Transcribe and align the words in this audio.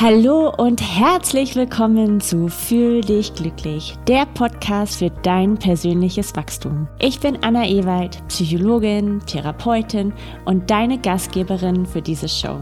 Hallo 0.00 0.54
und 0.56 0.80
herzlich 0.80 1.56
willkommen 1.56 2.20
zu 2.20 2.46
Fühl 2.46 3.00
dich 3.00 3.34
glücklich, 3.34 3.96
der 4.06 4.26
Podcast 4.26 5.00
für 5.00 5.10
dein 5.10 5.58
persönliches 5.58 6.36
Wachstum. 6.36 6.86
Ich 7.00 7.18
bin 7.18 7.42
Anna 7.42 7.66
Ewald, 7.66 8.22
Psychologin, 8.28 9.18
Therapeutin 9.26 10.12
und 10.44 10.70
deine 10.70 10.98
Gastgeberin 10.98 11.84
für 11.84 12.00
diese 12.00 12.28
Show. 12.28 12.60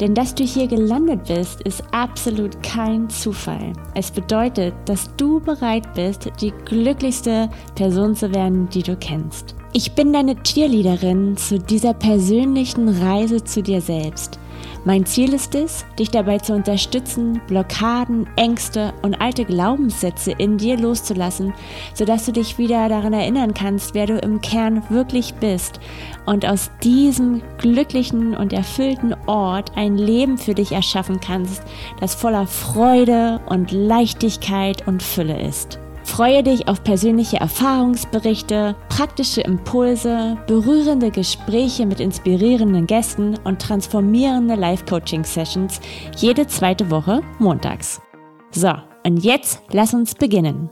Denn 0.00 0.14
dass 0.14 0.34
du 0.34 0.44
hier 0.44 0.66
gelandet 0.66 1.24
bist, 1.28 1.60
ist 1.62 1.82
absolut 1.92 2.62
kein 2.62 3.10
Zufall. 3.10 3.72
Es 3.94 4.10
bedeutet, 4.10 4.74
dass 4.86 5.14
du 5.16 5.40
bereit 5.40 5.94
bist, 5.94 6.30
die 6.40 6.52
glücklichste 6.64 7.50
Person 7.74 8.14
zu 8.14 8.34
werden, 8.34 8.68
die 8.70 8.82
du 8.82 8.96
kennst. 8.96 9.54
Ich 9.72 9.92
bin 9.92 10.12
deine 10.12 10.36
Cheerleaderin 10.42 11.36
zu 11.36 11.58
dieser 11.58 11.94
persönlichen 11.94 12.88
Reise 12.88 13.44
zu 13.44 13.62
dir 13.62 13.80
selbst. 13.80 14.38
Mein 14.84 15.04
Ziel 15.04 15.34
ist 15.34 15.54
es, 15.54 15.84
dich 15.98 16.10
dabei 16.10 16.38
zu 16.38 16.54
unterstützen, 16.54 17.40
Blockaden, 17.46 18.26
Ängste 18.36 18.94
und 19.02 19.20
alte 19.20 19.44
Glaubenssätze 19.44 20.32
in 20.32 20.56
dir 20.56 20.78
loszulassen, 20.78 21.52
sodass 21.94 22.26
du 22.26 22.32
dich 22.32 22.56
wieder 22.56 22.88
daran 22.88 23.12
erinnern 23.12 23.52
kannst, 23.52 23.94
wer 23.94 24.06
du 24.06 24.18
im 24.18 24.40
Kern 24.40 24.82
wirklich 24.88 25.34
bist 25.34 25.80
und 26.24 26.46
aus 26.46 26.70
diesem 26.82 27.42
glücklichen 27.58 28.34
und 28.34 28.52
erfüllten 28.52 29.14
Ort 29.26 29.76
ein 29.76 29.98
Leben 29.98 30.38
für 30.38 30.54
dich 30.54 30.72
erschaffen 30.72 31.20
kannst, 31.20 31.62
das 32.00 32.14
voller 32.14 32.46
Freude 32.46 33.40
und 33.48 33.72
Leichtigkeit 33.72 34.86
und 34.86 35.02
Fülle 35.02 35.40
ist. 35.40 35.78
Freue 36.10 36.42
dich 36.42 36.66
auf 36.66 36.82
persönliche 36.82 37.36
Erfahrungsberichte, 37.36 38.74
praktische 38.88 39.42
Impulse, 39.42 40.36
berührende 40.48 41.12
Gespräche 41.12 41.86
mit 41.86 42.00
inspirierenden 42.00 42.88
Gästen 42.88 43.38
und 43.44 43.62
transformierende 43.62 44.56
Live-Coaching-Sessions 44.56 45.80
jede 46.16 46.48
zweite 46.48 46.90
Woche 46.90 47.20
montags. 47.38 48.02
So, 48.50 48.72
und 49.06 49.18
jetzt 49.18 49.62
lass 49.70 49.94
uns 49.94 50.16
beginnen. 50.16 50.68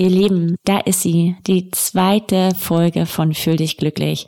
Ihr 0.00 0.08
Lieben, 0.08 0.56
da 0.64 0.78
ist 0.78 1.02
sie, 1.02 1.36
die 1.46 1.70
zweite 1.72 2.54
Folge 2.54 3.04
von 3.04 3.34
Fühl 3.34 3.56
dich 3.56 3.76
glücklich. 3.76 4.26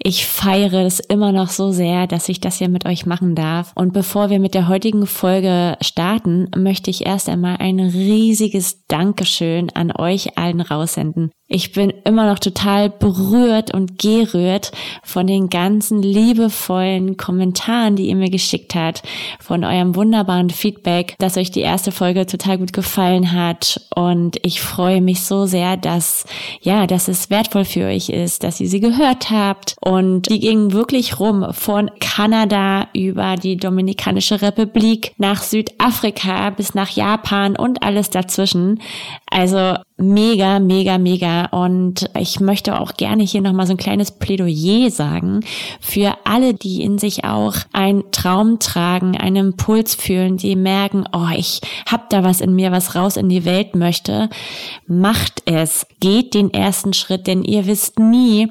Ich 0.00 0.24
feiere 0.24 0.86
es 0.86 1.00
immer 1.00 1.32
noch 1.32 1.48
so 1.48 1.72
sehr, 1.72 2.06
dass 2.06 2.28
ich 2.28 2.38
das 2.38 2.58
hier 2.58 2.68
mit 2.68 2.86
euch 2.86 3.04
machen 3.04 3.34
darf. 3.34 3.72
Und 3.74 3.92
bevor 3.92 4.30
wir 4.30 4.38
mit 4.38 4.54
der 4.54 4.68
heutigen 4.68 5.08
Folge 5.08 5.76
starten, 5.80 6.48
möchte 6.56 6.90
ich 6.90 7.04
erst 7.04 7.28
einmal 7.28 7.56
ein 7.56 7.80
riesiges 7.80 8.86
Dankeschön 8.86 9.70
an 9.74 9.90
euch 9.90 10.38
allen 10.38 10.60
raussenden. 10.60 11.32
Ich 11.50 11.72
bin 11.72 11.94
immer 12.04 12.26
noch 12.30 12.40
total 12.40 12.90
berührt 12.90 13.72
und 13.72 13.98
gerührt 13.98 14.70
von 15.02 15.26
den 15.26 15.48
ganzen 15.48 16.02
liebevollen 16.02 17.16
Kommentaren, 17.16 17.96
die 17.96 18.08
ihr 18.08 18.16
mir 18.16 18.28
geschickt 18.28 18.74
habt, 18.74 19.02
von 19.40 19.64
eurem 19.64 19.94
wunderbaren 19.94 20.50
Feedback, 20.50 21.14
dass 21.18 21.38
euch 21.38 21.50
die 21.50 21.62
erste 21.62 21.90
Folge 21.90 22.26
total 22.26 22.58
gut 22.58 22.74
gefallen 22.74 23.32
hat. 23.32 23.80
Und 23.94 24.36
ich 24.44 24.60
freue 24.60 25.00
mich 25.00 25.22
so 25.22 25.46
sehr, 25.46 25.78
dass, 25.78 26.26
ja, 26.60 26.86
dass 26.86 27.08
es 27.08 27.30
wertvoll 27.30 27.64
für 27.64 27.86
euch 27.86 28.10
ist, 28.10 28.44
dass 28.44 28.60
ihr 28.60 28.68
sie 28.68 28.80
gehört 28.80 29.30
habt. 29.30 29.74
Und 29.80 30.28
die 30.28 30.40
ging 30.40 30.72
wirklich 30.72 31.18
rum 31.18 31.46
von 31.52 31.90
Kanada 31.98 32.88
über 32.92 33.36
die 33.36 33.56
Dominikanische 33.56 34.42
Republik 34.42 35.14
nach 35.16 35.42
Südafrika 35.42 36.50
bis 36.50 36.74
nach 36.74 36.90
Japan 36.90 37.56
und 37.56 37.82
alles 37.82 38.10
dazwischen. 38.10 38.82
Also 39.30 39.76
mega, 39.98 40.60
mega, 40.60 40.96
mega. 40.96 41.46
Und 41.46 42.08
ich 42.18 42.40
möchte 42.40 42.80
auch 42.80 42.94
gerne 42.94 43.24
hier 43.24 43.42
nochmal 43.42 43.66
so 43.66 43.74
ein 43.74 43.78
kleines 43.78 44.12
Plädoyer 44.12 44.90
sagen 44.90 45.40
für 45.80 46.14
alle, 46.24 46.54
die 46.54 46.82
in 46.82 46.98
sich 46.98 47.24
auch 47.24 47.54
einen 47.72 48.10
Traum 48.12 48.58
tragen, 48.58 49.16
einen 49.16 49.48
Impuls 49.48 49.94
fühlen, 49.94 50.36
die 50.36 50.56
merken, 50.56 51.04
oh, 51.12 51.28
ich 51.36 51.60
hab 51.86 52.08
da 52.10 52.24
was 52.24 52.40
in 52.40 52.54
mir, 52.54 52.72
was 52.72 52.94
raus 52.94 53.16
in 53.16 53.28
die 53.28 53.44
Welt 53.44 53.74
möchte. 53.74 54.30
Macht 54.86 55.42
es. 55.44 55.86
Geht 56.00 56.34
den 56.34 56.54
ersten 56.54 56.92
Schritt, 56.92 57.26
denn 57.26 57.42
ihr 57.42 57.66
wisst 57.66 57.98
nie, 57.98 58.48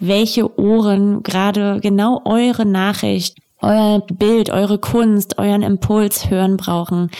welche 0.00 0.58
Ohren 0.58 1.22
gerade 1.22 1.78
genau 1.80 2.20
eure 2.24 2.66
Nachricht 2.66 3.36
euer 3.60 4.00
Bild, 4.12 4.50
eure 4.50 4.78
Kunst, 4.78 5.38
euren 5.38 5.62
Impuls 5.62 6.30
hören 6.30 6.56
brauchen. 6.56 7.10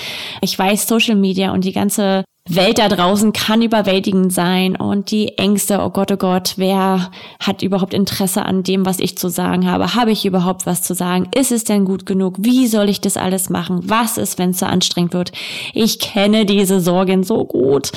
Ich 0.41 0.56
weiß, 0.56 0.87
Social 0.87 1.17
Media 1.17 1.53
und 1.53 1.65
die 1.65 1.72
ganze 1.72 2.25
Welt 2.49 2.79
da 2.79 2.89
draußen 2.89 3.33
kann 3.33 3.63
überwältigend 3.63 4.33
sein 4.33 4.77
und 4.77 5.11
die 5.11 5.37
Ängste, 5.39 5.81
oh 5.81 5.91
Gott, 5.91 6.11
oh 6.13 6.17
Gott, 6.17 6.55
wer 6.57 7.11
hat 7.41 7.63
überhaupt 7.63 7.93
Interesse 7.93 8.45
an 8.45 8.63
dem, 8.63 8.87
was 8.87 9.01
ich 9.01 9.19
zu 9.19 9.29
sagen 9.29 9.71
habe? 9.71 9.95
Habe 9.95 10.13
ich 10.13 10.25
überhaupt 10.25 10.65
was 10.65 10.83
zu 10.83 10.95
sagen? 10.95 11.29
Ist 11.35 11.53
es 11.53 11.65
denn 11.65 11.85
gut 11.85 12.07
genug? 12.07 12.37
Wie 12.39 12.67
soll 12.67 12.89
ich 12.89 13.01
das 13.01 13.17
alles 13.17 13.51
machen? 13.51 13.81
Was 13.85 14.17
ist, 14.17 14.39
wenn 14.39 14.51
es 14.51 14.61
so 14.61 14.67
anstrengend 14.67 15.13
wird? 15.13 15.33
Ich 15.75 15.99
kenne 15.99 16.47
diese 16.47 16.81
Sorgen 16.81 17.23
so 17.23 17.45
gut. 17.45 17.93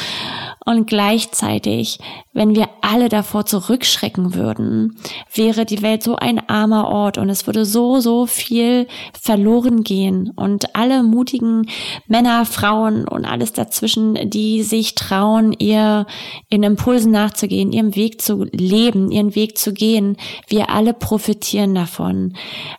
Und 0.64 0.86
gleichzeitig, 0.86 1.98
wenn 2.34 2.56
wir 2.56 2.70
alle 2.82 3.10
davor 3.10 3.48
zurückschrecken 3.48 4.36
würden, 4.36 4.96
wäre 5.34 5.66
die 5.66 5.82
Welt 5.82 6.04
so 6.04 6.16
ein 6.18 6.48
armer 6.50 6.88
Ort 6.88 7.18
und 7.18 7.30
es 7.30 7.48
würde 7.48 7.66
so, 7.66 8.00
so 8.00 8.28
viel 8.28 8.88
verloren 9.20 9.84
gehen. 9.84 10.32
Und 10.36 10.76
alle 10.76 11.02
mutigen 11.02 11.68
Männer, 12.08 12.46
Frauen 12.46 13.08
und 13.08 13.26
alles 13.26 13.54
dazwischen, 13.54 14.30
die 14.30 14.62
sich 14.62 14.94
trauen, 14.94 15.54
ihr 15.58 16.06
in 16.50 16.62
Impulsen 16.62 17.12
nachzugehen, 17.12 17.72
ihrem 17.72 17.96
Weg 17.96 18.22
zu 18.22 18.46
leben, 18.52 19.10
ihren 19.10 19.34
Weg 19.34 19.58
zu 19.58 19.74
gehen, 19.74 20.16
wir 20.48 20.70
alle 20.70 20.94
profitieren 20.94 21.74
davon. 21.74 22.36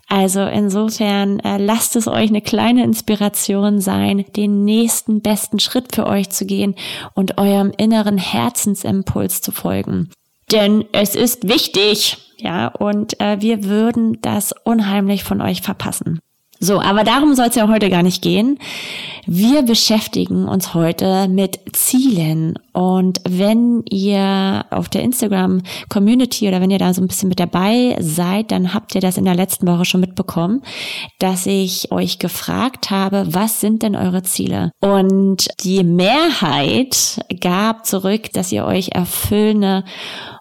Also 0.09 0.43
insofern 0.43 1.41
äh, 1.41 1.59
lasst 1.59 1.97
es 1.97 2.07
euch 2.07 2.29
eine 2.29 2.43
kleine 2.43 2.85
Inspiration 2.85 3.81
sein, 3.81 4.25
den 4.37 4.65
nächsten 4.65 5.21
besten 5.21 5.59
Schritt 5.59 5.95
für 5.97 6.07
euch 6.07 6.31
zu 6.31 6.47
gehen 6.47 6.77
und 7.15 7.39
eurem 7.39 7.72
inneren 7.73 8.19
Herzensimpuls 8.19 9.41
zu 9.41 9.53
folgen. 9.53 10.11
Denn 10.51 10.85
es 10.93 11.15
ist 11.15 11.49
wichtig, 11.49 12.19
ja, 12.39 12.69
und 12.69 13.21
äh, 13.21 13.41
wir 13.41 13.65
würden 13.65 14.21
das 14.21 14.55
unheimlich 14.65 15.25
von 15.25 15.41
euch 15.41 15.63
verpassen. 15.63 16.21
So, 16.61 16.81
aber 16.81 17.03
darum 17.03 17.35
soll 17.35 17.47
es 17.47 17.57
ja 17.57 17.67
heute 17.67 17.91
gar 17.91 18.05
nicht 18.05 18.23
gehen. 18.23 18.59
Wir 19.27 19.63
beschäftigen 19.63 20.47
uns 20.47 20.75
heute 20.75 21.27
mit 21.27 21.59
Zielen. 21.73 22.57
Und 22.73 23.21
wenn 23.29 23.83
ihr 23.91 24.65
auf 24.71 24.89
der 24.89 25.03
Instagram 25.03 25.63
Community 25.89 26.49
oder 26.49 26.61
wenn 26.61 26.71
ihr 26.71 26.79
da 26.79 26.95
so 26.95 27.03
ein 27.03 27.09
bisschen 27.09 27.29
mit 27.29 27.39
dabei 27.41 27.97
seid, 28.01 28.51
dann 28.51 28.73
habt 28.73 28.95
ihr 28.95 29.01
das 29.01 29.19
in 29.19 29.25
der 29.25 29.35
letzten 29.35 29.67
Woche 29.67 29.85
schon 29.85 30.01
mitbekommen, 30.01 30.63
dass 31.19 31.47
ich 31.47 31.93
euch 31.93 32.19
gefragt 32.19 32.91
habe, 32.91 33.27
was 33.29 33.61
sind 33.61 33.83
denn 33.83 33.97
eure 33.97 34.23
Ziele? 34.23 34.73
Und 34.81 35.49
die 35.65 35.85
Mehrheit 35.85 37.21
gab 37.41 37.85
zurück, 37.85 38.33
dass 38.33 38.53
ihr 38.53 38.65
euch 38.65 38.91
erfüllende 38.93 39.85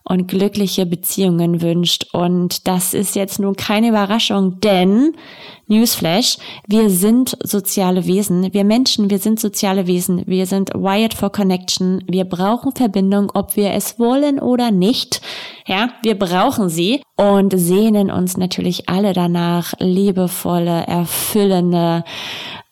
und 0.04 0.28
glückliche 0.28 0.86
Beziehungen 0.86 1.62
wünscht. 1.62 2.08
Und 2.14 2.68
das 2.68 2.94
ist 2.94 3.16
jetzt 3.16 3.40
nun 3.40 3.56
keine 3.56 3.90
Überraschung, 3.90 4.60
denn 4.60 5.14
Newsflash, 5.68 6.38
wir 6.68 6.90
sind 6.90 7.38
soziale 7.42 8.06
Wesen. 8.06 8.54
Wir 8.54 8.66
Menschen, 8.66 9.10
wir 9.10 9.20
sind 9.20 9.40
soziale 9.40 9.88
Wesen. 9.88 10.24
Wir 10.28 10.46
sind 10.46 10.72
wired 10.74 11.14
for 11.14 11.32
connection. 11.32 12.04
Wir 12.08 12.21
brauchen 12.26 12.72
Verbindung, 12.74 13.32
ob 13.34 13.56
wir 13.56 13.72
es 13.72 14.00
wollen 14.00 14.40
oder 14.40 14.72
nicht. 14.72 15.22
Ja, 15.66 15.90
wir 16.04 16.18
brauchen 16.18 16.70
sie 16.70 17.02
und 17.18 17.54
sehnen 17.58 18.12
uns 18.12 18.38
natürlich 18.38 18.90
alle 18.90 19.14
danach, 19.14 19.74
liebevolle, 19.80 20.88
erfüllende, 20.88 22.04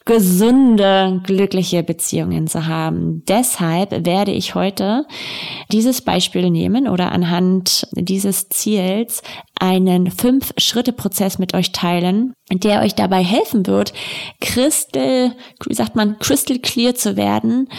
gesunde, 0.10 1.22
glückliche 1.24 1.84
Beziehungen 1.84 2.48
zu 2.48 2.66
haben. 2.66 3.22
Deshalb 3.28 4.08
werde 4.08 4.32
ich 4.32 4.56
heute 4.56 5.06
dieses 5.72 6.02
Beispiel 6.02 6.50
nehmen 6.50 6.88
oder 6.88 7.12
anhand 7.12 7.88
dieses 7.92 8.50
Ziels 8.50 9.22
einen 9.60 10.10
Fünf-Schritte-Prozess 10.10 11.38
mit 11.38 11.54
euch 11.54 11.74
teilen, 11.74 12.34
der 12.52 12.82
euch 12.82 12.96
dabei 12.96 13.24
helfen 13.24 13.68
wird, 13.68 13.94
crystal, 14.42 15.36
wie 15.68 15.76
sagt 15.76 15.96
man, 15.96 16.18
crystal 16.18 16.58
clear 16.58 16.96
zu 16.96 17.16
werden, 17.16 17.70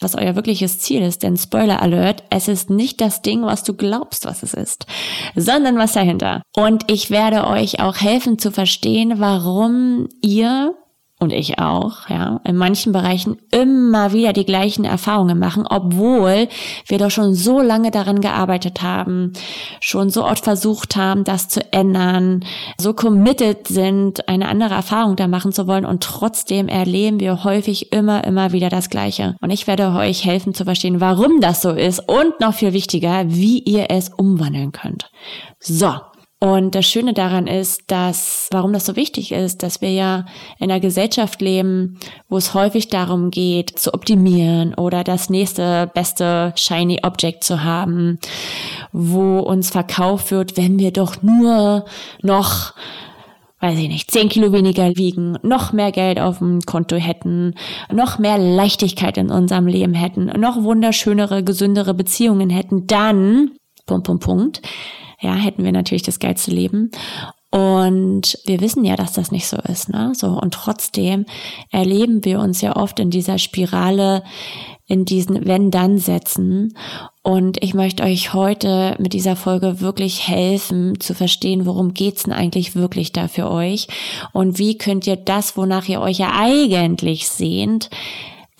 was 0.00 0.14
euer 0.14 0.36
wirkliches 0.36 0.78
Ziel 0.78 1.02
ist. 1.02 1.24
Denn 1.24 1.36
Spoiler 1.36 1.82
Alert, 1.82 2.22
es 2.30 2.46
ist 2.46 2.70
nicht 2.70 3.00
das 3.00 3.20
Ding, 3.20 3.42
was 3.42 3.64
du 3.64 3.74
glaubst, 3.74 4.26
was 4.26 4.44
es 4.44 4.54
ist, 4.54 4.86
sondern 5.34 5.76
was 5.76 5.94
dahinter. 5.94 6.42
Und 6.54 6.88
ich 6.88 7.10
werde 7.10 7.48
euch 7.48 7.80
auch 7.80 7.96
helfen 7.96 8.38
zu 8.38 8.52
verstehen, 8.52 9.14
warum 9.18 10.06
ihr 10.22 10.76
und 11.20 11.32
ich 11.32 11.58
auch, 11.58 12.08
ja, 12.08 12.40
in 12.44 12.56
manchen 12.56 12.92
Bereichen 12.92 13.38
immer 13.50 14.12
wieder 14.12 14.32
die 14.32 14.46
gleichen 14.46 14.86
Erfahrungen 14.86 15.38
machen, 15.38 15.66
obwohl 15.68 16.48
wir 16.86 16.98
doch 16.98 17.10
schon 17.10 17.34
so 17.34 17.60
lange 17.60 17.90
daran 17.90 18.22
gearbeitet 18.22 18.80
haben, 18.80 19.34
schon 19.80 20.08
so 20.08 20.24
oft 20.24 20.44
versucht 20.44 20.96
haben, 20.96 21.24
das 21.24 21.48
zu 21.48 21.60
ändern, 21.72 22.44
so 22.78 22.94
committed 22.94 23.68
sind, 23.68 24.28
eine 24.28 24.48
andere 24.48 24.74
Erfahrung 24.74 25.14
da 25.14 25.28
machen 25.28 25.52
zu 25.52 25.66
wollen 25.66 25.84
und 25.84 26.02
trotzdem 26.02 26.68
erleben 26.68 27.20
wir 27.20 27.44
häufig 27.44 27.92
immer, 27.92 28.24
immer 28.24 28.52
wieder 28.52 28.70
das 28.70 28.88
Gleiche. 28.88 29.36
Und 29.42 29.50
ich 29.50 29.66
werde 29.66 29.92
euch 29.92 30.24
helfen 30.24 30.54
zu 30.54 30.64
verstehen, 30.64 31.02
warum 31.02 31.42
das 31.42 31.60
so 31.60 31.70
ist 31.70 32.00
und 32.08 32.40
noch 32.40 32.54
viel 32.54 32.72
wichtiger, 32.72 33.24
wie 33.26 33.58
ihr 33.58 33.90
es 33.90 34.08
umwandeln 34.08 34.72
könnt. 34.72 35.10
So, 35.58 35.92
und 36.42 36.74
das 36.74 36.86
Schöne 36.86 37.12
daran 37.12 37.46
ist, 37.46 37.82
dass, 37.88 38.48
warum 38.50 38.72
das 38.72 38.86
so 38.86 38.96
wichtig 38.96 39.30
ist, 39.30 39.62
dass 39.62 39.82
wir 39.82 39.92
ja 39.92 40.24
in 40.58 40.70
einer 40.70 40.80
Gesellschaft 40.80 41.42
leben, 41.42 41.98
wo 42.30 42.38
es 42.38 42.54
häufig 42.54 42.88
darum 42.88 43.30
geht, 43.30 43.78
zu 43.78 43.92
optimieren 43.92 44.72
oder 44.72 45.04
das 45.04 45.28
nächste 45.28 45.90
beste 45.92 46.54
shiny 46.56 47.00
Object 47.02 47.44
zu 47.44 47.62
haben, 47.62 48.18
wo 48.90 49.40
uns 49.40 49.68
verkauft 49.68 50.30
wird, 50.30 50.56
wenn 50.56 50.78
wir 50.78 50.92
doch 50.92 51.22
nur 51.22 51.84
noch 52.22 52.72
weiß 53.62 53.78
ich 53.78 53.88
nicht, 53.88 54.10
zehn 54.10 54.30
Kilo 54.30 54.52
weniger 54.52 54.96
wiegen, 54.96 55.38
noch 55.42 55.74
mehr 55.74 55.92
Geld 55.92 56.18
auf 56.18 56.38
dem 56.38 56.60
Konto 56.62 56.96
hätten, 56.96 57.54
noch 57.92 58.18
mehr 58.18 58.38
Leichtigkeit 58.38 59.18
in 59.18 59.30
unserem 59.30 59.66
Leben 59.66 59.92
hätten, 59.92 60.32
noch 60.40 60.62
wunderschönere, 60.62 61.44
gesündere 61.44 61.92
Beziehungen 61.92 62.48
hätten, 62.48 62.86
dann, 62.86 63.50
Punkt, 63.84 64.06
Punkt, 64.06 64.24
Punkt, 64.24 64.62
ja, 65.20 65.34
hätten 65.34 65.64
wir 65.64 65.72
natürlich 65.72 66.02
das 66.02 66.18
geilste 66.18 66.50
Leben. 66.50 66.90
Und 67.50 68.38
wir 68.46 68.60
wissen 68.60 68.84
ja, 68.84 68.94
dass 68.94 69.12
das 69.12 69.32
nicht 69.32 69.48
so 69.48 69.56
ist, 69.56 69.88
ne? 69.88 70.12
So. 70.14 70.28
Und 70.28 70.54
trotzdem 70.54 71.26
erleben 71.70 72.24
wir 72.24 72.38
uns 72.38 72.60
ja 72.60 72.76
oft 72.76 73.00
in 73.00 73.10
dieser 73.10 73.38
Spirale, 73.38 74.22
in 74.86 75.04
diesen 75.04 75.46
Wenn-Dann-Sätzen. 75.46 76.76
Und 77.22 77.62
ich 77.62 77.74
möchte 77.74 78.04
euch 78.04 78.34
heute 78.34 78.94
mit 78.98 79.14
dieser 79.14 79.34
Folge 79.34 79.80
wirklich 79.80 80.28
helfen, 80.28 81.00
zu 81.00 81.12
verstehen, 81.12 81.66
worum 81.66 81.92
geht's 81.92 82.22
denn 82.22 82.32
eigentlich 82.32 82.76
wirklich 82.76 83.12
da 83.12 83.26
für 83.26 83.50
euch? 83.50 83.88
Und 84.32 84.58
wie 84.58 84.78
könnt 84.78 85.08
ihr 85.08 85.16
das, 85.16 85.56
wonach 85.56 85.88
ihr 85.88 86.00
euch 86.00 86.18
ja 86.18 86.32
eigentlich 86.32 87.28
sehnt, 87.28 87.90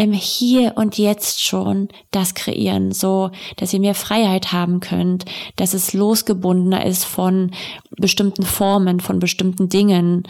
im 0.00 0.14
Hier 0.14 0.78
und 0.78 0.96
Jetzt 0.96 1.44
schon 1.44 1.88
das 2.10 2.32
kreieren, 2.32 2.90
so 2.90 3.30
dass 3.56 3.74
ihr 3.74 3.80
mehr 3.80 3.94
Freiheit 3.94 4.50
haben 4.50 4.80
könnt, 4.80 5.26
dass 5.56 5.74
es 5.74 5.92
losgebundener 5.92 6.86
ist 6.86 7.04
von 7.04 7.50
bestimmten 7.98 8.44
Formen, 8.44 9.00
von 9.00 9.18
bestimmten 9.18 9.68
Dingen 9.68 10.22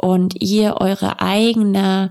und 0.00 0.40
ihr 0.40 0.80
eure 0.80 1.20
eigene 1.20 2.10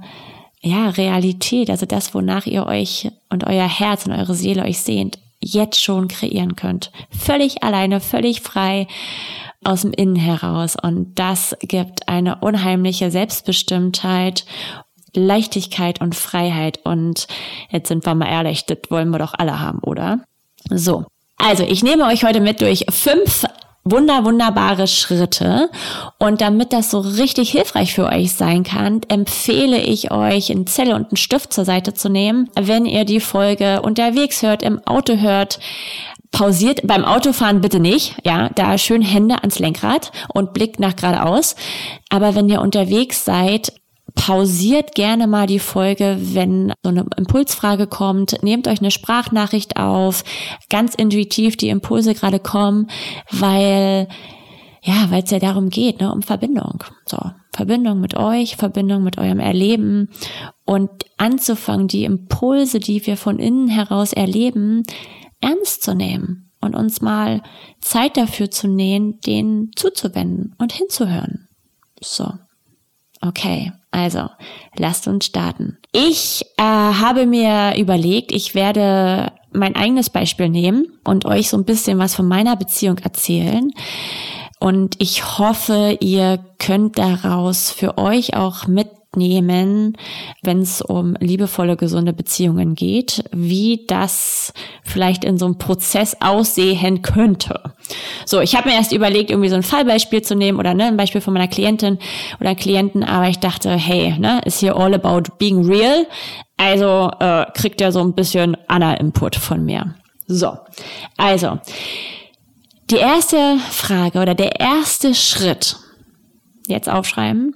ja, 0.62 0.90
Realität, 0.90 1.72
also 1.72 1.88
das, 1.88 2.14
wonach 2.14 2.46
ihr 2.46 2.68
euch 2.68 3.10
und 3.32 3.48
euer 3.48 3.68
Herz 3.68 4.06
und 4.06 4.12
eure 4.12 4.36
Seele 4.36 4.64
euch 4.64 4.82
sehnt, 4.82 5.18
jetzt 5.40 5.82
schon 5.82 6.08
kreieren 6.08 6.56
könnt. 6.56 6.92
Völlig 7.10 7.64
alleine, 7.64 8.00
völlig 8.00 8.42
frei 8.42 8.86
aus 9.64 9.82
dem 9.82 9.92
Innen 9.92 10.18
heraus. 10.18 10.76
Und 10.80 11.18
das 11.18 11.56
gibt 11.62 12.08
eine 12.08 12.42
unheimliche 12.42 13.10
Selbstbestimmtheit 13.10 14.46
Leichtigkeit 15.14 16.02
und 16.02 16.16
Freiheit. 16.16 16.80
Und 16.84 17.28
jetzt 17.70 17.88
sind 17.88 18.06
wir 18.06 18.16
mal 18.16 18.30
ehrlich, 18.30 18.66
das 18.66 18.78
wollen 18.90 19.10
wir 19.10 19.20
doch 19.20 19.34
alle 19.38 19.60
haben, 19.60 19.80
oder? 19.80 20.22
So. 20.70 21.06
Also, 21.38 21.64
ich 21.64 21.84
nehme 21.84 22.06
euch 22.06 22.24
heute 22.24 22.40
mit 22.40 22.62
durch 22.62 22.86
fünf 22.90 23.46
wunder, 23.84 24.24
wunderbare 24.26 24.88
Schritte. 24.88 25.70
Und 26.20 26.42
damit 26.42 26.74
das 26.74 26.92
so 26.92 27.00
richtig 27.00 27.52
hilfreich 27.52 27.94
für 27.94 28.06
euch 28.06 28.34
sein 28.34 28.64
kann, 28.64 29.02
empfehle 29.08 29.82
ich 29.82 30.12
euch, 30.12 30.52
einen 30.52 30.68
Zettel 30.68 30.94
und 30.94 31.08
einen 31.08 31.18
Stift 31.18 31.54
zur 31.54 31.66
Seite 31.66 31.94
zu 31.94 32.10
nehmen. 32.10 32.50
Wenn 32.60 32.86
ihr 32.86 33.06
die 33.06 33.20
Folge 33.20 33.82
unterwegs 33.82 34.44
hört, 34.44 34.64
im 34.64 34.80
Auto 34.86 35.18
hört, 35.18 35.60
pausiert 36.32 36.82
beim 36.88 37.04
Autofahren 37.04 37.62
bitte 37.62 37.80
nicht, 37.80 38.16
ja, 38.24 38.50
da 38.56 38.78
schön 38.78 39.02
Hände 39.02 39.40
ans 39.40 39.60
Lenkrad 39.60 40.12
und 40.34 40.54
Blick 40.54 40.80
nach 40.80 40.96
geradeaus. 40.96 41.56
Aber 42.10 42.36
wenn 42.36 42.50
ihr 42.50 42.62
unterwegs 42.62 43.26
seid, 43.26 43.74
pausiert 44.16 44.96
gerne 44.96 45.28
mal 45.28 45.48
die 45.48 45.60
Folge, 45.60 46.18
wenn 46.20 46.74
so 46.84 46.90
eine 46.90 47.06
Impulsfrage 47.18 47.88
kommt. 47.88 48.42
Nehmt 48.44 48.68
euch 48.68 48.80
eine 48.80 48.92
Sprachnachricht 48.92 49.78
auf, 49.78 50.24
ganz 50.70 50.96
intuitiv 50.96 51.58
die 51.58 51.70
Impulse 51.70 52.14
gerade 52.14 52.40
kommen, 52.40 52.88
weil 53.32 54.08
ja, 54.84 55.12
weil 55.12 55.24
es 55.24 55.30
ja 55.30 55.38
darum 55.38 55.70
geht, 55.70 56.02
ne, 56.02 56.12
um 56.12 56.24
Verbindung. 56.24 56.84
So, 57.06 57.20
Verbindung 57.54 58.00
mit 58.00 58.16
euch, 58.18 58.56
Verbindung 58.56 59.04
mit 59.04 59.20
eurem 59.20 59.40
Erleben 59.40 60.10
und 60.66 60.90
anzufangen, 61.18 61.88
die 61.88 62.04
Impulse, 62.04 62.80
die 62.80 63.06
wir 63.06 63.16
von 63.16 63.38
innen 63.38 63.68
heraus 63.68 64.12
erleben, 64.12 64.84
ernst 65.40 65.84
zu 65.84 65.94
nehmen 65.94 66.52
und 66.62 66.76
uns 66.76 67.02
mal 67.02 67.44
Zeit 67.80 68.18
dafür 68.18 68.50
zu 68.50 68.68
nehmen, 68.68 69.20
denen 69.20 69.72
zuzuwenden 69.76 70.56
und 70.58 70.72
hinzuhören. 70.72 71.48
So. 72.00 72.34
Okay, 73.22 73.72
also 73.92 74.30
lasst 74.78 75.08
uns 75.08 75.26
starten. 75.26 75.78
Ich 75.92 76.46
äh, 76.58 76.64
habe 76.64 77.26
mir 77.26 77.76
überlegt, 77.78 78.32
ich 78.32 78.56
werde 78.56 79.34
mein 79.52 79.76
eigenes 79.76 80.10
Beispiel 80.10 80.50
nehmen 80.50 80.86
und 81.04 81.26
euch 81.26 81.50
so 81.50 81.58
ein 81.58 81.66
bisschen 81.66 82.00
was 82.00 82.16
von 82.16 82.28
meiner 82.28 82.56
Beziehung 82.56 82.98
erzählen. 83.00 83.72
Und 84.60 84.96
ich 85.02 85.40
hoffe, 85.40 85.98
ihr 86.00 86.40
könnt 86.60 86.98
daraus 86.98 87.72
für 87.72 87.98
euch 87.98 88.36
auch 88.36 88.68
mit 88.68 88.88
nehmen, 89.16 89.98
wenn 90.42 90.62
es 90.62 90.82
um 90.82 91.16
liebevolle, 91.20 91.76
gesunde 91.76 92.14
Beziehungen 92.14 92.76
geht, 92.76 93.24
wie 93.32 93.86
das 93.88 94.54
vielleicht 94.84 95.24
in 95.24 95.38
so 95.38 95.46
einem 95.46 95.58
Prozess 95.58 96.18
aussehen 96.22 97.02
könnte. 97.02 97.74
So, 98.26 98.40
ich 98.40 98.56
habe 98.56 98.70
mir 98.70 98.76
erst 98.76 98.92
überlegt, 98.92 99.30
irgendwie 99.30 99.50
so 99.50 99.56
ein 99.56 99.64
Fallbeispiel 99.64 100.22
zu 100.22 100.36
nehmen 100.36 100.60
oder 100.60 100.74
ne, 100.74 100.86
ein 100.86 100.98
Beispiel 100.98 101.22
von 101.22 101.34
meiner 101.34 101.48
Klientin 101.48 102.00
oder 102.40 102.56
Klienten, 102.56 103.04
aber 103.04 103.28
ich 103.28 103.40
dachte, 103.40 103.72
hey, 103.72 104.18
ne, 104.18 104.42
ist 104.46 104.60
hier 104.60 104.76
all 104.76 104.94
about 104.94 105.24
being 105.38 105.66
real. 105.66 106.08
Also 106.58 107.10
äh, 107.20 107.46
kriegt 107.54 107.82
er 107.82 107.92
so 107.92 108.02
ein 108.02 108.14
bisschen 108.14 108.56
Anna-Input 108.68 109.36
von 109.36 109.66
mir. 109.66 109.96
So, 110.28 110.58
also 111.18 111.60
die 112.90 112.98
erste 112.98 113.58
Frage 113.70 114.20
oder 114.20 114.36
der 114.36 114.60
erste 114.60 115.16
Schritt, 115.16 115.78
jetzt 116.68 116.90
aufschreiben, 116.90 117.56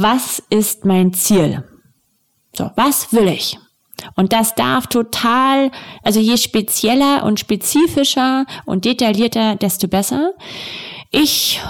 was 0.00 0.42
ist 0.48 0.84
mein 0.84 1.12
Ziel? 1.12 1.64
So, 2.52 2.70
was 2.76 3.12
will 3.12 3.28
ich? 3.28 3.58
Und 4.14 4.32
das 4.32 4.54
darf 4.54 4.86
total, 4.86 5.72
also 6.04 6.20
je 6.20 6.36
spezieller 6.36 7.24
und 7.24 7.40
spezifischer 7.40 8.46
und 8.64 8.84
detaillierter, 8.84 9.56
desto 9.56 9.88
besser. 9.88 10.34
Ich 11.10 11.60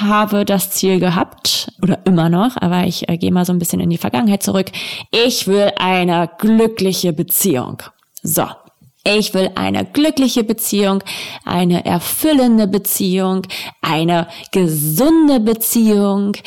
habe 0.00 0.44
das 0.44 0.70
Ziel 0.70 0.98
gehabt 0.98 1.72
oder 1.82 1.98
immer 2.06 2.30
noch, 2.30 2.56
aber 2.56 2.86
ich 2.86 3.08
äh, 3.08 3.18
gehe 3.18 3.32
mal 3.32 3.44
so 3.44 3.52
ein 3.52 3.58
bisschen 3.58 3.80
in 3.80 3.90
die 3.90 3.98
Vergangenheit 3.98 4.42
zurück. 4.42 4.70
Ich 5.10 5.46
will 5.46 5.72
eine 5.76 6.30
glückliche 6.38 7.12
Beziehung. 7.12 7.82
So. 8.22 8.46
Ich 9.06 9.34
will 9.34 9.50
eine 9.54 9.84
glückliche 9.84 10.44
Beziehung, 10.44 11.04
eine 11.44 11.84
erfüllende 11.84 12.66
Beziehung, 12.66 13.42
eine 13.82 14.28
gesunde 14.50 15.40
Beziehung, 15.40 16.38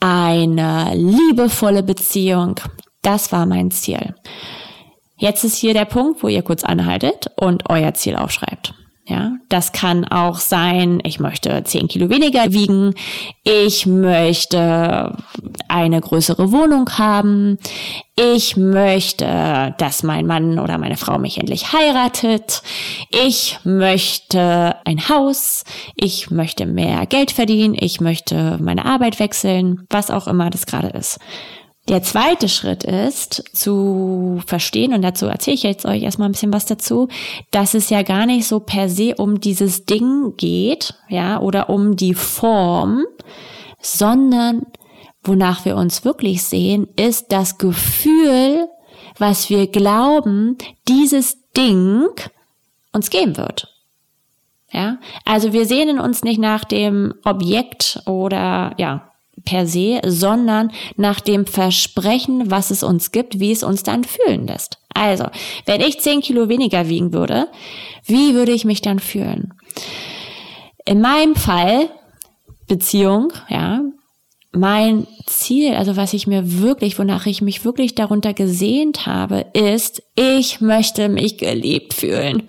eine 0.00 0.92
liebevolle 0.94 1.82
Beziehung. 1.82 2.56
Das 3.02 3.32
war 3.32 3.46
mein 3.46 3.70
Ziel. 3.70 4.14
Jetzt 5.16 5.44
ist 5.44 5.56
hier 5.56 5.74
der 5.74 5.84
Punkt, 5.84 6.22
wo 6.22 6.28
ihr 6.28 6.42
kurz 6.42 6.64
anhaltet 6.64 7.26
und 7.36 7.68
euer 7.68 7.92
Ziel 7.94 8.16
aufschreibt. 8.16 8.74
Ja, 9.10 9.32
das 9.48 9.72
kann 9.72 10.04
auch 10.04 10.38
sein, 10.38 11.00
ich 11.02 11.18
möchte 11.18 11.64
10 11.64 11.88
Kilo 11.88 12.10
weniger 12.10 12.52
wiegen, 12.52 12.94
ich 13.42 13.84
möchte 13.84 15.16
eine 15.66 16.00
größere 16.00 16.52
Wohnung 16.52 16.88
haben, 16.96 17.58
ich 18.14 18.56
möchte, 18.56 19.74
dass 19.78 20.04
mein 20.04 20.26
Mann 20.26 20.60
oder 20.60 20.78
meine 20.78 20.96
Frau 20.96 21.18
mich 21.18 21.38
endlich 21.38 21.72
heiratet, 21.72 22.62
ich 23.10 23.58
möchte 23.64 24.76
ein 24.84 25.08
Haus, 25.08 25.64
ich 25.96 26.30
möchte 26.30 26.66
mehr 26.66 27.04
Geld 27.06 27.32
verdienen, 27.32 27.74
ich 27.76 28.00
möchte 28.00 28.58
meine 28.62 28.84
Arbeit 28.84 29.18
wechseln, 29.18 29.88
was 29.90 30.12
auch 30.12 30.28
immer 30.28 30.50
das 30.50 30.66
gerade 30.66 30.96
ist. 30.96 31.18
Der 31.88 32.02
zweite 32.02 32.48
Schritt 32.48 32.84
ist 32.84 33.42
zu 33.52 34.40
verstehen, 34.46 34.92
und 34.94 35.02
dazu 35.02 35.26
erzähle 35.26 35.54
ich 35.54 35.62
jetzt 35.62 35.86
euch 35.86 36.02
erstmal 36.02 36.28
ein 36.28 36.32
bisschen 36.32 36.52
was 36.52 36.66
dazu, 36.66 37.08
dass 37.50 37.74
es 37.74 37.90
ja 37.90 38.02
gar 38.02 38.26
nicht 38.26 38.46
so 38.46 38.60
per 38.60 38.88
se 38.88 39.14
um 39.16 39.40
dieses 39.40 39.86
Ding 39.86 40.34
geht, 40.36 40.94
ja, 41.08 41.40
oder 41.40 41.68
um 41.68 41.96
die 41.96 42.14
Form, 42.14 43.04
sondern 43.80 44.66
wonach 45.24 45.64
wir 45.64 45.76
uns 45.76 46.04
wirklich 46.04 46.42
sehen, 46.44 46.86
ist 46.96 47.32
das 47.32 47.58
Gefühl, 47.58 48.68
was 49.18 49.50
wir 49.50 49.66
glauben, 49.66 50.56
dieses 50.86 51.50
Ding 51.56 52.06
uns 52.92 53.10
geben 53.10 53.36
wird. 53.36 53.68
Ja, 54.72 54.98
also 55.24 55.52
wir 55.52 55.66
sehnen 55.66 55.98
uns 55.98 56.22
nicht 56.22 56.38
nach 56.38 56.64
dem 56.64 57.14
Objekt 57.24 58.00
oder 58.06 58.72
ja, 58.78 59.09
per 59.44 59.66
se, 59.66 60.00
sondern 60.06 60.70
nach 60.96 61.20
dem 61.20 61.46
Versprechen, 61.46 62.50
was 62.50 62.70
es 62.70 62.82
uns 62.82 63.12
gibt, 63.12 63.40
wie 63.40 63.52
es 63.52 63.62
uns 63.62 63.82
dann 63.82 64.04
fühlen 64.04 64.46
lässt. 64.46 64.78
Also, 64.94 65.26
wenn 65.66 65.80
ich 65.80 66.00
10 66.00 66.20
Kilo 66.20 66.48
weniger 66.48 66.88
wiegen 66.88 67.12
würde, 67.12 67.48
wie 68.04 68.34
würde 68.34 68.52
ich 68.52 68.64
mich 68.64 68.80
dann 68.80 68.98
fühlen? 68.98 69.54
In 70.84 71.00
meinem 71.00 71.34
Fall, 71.34 71.90
Beziehung, 72.66 73.32
ja, 73.48 73.82
mein 74.52 75.06
Ziel, 75.26 75.74
also 75.74 75.96
was 75.96 76.12
ich 76.12 76.26
mir 76.26 76.60
wirklich, 76.60 76.98
wonach 76.98 77.26
ich 77.26 77.40
mich 77.40 77.64
wirklich 77.64 77.94
darunter 77.94 78.34
gesehnt 78.34 79.06
habe, 79.06 79.46
ist, 79.52 80.02
ich 80.16 80.60
möchte 80.60 81.08
mich 81.08 81.38
geliebt 81.38 81.94
fühlen. 81.94 82.42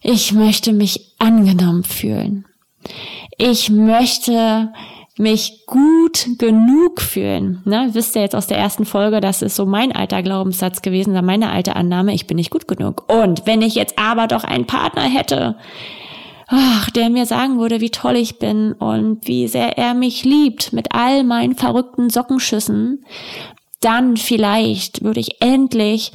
Ich 0.00 0.32
möchte 0.32 0.72
mich 0.72 1.14
angenommen 1.18 1.84
fühlen. 1.84 2.46
Ich 3.36 3.70
möchte 3.70 4.72
mich 5.18 5.64
gut 5.66 6.26
genug 6.38 7.00
fühlen. 7.00 7.60
Ne? 7.64 7.90
Wisst 7.92 8.16
ihr 8.16 8.22
jetzt 8.22 8.34
aus 8.34 8.46
der 8.46 8.58
ersten 8.58 8.86
Folge, 8.86 9.20
das 9.20 9.42
ist 9.42 9.56
so 9.56 9.66
mein 9.66 9.92
alter 9.92 10.22
Glaubenssatz 10.22 10.82
gewesen, 10.82 11.12
meine 11.24 11.50
alte 11.50 11.76
Annahme, 11.76 12.14
ich 12.14 12.26
bin 12.26 12.36
nicht 12.36 12.50
gut 12.50 12.66
genug. 12.66 13.12
Und 13.12 13.46
wenn 13.46 13.62
ich 13.62 13.74
jetzt 13.74 13.98
aber 13.98 14.26
doch 14.26 14.44
einen 14.44 14.66
Partner 14.66 15.02
hätte, 15.02 15.56
ach, 16.48 16.90
der 16.90 17.10
mir 17.10 17.26
sagen 17.26 17.58
würde, 17.58 17.80
wie 17.80 17.90
toll 17.90 18.16
ich 18.16 18.38
bin 18.38 18.72
und 18.72 19.26
wie 19.26 19.48
sehr 19.48 19.76
er 19.76 19.94
mich 19.94 20.24
liebt 20.24 20.72
mit 20.72 20.92
all 20.92 21.24
meinen 21.24 21.56
verrückten 21.56 22.08
Sockenschüssen, 22.08 23.04
dann 23.80 24.16
vielleicht 24.16 25.02
würde 25.02 25.20
ich 25.20 25.42
endlich 25.42 26.12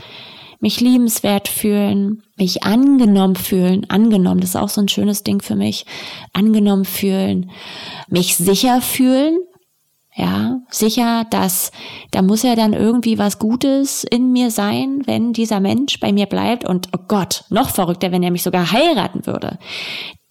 mich 0.60 0.82
liebenswert 0.82 1.48
fühlen, 1.48 2.24
mich 2.36 2.64
angenommen 2.64 3.36
fühlen, 3.36 3.90
angenommen, 3.90 4.42
das 4.42 4.52
ist 4.52 4.56
auch 4.56 4.70
so 4.70 4.82
ein 4.82 4.88
schönes 4.88 5.24
Ding 5.24 5.42
für 5.42 5.56
mich, 5.56 5.86
angenommen 6.34 6.86
fühlen, 6.86 7.52
mich 8.10 8.36
sicher 8.36 8.82
fühlen, 8.82 9.38
ja, 10.16 10.62
sicher, 10.72 11.26
dass 11.30 11.72
da 12.10 12.24
muss 12.24 12.42
ja 12.42 12.56
dann 12.56 12.74
irgendwie 12.74 13.20
was 13.20 13.38
Gutes 13.38 14.04
in 14.04 14.32
mir 14.32 14.50
sein, 14.50 15.04
wenn 15.06 15.32
dieser 15.32 15.60
Mensch 15.60 16.00
bei 16.00 16.12
mir 16.12 16.26
bleibt 16.26 16.66
und 16.66 16.90
oh 16.98 17.02
Gott, 17.08 17.44
noch 17.50 17.70
verrückter, 17.70 18.12
wenn 18.12 18.24
er 18.24 18.32
mich 18.32 18.42
sogar 18.42 18.72
heiraten 18.72 19.28
würde. 19.28 19.60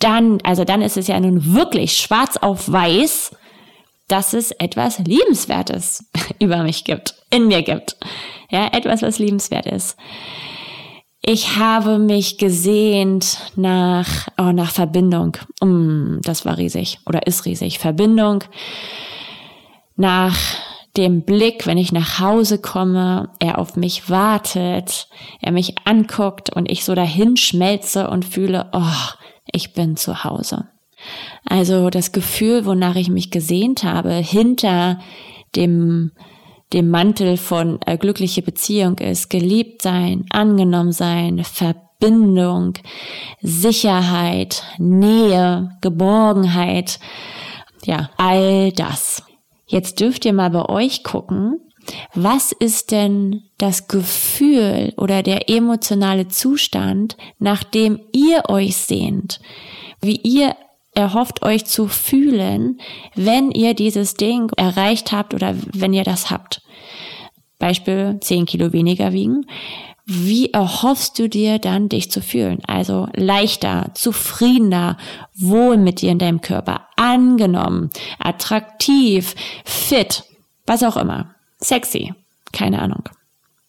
Dann, 0.01 0.39
also 0.43 0.65
dann 0.65 0.83
ist 0.83 0.97
es 0.97 1.07
ja 1.07 1.21
nun 1.21 1.55
wirklich 1.55 1.97
schwarz 1.97 2.37
auf 2.37 2.71
weiß, 2.71 3.31
dass 4.09 4.33
es 4.33 4.51
etwas 4.51 4.99
Liebenswertes 4.99 6.11
über 6.41 6.65
mich 6.65 6.83
gibt, 6.83 7.15
in 7.31 7.47
mir 7.47 7.63
gibt. 7.63 7.97
Ja, 8.51 8.69
etwas, 8.73 9.03
was 9.03 9.19
liebenswert 9.19 9.67
ist. 9.67 9.97
Ich 11.23 11.57
habe 11.57 11.99
mich 11.99 12.39
gesehnt 12.39 13.39
nach, 13.57 14.29
oh, 14.39 14.53
nach 14.53 14.71
Verbindung. 14.71 15.37
Mm, 15.61 16.19
das 16.23 16.45
war 16.45 16.57
riesig 16.57 16.99
oder 17.07 17.27
ist 17.27 17.45
riesig. 17.47 17.79
Verbindung 17.79 18.45
nach 19.97 20.37
dem 20.97 21.23
Blick, 21.23 21.67
wenn 21.67 21.79
ich 21.79 21.93
nach 21.93 22.21
Hause 22.21 22.59
komme, 22.59 23.31
er 23.39 23.59
auf 23.59 23.77
mich 23.77 24.09
wartet, 24.09 25.09
er 25.41 25.53
mich 25.53 25.75
anguckt 25.85 26.55
und 26.55 26.71
ich 26.71 26.85
so 26.85 26.95
dahin 26.95 27.37
schmelze 27.37 28.09
und 28.09 28.25
fühle, 28.25 28.69
oh, 28.73 29.15
ich 29.53 29.73
bin 29.73 29.97
zu 29.97 30.25
Hause. 30.25 30.69
Also 31.45 31.91
das 31.91 32.13
Gefühl, 32.13 32.65
wonach 32.65 32.97
ich 32.97 33.09
mich 33.09 33.31
gesehnt 33.31 33.85
habe, 33.85 34.13
hinter 34.15 35.01
dem, 35.55 36.13
dem 36.73 36.91
Mantel 36.91 37.37
von 37.37 37.79
äh, 37.87 37.97
glückliche 37.97 38.43
Beziehung 38.43 38.99
ist, 38.99 39.31
geliebt 39.31 39.83
sein, 39.83 40.25
angenommen 40.31 40.93
sein, 40.93 41.45
Verbindung, 41.45 42.75
Sicherheit, 43.41 44.65
Nähe, 44.79 45.71
Geborgenheit, 45.81 46.99
ja, 47.85 48.11
all 48.17 48.73
das. 48.73 49.23
Jetzt 49.67 50.01
dürft 50.01 50.25
ihr 50.25 50.33
mal 50.33 50.51
bei 50.51 50.69
euch 50.69 51.05
gucken, 51.05 51.61
was 52.15 52.53
ist 52.53 52.91
denn 52.91 53.45
das 53.59 53.87
Gefühl 53.87 54.93
oder 54.97 55.23
der 55.23 55.49
emotionale 55.49 56.29
Zustand, 56.29 57.17
nach 57.39 57.63
dem 57.63 58.01
ihr 58.13 58.49
euch 58.49 58.77
sehnt? 58.77 59.41
Wie 60.01 60.17
ihr 60.17 60.57
erhofft 60.97 61.43
euch 61.43 61.67
zu 61.67 61.89
fühlen, 61.89 62.81
wenn 63.15 63.51
ihr 63.51 63.75
dieses 63.75 64.15
Ding 64.15 64.51
erreicht 64.57 65.13
habt 65.13 65.35
oder 65.35 65.55
wenn 65.73 65.93
ihr 65.93 66.05
das 66.05 66.31
habt. 66.31 66.63
Beispiel 67.59 68.19
10 68.21 68.47
Kilo 68.47 68.73
weniger 68.73 69.13
wiegen. 69.13 69.47
Wie 70.05 70.53
erhoffst 70.53 71.19
du 71.19 71.29
dir 71.29 71.59
dann, 71.59 71.89
dich 71.89 72.11
zu 72.13 72.23
fühlen? 72.23 72.61
Also 72.67 73.09
leichter, 73.15 73.91
zufriedener, 73.95 74.99
wohl 75.35 75.77
mit 75.77 76.01
dir 76.01 76.13
in 76.13 76.21
deinem 76.21 76.41
Körper, 76.41 76.89
angenommen, 76.95 77.91
attraktiv, 78.19 79.35
fit, 79.65 80.23
was 80.65 80.85
auch 80.85 80.97
immer. 80.97 81.35
Sexy, 81.59 82.15
keine 82.53 82.81
Ahnung. 82.81 83.09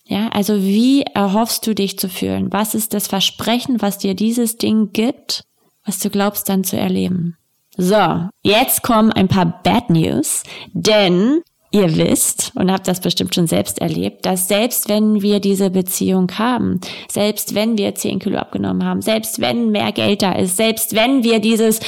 Ja, 0.06 0.30
also 0.30 0.62
wie 0.62 1.02
erhoffst 1.02 1.66
du 1.66 1.74
dich 1.74 1.98
zu 1.98 2.08
fühlen? 2.08 2.54
Was 2.54 2.76
ist 2.76 2.94
das 2.94 3.08
Versprechen, 3.08 3.82
was 3.82 3.98
dir 3.98 4.14
dieses 4.14 4.58
Ding 4.58 4.94
gibt, 4.94 5.44
was 5.88 6.00
du 6.00 6.10
glaubst 6.12 6.50
dann 6.50 6.64
zu 6.64 6.78
erleben? 6.78 7.38
So, 7.78 8.30
jetzt 8.44 8.84
kommen 8.84 9.12
ein 9.12 9.28
paar 9.28 9.62
Bad 9.64 9.90
News, 9.90 10.44
denn 10.74 11.42
ihr 11.72 11.96
wisst 11.98 12.52
und 12.56 12.72
habt 12.72 12.88
das 12.88 13.02
bestimmt 13.02 13.36
schon 13.36 13.48
selbst 13.48 13.80
erlebt, 13.80 14.26
dass 14.26 14.48
selbst 14.48 14.90
wenn 14.90 15.22
wir 15.22 15.40
diese 15.40 15.70
Beziehung 15.70 16.32
haben, 16.38 16.80
selbst 17.10 17.56
wenn 17.56 17.78
wir 17.78 17.94
10 17.94 18.20
Kilo 18.20 18.38
abgenommen 18.38 18.86
haben, 18.86 19.02
selbst 19.02 19.40
wenn 19.42 19.72
mehr 19.72 19.92
Geld 19.92 20.22
da 20.22 20.32
ist, 20.34 20.58
selbst 20.58 20.96
wenn 20.96 21.24
wir 21.24 21.40
dieses 21.40 21.80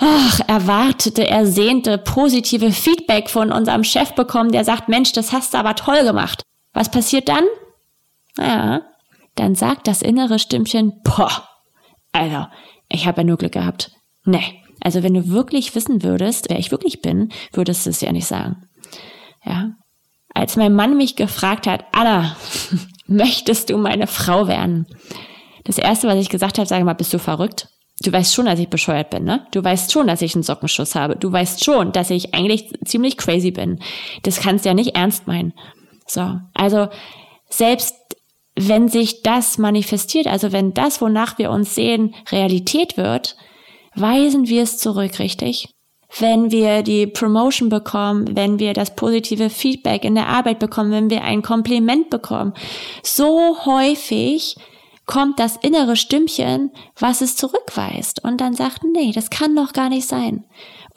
ach, 0.00 0.40
erwartete, 0.46 1.26
ersehnte, 1.26 1.98
positive 1.98 2.72
Feedback 2.72 3.30
von 3.30 3.52
unserem 3.52 3.84
Chef 3.84 4.12
bekommen, 4.14 4.52
der 4.52 4.64
sagt, 4.64 4.88
Mensch, 4.88 5.12
das 5.12 5.32
hast 5.32 5.54
du 5.54 5.58
aber 5.58 5.74
toll 5.74 6.04
gemacht. 6.04 6.42
Was 6.72 6.90
passiert 6.90 7.28
dann? 7.28 7.44
Naja, 8.36 8.82
dann 9.34 9.54
sagt 9.54 9.88
das 9.88 10.02
innere 10.02 10.38
Stimmchen, 10.38 11.00
boah, 11.04 11.48
Alter, 12.12 12.50
ich 12.92 13.06
habe 13.06 13.22
ja 13.22 13.26
nur 13.26 13.36
Glück 13.36 13.52
gehabt. 13.52 13.90
Nee, 14.24 14.62
also 14.80 15.02
wenn 15.02 15.14
du 15.14 15.28
wirklich 15.28 15.74
wissen 15.74 16.02
würdest, 16.02 16.50
wer 16.50 16.58
ich 16.58 16.70
wirklich 16.70 17.02
bin, 17.02 17.30
würdest 17.52 17.86
du 17.86 17.90
es 17.90 18.00
ja 18.00 18.12
nicht 18.12 18.26
sagen. 18.26 18.68
Ja. 19.44 19.72
Als 20.34 20.56
mein 20.56 20.74
Mann 20.74 20.96
mich 20.96 21.16
gefragt 21.16 21.66
hat, 21.66 21.84
Anna, 21.92 22.36
möchtest 23.06 23.70
du 23.70 23.76
meine 23.76 24.06
Frau 24.06 24.48
werden? 24.48 24.86
Das 25.64 25.78
erste, 25.78 26.08
was 26.08 26.16
ich 26.16 26.28
gesagt 26.28 26.58
habe, 26.58 26.66
sage 26.66 26.84
mal, 26.84 26.94
bist 26.94 27.12
du 27.12 27.18
verrückt? 27.18 27.68
Du 28.02 28.10
weißt 28.10 28.34
schon, 28.34 28.46
dass 28.46 28.58
ich 28.58 28.68
bescheuert 28.68 29.10
bin, 29.10 29.24
ne? 29.24 29.46
Du 29.52 29.62
weißt 29.62 29.92
schon, 29.92 30.08
dass 30.08 30.22
ich 30.22 30.34
einen 30.34 30.42
Sockenschuss 30.42 30.96
habe. 30.96 31.14
Du 31.14 31.30
weißt 31.30 31.64
schon, 31.64 31.92
dass 31.92 32.10
ich 32.10 32.34
eigentlich 32.34 32.72
ziemlich 32.84 33.16
crazy 33.16 33.52
bin. 33.52 33.78
Das 34.24 34.40
kannst 34.40 34.64
du 34.64 34.70
ja 34.70 34.74
nicht 34.74 34.96
ernst 34.96 35.28
meinen. 35.28 35.52
So. 36.06 36.40
Also, 36.54 36.88
selbst 37.48 37.94
wenn 38.54 38.88
sich 38.88 39.22
das 39.22 39.58
manifestiert, 39.58 40.26
also 40.26 40.52
wenn 40.52 40.74
das, 40.74 41.00
wonach 41.00 41.38
wir 41.38 41.50
uns 41.50 41.74
sehen, 41.74 42.14
Realität 42.30 42.96
wird, 42.96 43.36
weisen 43.94 44.48
wir 44.48 44.62
es 44.62 44.78
zurück, 44.78 45.18
richtig? 45.18 45.68
wenn 46.18 46.50
wir 46.50 46.82
die 46.82 47.06
Promotion 47.06 47.68
bekommen, 47.68 48.36
wenn 48.36 48.58
wir 48.58 48.74
das 48.74 48.94
positive 48.94 49.50
Feedback 49.50 50.04
in 50.04 50.14
der 50.14 50.28
Arbeit 50.28 50.58
bekommen, 50.58 50.90
wenn 50.90 51.10
wir 51.10 51.24
ein 51.24 51.42
Kompliment 51.42 52.10
bekommen. 52.10 52.52
So 53.02 53.64
häufig 53.64 54.56
kommt 55.06 55.38
das 55.38 55.56
innere 55.56 55.96
Stimmchen, 55.96 56.70
was 56.98 57.22
es 57.22 57.36
zurückweist 57.36 58.22
und 58.24 58.40
dann 58.40 58.54
sagt, 58.54 58.82
nee, 58.84 59.12
das 59.12 59.30
kann 59.30 59.56
doch 59.56 59.72
gar 59.72 59.88
nicht 59.88 60.06
sein. 60.06 60.44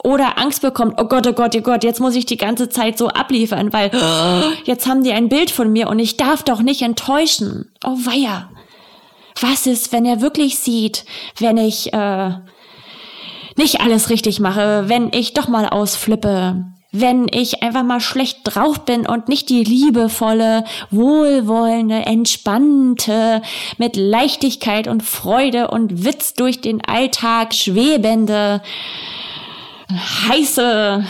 Oder 0.06 0.38
Angst 0.38 0.62
bekommt, 0.62 1.00
oh 1.00 1.06
Gott, 1.06 1.26
oh 1.26 1.32
Gott, 1.32 1.56
oh 1.56 1.60
Gott, 1.62 1.82
jetzt 1.82 1.98
muss 1.98 2.14
ich 2.14 2.26
die 2.26 2.36
ganze 2.36 2.68
Zeit 2.68 2.96
so 2.96 3.08
abliefern, 3.08 3.72
weil 3.72 3.90
jetzt 4.64 4.86
haben 4.86 5.02
die 5.02 5.10
ein 5.10 5.28
Bild 5.28 5.50
von 5.50 5.72
mir 5.72 5.88
und 5.88 5.98
ich 5.98 6.16
darf 6.16 6.44
doch 6.44 6.62
nicht 6.62 6.82
enttäuschen. 6.82 7.72
Oh 7.84 7.96
weia. 8.04 8.48
Was 9.40 9.66
ist, 9.66 9.90
wenn 9.90 10.04
er 10.04 10.20
wirklich 10.20 10.60
sieht, 10.60 11.06
wenn 11.40 11.56
ich 11.56 11.92
äh, 11.92 12.30
nicht 13.56 13.80
alles 13.80 14.08
richtig 14.08 14.38
mache, 14.38 14.84
wenn 14.86 15.12
ich 15.12 15.34
doch 15.34 15.48
mal 15.48 15.68
ausflippe, 15.68 16.64
wenn 16.92 17.26
ich 17.28 17.64
einfach 17.64 17.82
mal 17.82 17.98
schlecht 17.98 18.42
drauf 18.44 18.84
bin 18.84 19.08
und 19.08 19.28
nicht 19.28 19.48
die 19.48 19.64
liebevolle, 19.64 20.62
wohlwollende, 20.92 22.06
entspannte, 22.06 23.42
mit 23.76 23.96
Leichtigkeit 23.96 24.86
und 24.86 25.02
Freude 25.02 25.66
und 25.66 26.04
Witz 26.04 26.34
durch 26.34 26.60
den 26.60 26.80
Alltag 26.84 27.54
schwebende, 27.54 28.62
heiße, 29.90 31.04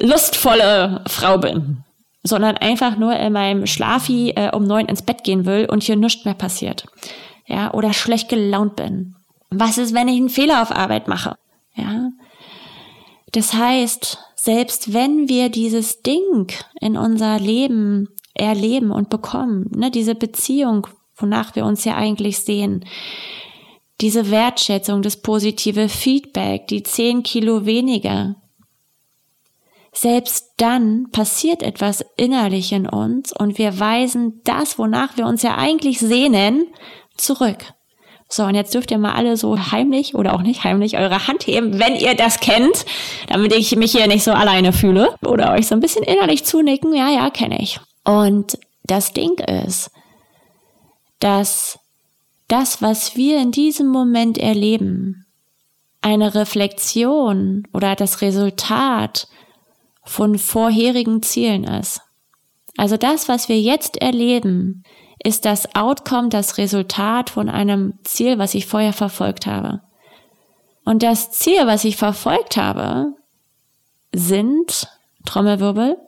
lustvolle 0.00 1.04
Frau 1.06 1.38
bin, 1.38 1.84
sondern 2.22 2.56
einfach 2.56 2.96
nur 2.96 3.16
in 3.16 3.32
meinem 3.32 3.66
Schlafi 3.66 4.30
äh, 4.30 4.54
um 4.54 4.64
neun 4.64 4.86
ins 4.86 5.02
Bett 5.02 5.24
gehen 5.24 5.44
will 5.46 5.66
und 5.70 5.82
hier 5.82 5.96
nichts 5.96 6.24
mehr 6.24 6.34
passiert. 6.34 6.86
Ja, 7.46 7.72
oder 7.72 7.92
schlecht 7.92 8.28
gelaunt 8.28 8.76
bin 8.76 9.16
was 9.50 9.78
ist, 9.78 9.94
wenn 9.94 10.08
ich 10.08 10.16
einen 10.16 10.28
Fehler 10.28 10.62
auf 10.62 10.70
Arbeit 10.70 11.08
mache? 11.08 11.36
Ja. 11.74 12.10
Das 13.32 13.54
heißt, 13.54 14.18
selbst 14.36 14.92
wenn 14.92 15.28
wir 15.28 15.48
dieses 15.48 16.02
Ding 16.02 16.48
in 16.80 16.96
unser 16.96 17.38
Leben 17.38 18.08
erleben 18.34 18.90
und 18.90 19.10
bekommen, 19.10 19.70
ne, 19.74 19.90
diese 19.90 20.14
Beziehung, 20.14 20.86
wonach 21.16 21.56
wir 21.56 21.64
uns 21.64 21.84
ja 21.84 21.96
eigentlich 21.96 22.38
sehen, 22.38 22.84
diese 24.00 24.30
Wertschätzung, 24.30 25.02
das 25.02 25.16
positive 25.16 25.88
Feedback, 25.88 26.68
die 26.68 26.82
zehn 26.82 27.22
Kilo 27.22 27.66
weniger, 27.66 28.36
selbst 29.92 30.52
dann 30.58 31.08
passiert 31.10 31.62
etwas 31.62 32.04
innerlich 32.16 32.72
in 32.72 32.88
uns 32.88 33.32
und 33.32 33.58
wir 33.58 33.80
weisen 33.80 34.40
das, 34.44 34.78
wonach 34.78 35.16
wir 35.16 35.26
uns 35.26 35.42
ja 35.42 35.56
eigentlich 35.56 35.98
sehnen, 35.98 36.66
zurück. 37.16 37.64
So, 38.30 38.44
und 38.44 38.54
jetzt 38.54 38.74
dürft 38.74 38.90
ihr 38.90 38.98
mal 38.98 39.14
alle 39.14 39.38
so 39.38 39.58
heimlich 39.72 40.14
oder 40.14 40.34
auch 40.34 40.42
nicht 40.42 40.62
heimlich 40.62 40.98
eure 40.98 41.26
Hand 41.26 41.46
heben, 41.46 41.80
wenn 41.80 41.96
ihr 41.96 42.14
das 42.14 42.40
kennt, 42.40 42.84
damit 43.28 43.54
ich 43.54 43.74
mich 43.74 43.92
hier 43.92 44.06
nicht 44.06 44.22
so 44.22 44.32
alleine 44.32 44.74
fühle. 44.74 45.14
Oder 45.24 45.52
euch 45.52 45.66
so 45.66 45.74
ein 45.74 45.80
bisschen 45.80 46.04
innerlich 46.04 46.44
zunicken, 46.44 46.94
ja, 46.94 47.08
ja, 47.08 47.30
kenne 47.30 47.60
ich. 47.60 47.80
Und 48.04 48.58
das 48.84 49.14
Ding 49.14 49.38
ist, 49.38 49.90
dass 51.20 51.78
das, 52.48 52.82
was 52.82 53.16
wir 53.16 53.38
in 53.38 53.52
diesem 53.52 53.88
Moment 53.88 54.38
erleben, 54.38 55.26
eine 56.00 56.34
Reflexion 56.34 57.66
oder 57.72 57.94
das 57.94 58.20
Resultat 58.20 59.28
von 60.04 60.38
vorherigen 60.38 61.22
Zielen 61.22 61.64
ist. 61.64 62.00
Also 62.76 62.96
das, 62.96 63.28
was 63.28 63.48
wir 63.48 63.60
jetzt 63.60 64.00
erleben, 64.00 64.84
ist 65.22 65.44
das 65.44 65.74
Outcome, 65.74 66.28
das 66.28 66.58
Resultat 66.58 67.30
von 67.30 67.48
einem 67.48 67.98
Ziel, 68.04 68.38
was 68.38 68.54
ich 68.54 68.66
vorher 68.66 68.92
verfolgt 68.92 69.46
habe. 69.46 69.82
Und 70.84 71.02
das 71.02 71.32
Ziel, 71.32 71.66
was 71.66 71.84
ich 71.84 71.96
verfolgt 71.96 72.56
habe, 72.56 73.12
sind, 74.14 74.88
Trommelwirbel, 75.26 75.98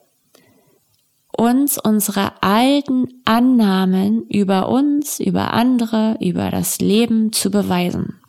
uns 1.41 1.79
unsere 1.79 2.33
alten 2.43 3.09
Annahmen 3.25 4.25
über 4.29 4.69
uns, 4.69 5.19
über 5.21 5.55
andere, 5.55 6.19
über 6.21 6.51
das 6.51 6.81
Leben 6.81 7.33
zu 7.33 7.51
beweisen. 7.51 8.21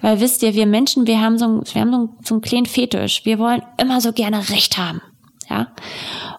Weil 0.00 0.18
wisst 0.18 0.42
ihr, 0.42 0.54
wir 0.54 0.66
Menschen, 0.66 1.06
wir 1.06 1.20
haben 1.20 1.38
so, 1.38 1.44
einen, 1.44 1.62
wir 1.64 1.80
haben 1.80 1.92
so 1.92 1.96
einen, 1.98 2.08
so 2.24 2.34
einen 2.34 2.42
kleinen 2.42 2.66
Fetisch. 2.66 3.24
Wir 3.24 3.38
wollen 3.38 3.62
immer 3.80 4.00
so 4.00 4.12
gerne 4.12 4.48
Recht 4.50 4.76
haben. 4.76 5.00
Ja. 5.48 5.68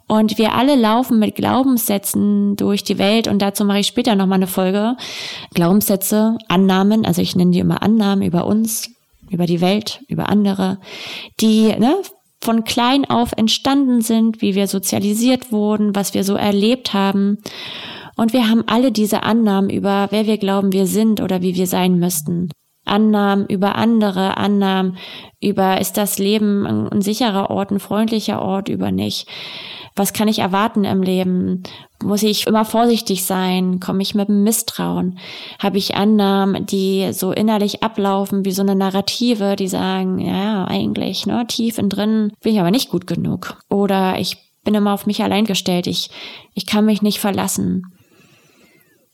Und 0.07 0.37
wir 0.37 0.53
alle 0.55 0.75
laufen 0.75 1.19
mit 1.19 1.35
Glaubenssätzen 1.35 2.57
durch 2.57 2.83
die 2.83 2.97
Welt 2.97 3.29
und 3.29 3.41
dazu 3.41 3.63
mache 3.63 3.79
ich 3.79 3.87
später 3.87 4.15
nochmal 4.15 4.39
eine 4.39 4.47
Folge. 4.47 4.97
Glaubenssätze, 5.53 6.37
Annahmen, 6.49 7.05
also 7.05 7.21
ich 7.21 7.37
nenne 7.37 7.51
die 7.51 7.59
immer 7.59 7.81
Annahmen 7.81 8.25
über 8.25 8.45
uns, 8.45 8.89
über 9.29 9.45
die 9.45 9.61
Welt, 9.61 10.01
über 10.09 10.27
andere, 10.27 10.79
die 11.39 11.67
ne, 11.77 11.95
von 12.43 12.63
klein 12.63 13.05
auf 13.05 13.31
entstanden 13.35 14.01
sind, 14.01 14.41
wie 14.41 14.55
wir 14.55 14.67
sozialisiert 14.67 15.51
wurden, 15.51 15.95
was 15.95 16.13
wir 16.13 16.23
so 16.23 16.35
erlebt 16.35 16.93
haben. 16.93 17.37
Und 18.15 18.33
wir 18.33 18.49
haben 18.49 18.63
alle 18.67 18.91
diese 18.91 19.23
Annahmen 19.23 19.69
über, 19.69 20.07
wer 20.11 20.25
wir 20.25 20.37
glauben, 20.37 20.71
wir 20.71 20.87
sind 20.87 21.21
oder 21.21 21.41
wie 21.41 21.55
wir 21.55 21.67
sein 21.67 21.99
müssten. 21.99 22.49
Annahmen 22.87 23.45
über 23.47 23.75
andere, 23.75 24.37
Annahmen 24.37 24.97
über, 25.41 25.79
ist 25.79 25.97
das 25.97 26.17
Leben 26.17 26.65
ein, 26.65 27.01
sicherer 27.01 27.49
Ort, 27.49 27.71
ein 27.71 27.79
freundlicher 27.79 28.41
Ort, 28.41 28.69
über 28.69 28.91
nicht. 28.91 29.27
Was 29.95 30.13
kann 30.13 30.27
ich 30.27 30.39
erwarten 30.39 30.83
im 30.83 31.01
Leben? 31.01 31.63
Muss 32.03 32.21
ich 32.21 32.45
immer 32.45 32.65
vorsichtig 32.65 33.25
sein? 33.25 33.79
Komme 33.79 34.03
ich 34.03 34.13
mit 34.13 34.27
dem 34.27 34.43
Misstrauen? 34.43 35.17
Habe 35.57 35.79
ich 35.79 35.95
Annahmen, 35.95 36.67
die 36.67 37.11
so 37.13 37.31
innerlich 37.31 37.81
ablaufen 37.81 38.45
wie 38.45 38.51
so 38.51 38.61
eine 38.61 38.75
Narrative, 38.75 39.55
die 39.55 39.67
sagen, 39.67 40.19
ja, 40.19 40.65
eigentlich, 40.65 41.25
ne, 41.25 41.45
tief 41.47 41.79
in 41.79 41.89
drin 41.89 42.31
bin 42.41 42.53
ich 42.53 42.59
aber 42.59 42.71
nicht 42.71 42.89
gut 42.89 43.07
genug. 43.07 43.57
Oder 43.69 44.19
ich 44.19 44.37
bin 44.63 44.75
immer 44.75 44.93
auf 44.93 45.07
mich 45.07 45.23
allein 45.23 45.45
gestellt. 45.45 45.87
Ich, 45.87 46.11
ich 46.53 46.65
kann 46.67 46.85
mich 46.85 47.01
nicht 47.01 47.19
verlassen. 47.19 47.96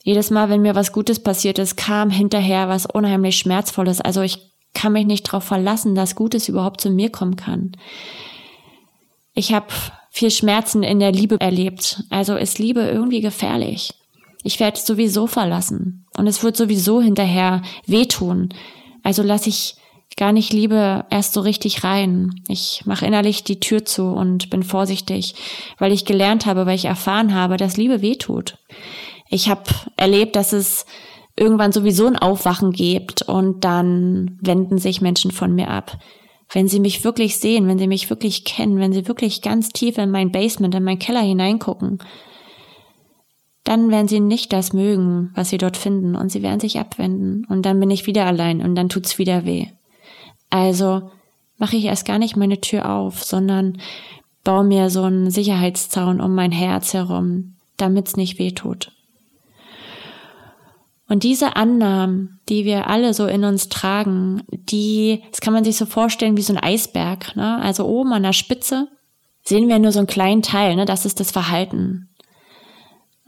Jedes 0.04 0.30
Mal, 0.30 0.50
wenn 0.50 0.62
mir 0.62 0.76
was 0.76 0.92
Gutes 0.92 1.24
passiert 1.24 1.58
ist, 1.60 1.78
kam 1.78 2.10
hinterher 2.10 2.68
was 2.68 2.86
unheimlich 2.86 3.38
Schmerzvolles. 3.38 4.02
Also 4.02 4.22
ich 4.22 4.38
kann 4.74 4.94
mich 4.94 5.06
nicht 5.06 5.28
darauf 5.28 5.46
verlassen, 5.46 5.96
dass 5.96 6.16
Gutes 6.16 6.50
überhaupt 6.50 6.82
zu 6.82 6.90
mir 6.90 7.10
kommen 7.10 7.38
kann. 7.38 7.72
Ich 9.34 9.54
habe 9.54 9.68
viel 10.12 10.30
Schmerzen 10.30 10.84
in 10.84 11.00
der 11.00 11.14
Liebe 11.14 11.40
erlebt. 11.40 12.04
Also 12.10 12.36
ist 12.36 12.60
Liebe 12.60 12.82
irgendwie 12.82 13.22
gefährlich. 13.22 13.94
Ich 14.44 14.60
werde 14.60 14.78
sowieso 14.78 15.26
verlassen 15.26 16.06
und 16.18 16.28
es 16.28 16.44
wird 16.44 16.58
sowieso 16.58 17.02
hinterher 17.02 17.62
wehtun. 17.88 18.50
Also 19.04 19.24
lasse 19.24 19.48
ich 19.48 19.76
gar 20.18 20.34
nicht 20.34 20.52
Liebe 20.52 21.06
erst 21.10 21.34
so 21.34 21.42
richtig 21.42 21.84
rein. 21.84 22.36
Ich 22.48 22.84
mache 22.86 23.06
innerlich 23.06 23.44
die 23.44 23.62
Tür 23.62 23.86
zu 23.86 24.04
und 24.08 24.50
bin 24.50 24.64
vorsichtig, 24.64 25.36
weil 25.78 25.94
ich 25.94 26.06
gelernt 26.06 26.46
habe, 26.46 26.66
weil 26.66 26.76
ich 26.76 26.86
erfahren 26.86 27.34
habe, 27.34 27.58
dass 27.58 27.78
Liebe 27.78 28.02
wehtut. 28.02 28.58
Ich 29.34 29.50
habe 29.50 29.64
erlebt, 29.98 30.36
dass 30.36 30.54
es 30.54 30.86
irgendwann 31.36 31.72
sowieso 31.72 32.06
ein 32.06 32.16
Aufwachen 32.16 32.72
gibt 32.72 33.24
und 33.24 33.64
dann 33.64 34.38
wenden 34.40 34.78
sich 34.78 35.02
Menschen 35.02 35.32
von 35.32 35.56
mir 35.56 35.70
ab. 35.72 35.98
Wenn 36.52 36.68
sie 36.68 36.80
mich 36.80 37.04
wirklich 37.04 37.40
sehen, 37.40 37.68
wenn 37.68 37.80
sie 37.80 37.88
mich 37.88 38.12
wirklich 38.12 38.46
kennen, 38.46 38.78
wenn 38.78 38.94
sie 38.94 39.08
wirklich 39.08 39.42
ganz 39.42 39.70
tief 39.70 39.98
in 39.98 40.12
mein 40.12 40.32
Basement, 40.32 40.76
in 40.76 40.84
meinen 40.84 41.00
Keller 41.00 41.22
hineingucken, 41.22 41.98
dann 43.64 43.90
werden 43.90 44.08
sie 44.08 44.20
nicht 44.20 44.54
das 44.54 44.72
mögen, 44.72 45.32
was 45.34 45.50
sie 45.50 45.58
dort 45.58 45.78
finden 45.78 46.16
und 46.16 46.30
sie 46.30 46.44
werden 46.44 46.60
sich 46.60 46.78
abwenden 46.78 47.44
und 47.50 47.66
dann 47.66 47.80
bin 47.80 47.90
ich 47.90 48.06
wieder 48.06 48.28
allein 48.28 48.62
und 48.62 48.76
dann 48.76 48.90
tut's 48.90 49.18
wieder 49.18 49.46
weh. 49.46 49.66
Also 50.52 51.10
mache 51.58 51.76
ich 51.76 51.86
erst 51.86 52.06
gar 52.06 52.20
nicht 52.20 52.38
meine 52.38 52.62
Tür 52.62 52.88
auf, 52.88 53.24
sondern 53.24 53.80
baue 54.44 54.64
mir 54.64 54.92
so 54.92 55.02
einen 55.02 55.32
Sicherheitszaun 55.32 56.22
um 56.22 56.36
mein 56.36 56.52
Herz 56.52 56.94
herum, 56.94 57.56
damit's 57.78 58.16
nicht 58.16 58.38
weh 58.38 58.52
tut. 58.52 58.92
Und 61.14 61.22
diese 61.22 61.56
Annahmen, 61.56 62.40
die 62.50 62.66
wir 62.66 62.88
alle 62.88 63.14
so 63.14 63.28
in 63.28 63.44
uns 63.44 63.70
tragen, 63.70 64.42
die, 64.50 65.22
das 65.30 65.42
kann 65.42 65.54
man 65.54 65.64
sich 65.64 65.78
so 65.78 65.86
vorstellen 65.86 66.38
wie 66.38 66.42
so 66.42 66.54
ein 66.54 66.64
Eisberg. 66.64 67.36
Ne? 67.36 67.62
Also 67.62 67.86
oben 67.86 68.14
an 68.14 68.24
der 68.24 68.34
Spitze 68.34 68.88
sehen 69.44 69.70
wir 69.70 69.78
nur 69.78 69.92
so 69.92 70.00
einen 70.00 70.08
kleinen 70.08 70.42
Teil, 70.42 70.76
ne? 70.76 70.86
das 70.86 71.06
ist 71.06 71.20
das 71.20 71.30
Verhalten. 71.30 72.10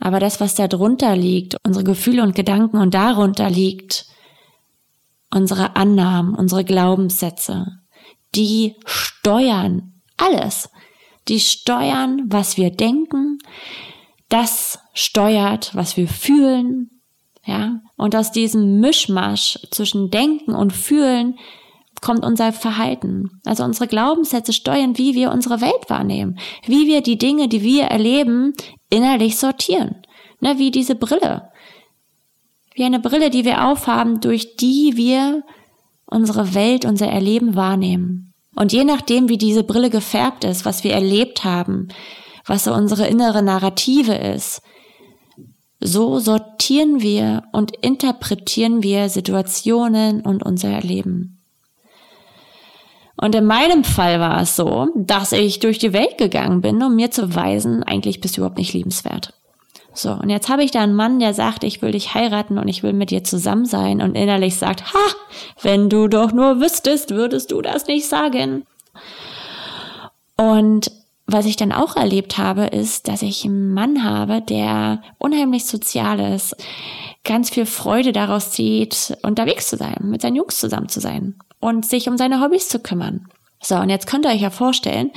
Aber 0.00 0.18
das, 0.18 0.40
was 0.40 0.56
da 0.56 0.66
drunter 0.66 1.14
liegt, 1.14 1.58
unsere 1.64 1.84
Gefühle 1.84 2.24
und 2.24 2.34
Gedanken 2.34 2.78
und 2.78 2.92
darunter 2.92 3.48
liegt, 3.50 4.06
unsere 5.30 5.76
Annahmen, 5.76 6.34
unsere 6.34 6.64
Glaubenssätze, 6.64 7.68
die 8.34 8.74
steuern 8.84 9.92
alles. 10.16 10.70
Die 11.28 11.38
steuern, 11.38 12.24
was 12.26 12.56
wir 12.56 12.70
denken, 12.70 13.38
das 14.28 14.80
steuert, 14.92 15.72
was 15.76 15.96
wir 15.96 16.08
fühlen, 16.08 16.90
ja, 17.46 17.80
und 17.96 18.16
aus 18.16 18.32
diesem 18.32 18.80
Mischmasch 18.80 19.58
zwischen 19.70 20.10
Denken 20.10 20.54
und 20.54 20.72
Fühlen 20.72 21.38
kommt 22.00 22.24
unser 22.24 22.52
Verhalten. 22.52 23.40
Also 23.44 23.64
unsere 23.64 23.86
Glaubenssätze 23.86 24.52
steuern, 24.52 24.98
wie 24.98 25.14
wir 25.14 25.30
unsere 25.30 25.60
Welt 25.60 25.88
wahrnehmen, 25.88 26.38
wie 26.66 26.86
wir 26.86 27.00
die 27.00 27.18
Dinge, 27.18 27.48
die 27.48 27.62
wir 27.62 27.84
erleben, 27.84 28.52
innerlich 28.90 29.38
sortieren. 29.38 30.02
Ne, 30.40 30.58
wie 30.58 30.70
diese 30.70 30.94
Brille. 30.94 31.50
Wie 32.74 32.84
eine 32.84 33.00
Brille, 33.00 33.30
die 33.30 33.44
wir 33.44 33.66
aufhaben, 33.66 34.20
durch 34.20 34.56
die 34.56 34.96
wir 34.96 35.42
unsere 36.04 36.54
Welt, 36.54 36.84
unser 36.84 37.06
Erleben 37.06 37.54
wahrnehmen. 37.54 38.34
Und 38.54 38.72
je 38.72 38.84
nachdem, 38.84 39.28
wie 39.28 39.38
diese 39.38 39.64
Brille 39.64 39.88
gefärbt 39.88 40.44
ist, 40.44 40.64
was 40.64 40.84
wir 40.84 40.92
erlebt 40.92 41.44
haben, 41.44 41.88
was 42.44 42.64
so 42.64 42.74
unsere 42.74 43.06
innere 43.06 43.42
Narrative 43.42 44.14
ist, 44.14 44.62
so 45.86 46.18
sortieren 46.18 47.00
wir 47.00 47.44
und 47.52 47.76
interpretieren 47.76 48.82
wir 48.82 49.08
Situationen 49.08 50.20
und 50.20 50.42
unser 50.42 50.68
Erleben. 50.68 51.38
Und 53.16 53.34
in 53.34 53.46
meinem 53.46 53.84
Fall 53.84 54.20
war 54.20 54.42
es 54.42 54.56
so, 54.56 54.88
dass 54.94 55.32
ich 55.32 55.58
durch 55.60 55.78
die 55.78 55.92
Welt 55.92 56.18
gegangen 56.18 56.60
bin, 56.60 56.82
um 56.82 56.96
mir 56.96 57.10
zu 57.10 57.34
weisen, 57.34 57.82
eigentlich 57.82 58.20
bist 58.20 58.36
du 58.36 58.40
überhaupt 58.40 58.58
nicht 58.58 58.74
liebenswert. 58.74 59.32
So, 59.94 60.10
und 60.12 60.28
jetzt 60.28 60.50
habe 60.50 60.62
ich 60.62 60.70
da 60.70 60.82
einen 60.82 60.94
Mann, 60.94 61.20
der 61.20 61.32
sagt, 61.32 61.64
ich 61.64 61.80
will 61.80 61.92
dich 61.92 62.12
heiraten 62.12 62.58
und 62.58 62.68
ich 62.68 62.82
will 62.82 62.92
mit 62.92 63.10
dir 63.10 63.24
zusammen 63.24 63.64
sein 63.64 64.02
und 64.02 64.14
innerlich 64.14 64.56
sagt, 64.56 64.92
ha, 64.92 64.98
wenn 65.62 65.88
du 65.88 66.08
doch 66.08 66.32
nur 66.32 66.60
wüsstest, 66.60 67.10
würdest 67.10 67.50
du 67.50 67.62
das 67.62 67.86
nicht 67.86 68.06
sagen. 68.06 68.66
Und 70.36 70.90
was 71.26 71.46
ich 71.46 71.56
dann 71.56 71.72
auch 71.72 71.96
erlebt 71.96 72.38
habe, 72.38 72.66
ist, 72.66 73.08
dass 73.08 73.22
ich 73.22 73.44
einen 73.44 73.74
Mann 73.74 74.04
habe, 74.04 74.40
der 74.40 75.02
unheimlich 75.18 75.66
sozial 75.66 76.20
ist, 76.34 76.56
ganz 77.24 77.50
viel 77.50 77.66
Freude 77.66 78.12
daraus 78.12 78.52
zieht, 78.52 79.16
unterwegs 79.22 79.68
zu 79.68 79.76
sein, 79.76 79.96
mit 80.02 80.22
seinen 80.22 80.36
Jungs 80.36 80.60
zusammen 80.60 80.88
zu 80.88 81.00
sein 81.00 81.34
und 81.58 81.84
sich 81.84 82.08
um 82.08 82.16
seine 82.16 82.40
Hobbys 82.40 82.68
zu 82.68 82.78
kümmern. 82.78 83.28
So, 83.60 83.74
und 83.76 83.88
jetzt 83.88 84.06
könnt 84.06 84.26
ihr 84.26 84.30
euch 84.30 84.42
ja 84.42 84.50
vorstellen, 84.50 85.10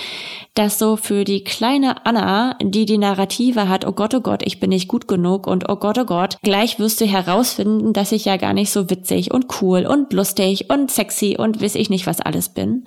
dass 0.56 0.80
so 0.80 0.96
für 0.96 1.24
die 1.24 1.44
kleine 1.44 2.06
Anna, 2.06 2.58
die 2.60 2.86
die 2.86 2.98
Narrative 2.98 3.68
hat, 3.68 3.86
oh 3.86 3.92
Gott, 3.92 4.16
oh 4.16 4.22
Gott, 4.22 4.42
ich 4.44 4.60
bin 4.60 4.70
nicht 4.70 4.88
gut 4.88 5.08
genug 5.08 5.46
und 5.46 5.70
oh 5.70 5.76
Gott, 5.76 6.00
oh 6.00 6.06
Gott, 6.06 6.38
gleich 6.42 6.80
wirst 6.80 7.02
du 7.02 7.06
herausfinden, 7.06 7.94
dass 7.94 8.12
ich 8.12 8.26
ja 8.26 8.38
gar 8.38 8.54
nicht 8.54 8.72
so 8.72 8.90
witzig 8.90 9.32
und 9.32 9.62
cool 9.62 9.86
und 9.86 10.14
lustig 10.14 10.72
und 10.72 10.90
sexy 10.90 11.36
und 11.38 11.62
weiß 11.62 11.76
ich 11.76 11.92
nicht 11.92 12.08
was 12.08 12.22
alles 12.22 12.50
bin. 12.50 12.86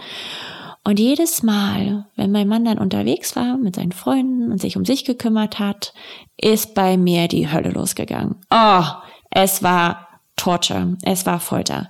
Und 0.84 0.98
jedes 0.98 1.42
Mal, 1.42 2.06
wenn 2.16 2.32
mein 2.32 2.48
Mann 2.48 2.64
dann 2.64 2.78
unterwegs 2.78 3.36
war 3.36 3.56
mit 3.56 3.76
seinen 3.76 3.92
Freunden 3.92 4.50
und 4.50 4.60
sich 4.60 4.76
um 4.76 4.84
sich 4.84 5.04
gekümmert 5.04 5.58
hat, 5.58 5.94
ist 6.36 6.74
bei 6.74 6.96
mir 6.96 7.28
die 7.28 7.50
Hölle 7.50 7.70
losgegangen. 7.70 8.36
Oh, 8.50 8.84
es 9.30 9.62
war 9.62 10.08
Torture, 10.36 10.96
es 11.02 11.24
war 11.24 11.38
Folter. 11.38 11.88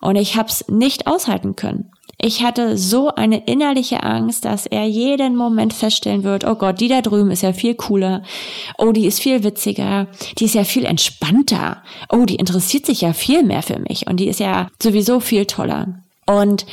Und 0.00 0.16
ich 0.16 0.36
hab's 0.36 0.68
nicht 0.68 1.08
aushalten 1.08 1.56
können. 1.56 1.90
Ich 2.20 2.42
hatte 2.42 2.76
so 2.76 3.14
eine 3.14 3.44
innerliche 3.46 4.02
Angst, 4.02 4.44
dass 4.44 4.66
er 4.66 4.86
jeden 4.86 5.36
Moment 5.36 5.72
feststellen 5.72 6.24
wird, 6.24 6.44
oh 6.44 6.56
Gott, 6.56 6.80
die 6.80 6.88
da 6.88 7.00
drüben 7.00 7.30
ist 7.30 7.42
ja 7.42 7.52
viel 7.52 7.76
cooler. 7.76 8.24
Oh, 8.76 8.90
die 8.90 9.06
ist 9.06 9.20
viel 9.20 9.44
witziger. 9.44 10.08
Die 10.36 10.46
ist 10.46 10.54
ja 10.54 10.64
viel 10.64 10.84
entspannter. 10.84 11.82
Oh, 12.08 12.24
die 12.24 12.34
interessiert 12.34 12.86
sich 12.86 13.02
ja 13.02 13.12
viel 13.12 13.44
mehr 13.44 13.62
für 13.62 13.78
mich. 13.78 14.08
Und 14.08 14.18
die 14.18 14.26
ist 14.26 14.40
ja 14.40 14.68
sowieso 14.82 15.20
viel 15.20 15.46
toller. 15.46 16.02
Und 16.26 16.66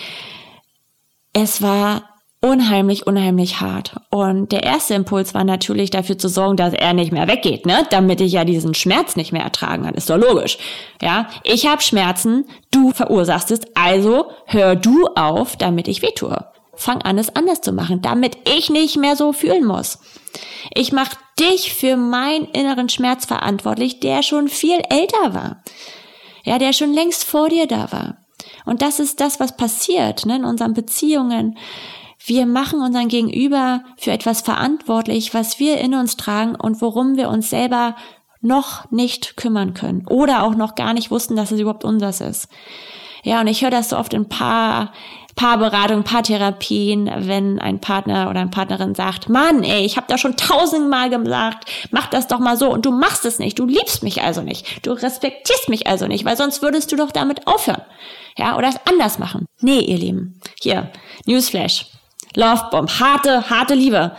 es 1.35 1.61
war 1.61 2.03
unheimlich, 2.39 3.07
unheimlich 3.07 3.59
hart. 3.59 3.95
Und 4.09 4.51
der 4.51 4.63
erste 4.63 4.93
Impuls 4.93 5.33
war 5.33 5.43
natürlich 5.43 5.89
dafür 5.89 6.17
zu 6.17 6.29
sorgen, 6.29 6.55
dass 6.55 6.73
er 6.73 6.93
nicht 6.93 7.11
mehr 7.11 7.27
weggeht, 7.27 7.65
ne? 7.65 7.85
Damit 7.89 8.21
ich 8.21 8.31
ja 8.31 8.45
diesen 8.45 8.73
Schmerz 8.73 9.15
nicht 9.15 9.33
mehr 9.33 9.43
ertragen 9.43 9.83
kann. 9.83 9.95
Ist 9.95 10.09
doch 10.09 10.17
logisch. 10.17 10.57
Ja, 11.01 11.27
ich 11.43 11.67
habe 11.67 11.81
Schmerzen, 11.81 12.45
du 12.71 12.91
verursachst 12.91 13.51
es, 13.51 13.59
also 13.73 14.31
hör 14.45 14.75
du 14.75 15.07
auf, 15.15 15.57
damit 15.57 15.87
ich 15.87 16.01
wehtue. 16.01 16.37
Fang 16.75 17.01
an, 17.01 17.17
es 17.17 17.35
anders 17.35 17.61
zu 17.61 17.73
machen, 17.73 18.01
damit 18.01 18.37
ich 18.57 18.69
nicht 18.69 18.97
mehr 18.97 19.15
so 19.15 19.33
fühlen 19.33 19.65
muss. 19.65 19.99
Ich 20.73 20.93
mach 20.93 21.09
dich 21.39 21.73
für 21.73 21.97
meinen 21.97 22.45
inneren 22.45 22.87
Schmerz 22.87 23.25
verantwortlich, 23.25 23.99
der 23.99 24.23
schon 24.23 24.47
viel 24.47 24.79
älter 24.89 25.33
war. 25.33 25.63
Ja, 26.43 26.59
der 26.59 26.71
schon 26.73 26.93
längst 26.93 27.25
vor 27.25 27.49
dir 27.49 27.67
da 27.67 27.91
war. 27.91 28.24
Und 28.65 28.81
das 28.81 28.99
ist 28.99 29.21
das, 29.21 29.39
was 29.39 29.55
passiert 29.55 30.25
ne, 30.25 30.37
in 30.37 30.45
unseren 30.45 30.73
Beziehungen, 30.73 31.57
wir 32.25 32.47
machen 32.47 32.81
unseren 32.81 33.07
Gegenüber 33.07 33.83
für 33.97 34.11
etwas 34.11 34.41
verantwortlich, 34.41 35.33
was 35.35 35.59
wir 35.59 35.77
in 35.77 35.93
uns 35.93 36.17
tragen 36.17 36.55
und 36.55 36.81
worum 36.81 37.17
wir 37.17 37.29
uns 37.29 37.51
selber 37.51 37.95
noch 38.41 38.89
nicht 38.91 39.37
kümmern 39.37 39.73
können 39.73 40.07
oder 40.07 40.43
auch 40.43 40.55
noch 40.55 40.75
gar 40.75 40.93
nicht 40.93 41.11
wussten, 41.11 41.35
dass 41.35 41.51
es 41.51 41.59
überhaupt 41.59 41.83
unseres 41.83 42.21
ist. 42.21 42.47
Ja, 43.23 43.41
und 43.41 43.47
ich 43.47 43.61
höre 43.61 43.71
das 43.71 43.89
so 43.89 43.97
oft 43.97 44.13
in 44.13 44.29
paar 44.29 44.91
Paarberatungen, 45.35 46.03
Paartherapien, 46.03 47.11
wenn 47.27 47.59
ein 47.59 47.81
Partner 47.81 48.29
oder 48.29 48.39
eine 48.39 48.49
Partnerin 48.49 48.95
sagt, 48.95 49.27
Mann, 49.27 49.63
ey, 49.63 49.85
ich 49.85 49.97
habe 49.97 50.07
da 50.07 50.17
schon 50.17 50.37
tausendmal 50.37 51.09
gesagt, 51.09 51.69
mach 51.91 52.07
das 52.07 52.27
doch 52.27 52.39
mal 52.39 52.57
so 52.57 52.71
und 52.71 52.85
du 52.85 52.91
machst 52.91 53.25
es 53.25 53.37
nicht, 53.37 53.59
du 53.59 53.65
liebst 53.65 54.01
mich 54.01 54.21
also 54.21 54.41
nicht, 54.41 54.85
du 54.85 54.91
respektierst 54.91 55.67
mich 55.67 55.87
also 55.87 56.07
nicht, 56.07 56.23
weil 56.23 56.37
sonst 56.37 56.61
würdest 56.61 56.91
du 56.91 56.95
doch 56.95 57.11
damit 57.11 57.47
aufhören. 57.47 57.81
Ja, 58.37 58.57
oder 58.57 58.69
es 58.69 58.79
anders 58.85 59.19
machen. 59.19 59.45
Nee, 59.61 59.79
ihr 59.79 59.97
Lieben, 59.97 60.39
hier, 60.61 60.91
Newsflash. 61.25 61.87
Lovebomb, 62.35 62.99
harte, 62.99 63.49
harte 63.49 63.75
Liebe. 63.75 64.15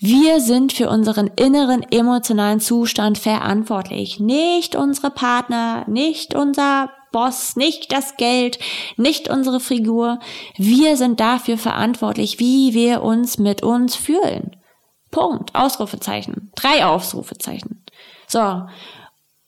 Wir 0.00 0.40
sind 0.40 0.72
für 0.72 0.88
unseren 0.88 1.28
inneren 1.36 1.82
emotionalen 1.90 2.60
Zustand 2.60 3.18
verantwortlich. 3.18 4.20
Nicht 4.20 4.76
unsere 4.76 5.10
Partner, 5.10 5.84
nicht 5.88 6.34
unser 6.34 6.90
Boss, 7.12 7.56
nicht 7.56 7.92
das 7.92 8.16
Geld, 8.16 8.58
nicht 8.96 9.28
unsere 9.28 9.60
Figur. 9.60 10.20
Wir 10.56 10.96
sind 10.96 11.20
dafür 11.20 11.58
verantwortlich, 11.58 12.38
wie 12.38 12.74
wir 12.74 13.02
uns 13.02 13.38
mit 13.38 13.62
uns 13.62 13.96
fühlen. 13.96 14.56
Punkt. 15.10 15.54
Ausrufezeichen. 15.54 16.52
Drei 16.54 16.84
Ausrufezeichen. 16.84 17.84
So. 18.26 18.66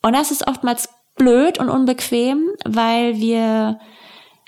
Und 0.02 0.14
das 0.14 0.30
ist 0.30 0.46
oftmals 0.46 0.88
blöd 1.16 1.58
und 1.58 1.68
unbequem, 1.68 2.48
weil 2.64 3.18
wir 3.18 3.78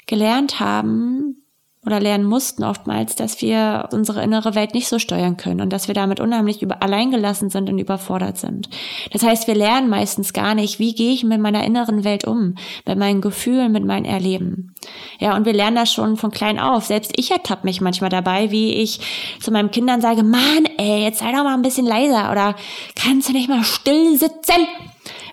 gelernt 0.07 0.59
haben, 0.61 1.42
oder 1.85 1.99
lernen 1.99 2.25
mussten 2.25 2.63
oftmals, 2.63 3.17
dass 3.17 3.43
wir 3.43 3.89
unsere 3.93 4.23
innere 4.23 4.55
Welt 4.55 4.73
nicht 4.73 4.87
so 4.87 5.01
steuern 5.01 5.37
können 5.37 5.61
und 5.61 5.73
dass 5.73 5.89
wir 5.89 5.95
damit 5.95 6.21
unheimlich 6.21 6.63
über, 6.63 6.81
alleingelassen 6.81 7.51
sind 7.51 7.69
und 7.69 7.79
überfordert 7.79 8.39
sind. 8.39 8.71
Das 9.13 9.25
heißt, 9.25 9.49
wir 9.49 9.57
lernen 9.57 9.89
meistens 9.89 10.33
gar 10.33 10.55
nicht, 10.55 10.79
wie 10.79 10.95
gehe 10.95 11.13
ich 11.13 11.25
mit 11.25 11.41
meiner 11.41 11.65
inneren 11.65 12.05
Welt 12.05 12.25
um, 12.25 12.55
mit 12.87 12.99
meinen 12.99 13.21
Gefühlen, 13.21 13.73
mit 13.73 13.85
meinem 13.85 14.05
Erleben. 14.05 14.75
Ja, 15.19 15.37
und 15.37 15.45
wir 15.45 15.53
lernen 15.55 15.75
das 15.75 15.93
schon 15.93 16.17
von 16.17 16.31
klein 16.31 16.61
auf. 16.61 16.85
Selbst 16.85 17.13
ich 17.17 17.33
ertappe 17.33 17.67
mich 17.67 17.81
manchmal 17.81 18.11
dabei, 18.11 18.53
wie 18.53 18.75
ich 18.75 19.01
zu 19.41 19.51
meinen 19.51 19.73
Kindern 19.73 20.01
sage, 20.01 20.23
Mann, 20.23 20.69
ey, 20.79 21.03
jetzt 21.03 21.19
sei 21.19 21.33
doch 21.33 21.43
mal 21.43 21.55
ein 21.55 21.63
bisschen 21.63 21.87
leiser 21.87 22.31
oder 22.31 22.55
kannst 22.95 23.29
du 23.29 23.33
nicht 23.33 23.49
mal 23.49 23.65
still 23.65 24.17
sitzen? 24.17 24.69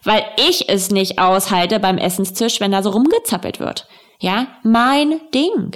Weil 0.03 0.25
ich 0.49 0.67
es 0.67 0.89
nicht 0.89 1.19
aushalte 1.19 1.79
beim 1.79 1.99
Essenstisch, 1.99 2.59
wenn 2.59 2.71
da 2.71 2.81
so 2.81 2.89
rumgezappelt 2.89 3.59
wird. 3.59 3.87
Ja, 4.19 4.47
mein 4.63 5.21
Ding. 5.33 5.73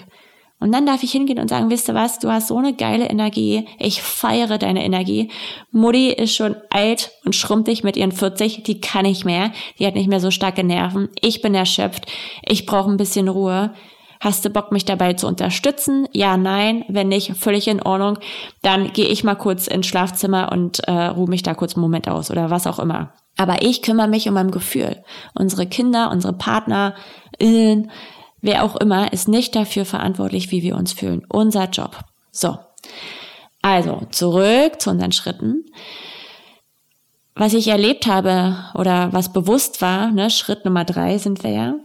Und 0.64 0.72
dann 0.72 0.86
darf 0.86 1.04
ich 1.04 1.12
hingehen 1.12 1.40
und 1.40 1.50
sagen, 1.50 1.70
wisst 1.70 1.90
ihr 1.90 1.94
was, 1.94 2.20
du 2.20 2.32
hast 2.32 2.48
so 2.48 2.58
eine 2.58 2.74
geile 2.74 3.10
Energie. 3.10 3.68
Ich 3.80 4.02
feiere 4.02 4.58
deine 4.58 4.86
Energie. 4.86 5.30
Mutti 5.72 6.08
ist 6.08 6.34
schon 6.34 6.56
alt 6.70 7.12
und 7.26 7.36
schrumpelig 7.36 7.84
mit 7.84 7.98
ihren 7.98 8.14
40. 8.14 8.64
Die 8.64 8.80
kann 8.80 9.04
nicht 9.04 9.26
mehr. 9.26 9.52
Die 9.78 9.86
hat 9.86 9.96
nicht 9.96 10.08
mehr 10.08 10.22
so 10.22 10.32
starke 10.32 10.64
Nerven. 10.64 11.10
Ich 11.20 11.42
bin 11.42 11.54
erschöpft. 11.54 12.06
Ich 12.44 12.66
brauche 12.66 12.90
ein 12.90 12.96
bisschen 12.96 13.28
Ruhe. 13.28 13.74
Hast 14.22 14.46
du 14.46 14.50
Bock, 14.50 14.72
mich 14.72 14.86
dabei 14.86 15.16
zu 15.16 15.28
unterstützen? 15.28 16.08
Ja, 16.14 16.38
nein. 16.38 16.86
Wenn 16.88 17.10
nicht, 17.10 17.36
völlig 17.36 17.68
in 17.68 17.82
Ordnung. 17.82 18.20
Dann 18.62 18.94
gehe 18.94 19.08
ich 19.08 19.26
mal 19.26 19.36
kurz 19.36 19.68
ins 19.68 19.88
Schlafzimmer 19.88 20.50
und 20.54 20.80
äh, 20.88 21.08
ruhe 21.08 21.28
mich 21.28 21.44
da 21.44 21.56
kurz 21.56 21.76
einen 21.76 21.82
Moment 21.82 22.08
aus 22.08 22.32
oder 22.32 22.50
was 22.50 22.68
auch 22.68 22.80
immer. 22.80 23.12
Aber 23.36 23.64
ich 23.64 23.82
kümmere 23.82 24.08
mich 24.08 24.30
um 24.30 24.36
mein 24.36 24.52
Gefühl. 24.52 25.04
Unsere 25.34 25.66
Kinder, 25.66 26.10
unsere 26.10 26.32
Partner, 26.32 26.96
wer 28.44 28.64
auch 28.64 28.76
immer, 28.76 29.12
ist 29.12 29.28
nicht 29.28 29.56
dafür 29.56 29.86
verantwortlich, 29.86 30.52
wie 30.52 30.62
wir 30.62 30.76
uns 30.76 30.94
fühlen. 30.94 31.26
Unser 31.30 31.70
Job. 31.70 31.98
So. 32.30 32.60
Also, 33.62 34.02
zurück 34.12 34.80
zu 34.80 34.92
unseren 34.92 35.14
Schritten. 35.14 35.66
Was 37.34 37.54
ich 37.54 37.70
erlebt 37.70 38.06
habe 38.06 38.58
oder 38.76 39.12
was 39.12 39.34
bewusst 39.34 39.82
war, 39.82 40.12
ne, 40.12 40.30
Schritt 40.30 40.66
Nummer 40.66 40.86
drei 40.86 41.18
sind 41.18 41.44
wir 41.44 41.52
ja, 41.52 41.76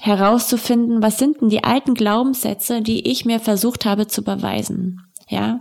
herauszufinden, 0.00 1.02
was 1.02 1.18
sind 1.18 1.40
denn 1.40 1.50
die 1.50 1.64
alten 1.64 1.94
Glaubenssätze, 1.94 2.80
die 2.80 3.10
ich 3.10 3.24
mir 3.24 3.40
versucht 3.40 3.84
habe 3.84 4.06
zu 4.06 4.22
beweisen. 4.22 5.02
Ja, 5.28 5.60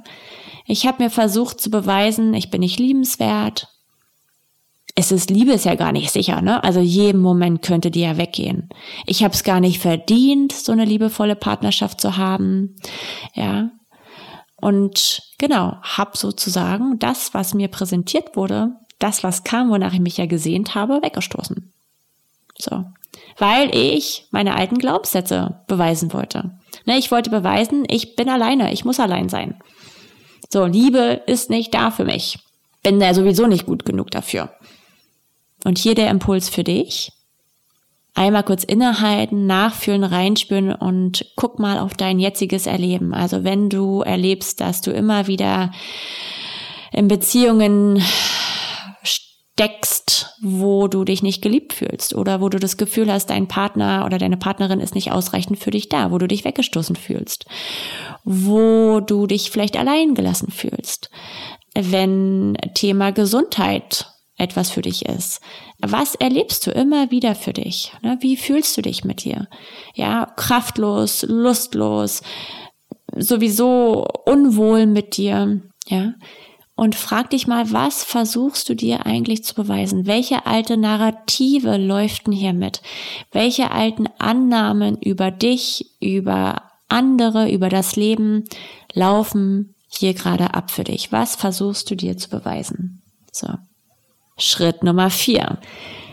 ich 0.65 0.85
habe 0.85 1.03
mir 1.03 1.09
versucht 1.09 1.59
zu 1.59 1.69
beweisen, 1.69 2.33
ich 2.33 2.49
bin 2.49 2.61
nicht 2.61 2.79
liebenswert, 2.79 3.67
es 4.99 5.11
ist 5.11 5.29
Liebe 5.29 5.51
ist 5.51 5.65
ja 5.65 5.75
gar 5.75 5.91
nicht 5.91 6.09
sicher, 6.09 6.41
ne? 6.41 6.63
Also 6.63 6.79
jeden 6.79 7.21
Moment 7.21 7.61
könnte 7.61 7.91
die 7.91 8.01
ja 8.01 8.17
weggehen. 8.17 8.67
Ich 9.05 9.23
habe 9.23 9.31
es 9.35 9.43
gar 9.43 9.59
nicht 9.59 9.79
verdient, 9.79 10.51
so 10.51 10.71
eine 10.71 10.85
liebevolle 10.85 11.35
Partnerschaft 11.35 12.01
zu 12.01 12.17
haben, 12.17 12.75
ja. 13.35 13.69
Und 14.55 15.21
genau, 15.37 15.77
habe 15.83 16.17
sozusagen 16.17 16.97
das, 16.97 17.35
was 17.35 17.53
mir 17.53 17.67
präsentiert 17.67 18.35
wurde, 18.35 18.71
das, 18.97 19.23
was 19.23 19.43
kam, 19.43 19.69
wonach 19.69 19.93
ich 19.93 19.99
mich 19.99 20.17
ja 20.17 20.25
gesehnt 20.25 20.73
habe, 20.73 21.03
weggestoßen. 21.03 21.71
So. 22.57 22.85
Weil 23.37 23.69
ich 23.75 24.25
meine 24.31 24.55
alten 24.55 24.79
Glaubenssätze 24.79 25.59
beweisen 25.67 26.11
wollte. 26.11 26.57
Ne, 26.87 26.97
ich 26.97 27.11
wollte 27.11 27.29
beweisen, 27.29 27.85
ich 27.87 28.15
bin 28.15 28.29
alleine, 28.29 28.73
ich 28.73 28.83
muss 28.83 28.99
allein 28.99 29.29
sein. 29.29 29.61
So, 30.49 30.65
Liebe 30.65 31.21
ist 31.27 31.51
nicht 31.51 31.71
da 31.75 31.91
für 31.91 32.05
mich. 32.05 32.39
Bin 32.81 32.99
da 32.99 33.13
sowieso 33.13 33.45
nicht 33.45 33.67
gut 33.67 33.85
genug 33.85 34.09
dafür. 34.09 34.49
Und 35.63 35.77
hier 35.77 35.95
der 35.95 36.09
Impuls 36.09 36.49
für 36.49 36.63
dich. 36.63 37.11
Einmal 38.13 38.43
kurz 38.43 38.63
innehalten, 38.63 39.45
nachfühlen, 39.45 40.03
reinspüren 40.03 40.73
und 40.73 41.25
guck 41.35 41.59
mal 41.59 41.77
auf 41.77 41.93
dein 41.93 42.19
jetziges 42.19 42.65
Erleben. 42.65 43.13
Also 43.13 43.43
wenn 43.43 43.69
du 43.69 44.01
erlebst, 44.01 44.59
dass 44.59 44.81
du 44.81 44.91
immer 44.91 45.27
wieder 45.27 45.71
in 46.91 47.07
Beziehungen 47.07 48.01
steckst, 49.03 50.35
wo 50.41 50.87
du 50.87 51.03
dich 51.03 51.21
nicht 51.21 51.41
geliebt 51.41 51.73
fühlst 51.73 52.15
oder 52.15 52.41
wo 52.41 52.49
du 52.49 52.59
das 52.59 52.77
Gefühl 52.77 53.11
hast, 53.11 53.29
dein 53.29 53.47
Partner 53.47 54.03
oder 54.05 54.17
deine 54.17 54.37
Partnerin 54.37 54.79
ist 54.79 54.95
nicht 54.95 55.11
ausreichend 55.11 55.59
für 55.59 55.71
dich 55.71 55.89
da, 55.89 56.11
wo 56.11 56.17
du 56.17 56.27
dich 56.27 56.45
weggestoßen 56.45 56.95
fühlst, 56.95 57.45
wo 58.23 58.99
du 58.99 59.27
dich 59.27 59.51
vielleicht 59.51 59.77
allein 59.77 60.15
gelassen 60.15 60.51
fühlst. 60.51 61.09
Wenn 61.75 62.57
Thema 62.73 63.11
Gesundheit 63.11 64.07
etwas 64.37 64.69
für 64.69 64.81
dich 64.81 65.05
ist. 65.05 65.41
Was 65.79 66.15
erlebst 66.15 66.65
du 66.67 66.71
immer 66.71 67.11
wieder 67.11 67.35
für 67.35 67.53
dich? 67.53 67.91
Ne? 68.01 68.17
Wie 68.21 68.37
fühlst 68.37 68.77
du 68.77 68.81
dich 68.81 69.03
mit 69.03 69.23
dir? 69.23 69.47
Ja, 69.95 70.27
kraftlos, 70.35 71.23
lustlos, 71.23 72.21
sowieso 73.15 74.05
unwohl 74.25 74.85
mit 74.85 75.17
dir, 75.17 75.61
ja? 75.87 76.13
Und 76.79 76.93
frag 76.93 77.31
dich 77.31 77.47
mal, 77.47 77.71
was 77.71 78.03
versuchst 78.03 78.69
du 78.69 78.75
dir 78.75 79.07
eigentlich 79.07 79.43
zu 79.43 79.55
beweisen? 79.55 80.05
Welche 80.05 80.45
alte 80.45 80.77
Narrative 80.77 81.75
läuft 81.75 82.27
denn 82.27 82.33
hier 82.33 82.53
mit? 82.53 82.83
Welche 83.31 83.71
alten 83.71 84.05
Annahmen 84.19 84.95
über 85.01 85.31
dich, 85.31 85.87
über 85.99 86.61
andere, 86.87 87.51
über 87.51 87.69
das 87.69 87.95
Leben 87.95 88.43
laufen 88.93 89.73
hier 89.89 90.13
gerade 90.13 90.53
ab 90.53 90.69
für 90.69 90.83
dich? 90.83 91.11
Was 91.11 91.35
versuchst 91.35 91.89
du 91.89 91.95
dir 91.95 92.15
zu 92.15 92.29
beweisen? 92.29 93.01
So. 93.31 93.47
Schritt 94.37 94.83
Nummer 94.83 95.09
vier. 95.09 95.57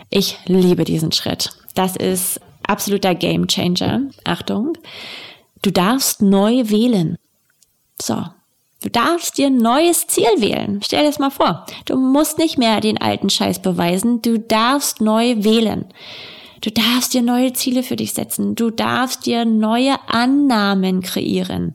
Ich 0.09 0.37
liebe 0.45 0.83
diesen 0.83 1.11
Schritt. 1.11 1.51
Das 1.73 1.95
ist 1.95 2.39
absoluter 2.67 3.15
Game 3.15 3.47
Changer. 3.47 4.01
Achtung. 4.23 4.73
Du 5.61 5.71
darfst 5.71 6.21
neu 6.21 6.69
wählen. 6.69 7.17
So. 8.01 8.23
Du 8.81 8.89
darfst 8.89 9.39
dir 9.39 9.47
ein 9.47 9.57
neues 9.57 10.05
Ziel 10.05 10.29
wählen. 10.37 10.79
Stell 10.83 11.01
dir 11.01 11.09
das 11.09 11.17
mal 11.17 11.31
vor. 11.31 11.65
Du 11.85 11.97
musst 11.97 12.37
nicht 12.37 12.57
mehr 12.57 12.81
den 12.81 13.01
alten 13.01 13.31
Scheiß 13.31 13.59
beweisen. 13.59 14.21
Du 14.21 14.37
darfst 14.37 15.01
neu 15.01 15.35
wählen. 15.39 15.85
Du 16.61 16.69
darfst 16.69 17.13
dir 17.13 17.21
neue 17.21 17.53
Ziele 17.53 17.83
für 17.83 17.95
dich 17.95 18.13
setzen. 18.13 18.53
Du 18.53 18.69
darfst 18.69 19.25
dir 19.25 19.43
neue 19.45 19.95
Annahmen 20.07 21.01
kreieren. 21.01 21.73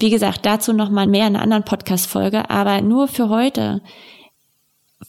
Wie 0.00 0.10
gesagt, 0.10 0.44
dazu 0.44 0.72
nochmal 0.72 1.06
mehr 1.06 1.26
in 1.26 1.36
einer 1.36 1.42
anderen 1.42 1.64
Podcast-Folge, 1.64 2.50
aber 2.50 2.80
nur 2.80 3.06
für 3.06 3.28
heute. 3.28 3.80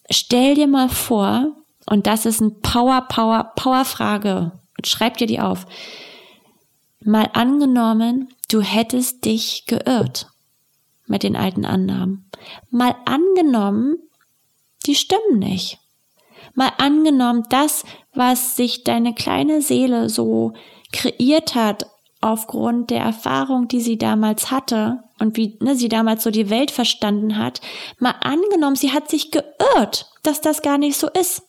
Stell 0.10 0.56
dir 0.56 0.68
mal 0.68 0.90
vor, 0.90 1.56
und 1.88 2.08
das 2.08 2.26
ist 2.26 2.42
ein 2.42 2.62
Power, 2.62 3.02
Power, 3.02 3.52
Power-Frage. 3.56 4.52
Schreib 4.84 5.18
dir 5.18 5.28
die 5.28 5.40
auf. 5.40 5.66
Mal 7.04 7.30
angenommen, 7.34 8.30
du 8.50 8.62
hättest 8.62 9.26
dich 9.26 9.66
geirrt 9.68 10.28
mit 11.08 11.24
den 11.24 11.36
alten 11.36 11.66
Annahmen. 11.66 12.30
Mal 12.72 12.96
angenommen, 13.06 13.98
die 14.86 14.96
stimmen 14.96 15.40
nicht. 15.40 15.80
Mal 16.54 16.72
angenommen, 16.78 17.44
das, 17.50 17.84
was 18.14 18.56
sich 18.56 18.84
deine 18.84 19.14
kleine 19.14 19.62
Seele 19.62 20.10
so 20.10 20.54
kreiert 20.92 21.54
hat 21.54 21.88
aufgrund 22.22 22.90
der 22.90 23.02
Erfahrung, 23.02 23.68
die 23.68 23.82
sie 23.82 23.98
damals 23.98 24.50
hatte 24.52 25.05
und 25.20 25.38
wie 25.38 25.58
ne, 25.62 25.76
sie 25.76 25.90
damals 25.90 26.24
so 26.24 26.32
die 26.32 26.50
Welt 26.50 26.72
verstanden 26.72 27.38
hat, 27.38 27.62
mal 28.00 28.16
angenommen, 28.22 28.76
sie 28.76 28.92
hat 28.92 29.10
sich 29.10 29.32
geirrt, 29.32 30.12
dass 30.24 30.42
das 30.42 30.62
gar 30.62 30.78
nicht 30.78 30.98
so 30.98 31.08
ist. 31.10 31.44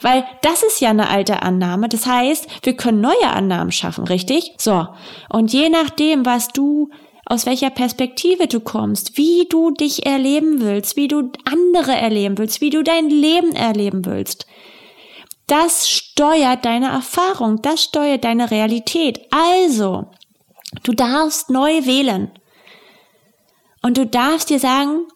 Weil 0.00 0.24
das 0.42 0.62
ist 0.62 0.80
ja 0.80 0.90
eine 0.90 1.08
alte 1.08 1.42
Annahme. 1.42 1.88
Das 1.88 2.06
heißt, 2.06 2.64
wir 2.64 2.76
können 2.76 3.00
neue 3.00 3.28
Annahmen 3.28 3.72
schaffen, 3.72 4.04
richtig? 4.04 4.52
So. 4.58 4.88
Und 5.28 5.52
je 5.52 5.68
nachdem, 5.68 6.24
was 6.24 6.48
du 6.48 6.90
aus 7.26 7.44
welcher 7.44 7.70
Perspektive 7.70 8.46
du 8.46 8.60
kommst, 8.60 9.18
wie 9.18 9.46
du 9.50 9.72
dich 9.72 10.06
erleben 10.06 10.60
willst, 10.60 10.96
wie 10.96 11.08
du 11.08 11.30
andere 11.44 11.92
erleben 11.92 12.38
willst, 12.38 12.60
wie 12.60 12.70
du 12.70 12.82
dein 12.82 13.10
Leben 13.10 13.54
erleben 13.54 14.06
willst. 14.06 14.46
Das 15.48 15.88
steuert 15.88 16.64
deine 16.64 16.86
Erfahrung, 16.86 17.60
das 17.62 17.82
steuert 17.82 18.24
deine 18.24 18.50
Realität. 18.50 19.20
Also, 19.30 20.06
du 20.84 20.92
darfst 20.92 21.50
neu 21.50 21.84
wählen. 21.84 22.30
Und 23.86 23.98
du 23.98 24.04
darfst 24.04 24.50
dir 24.50 24.58
sagen, 24.58 25.06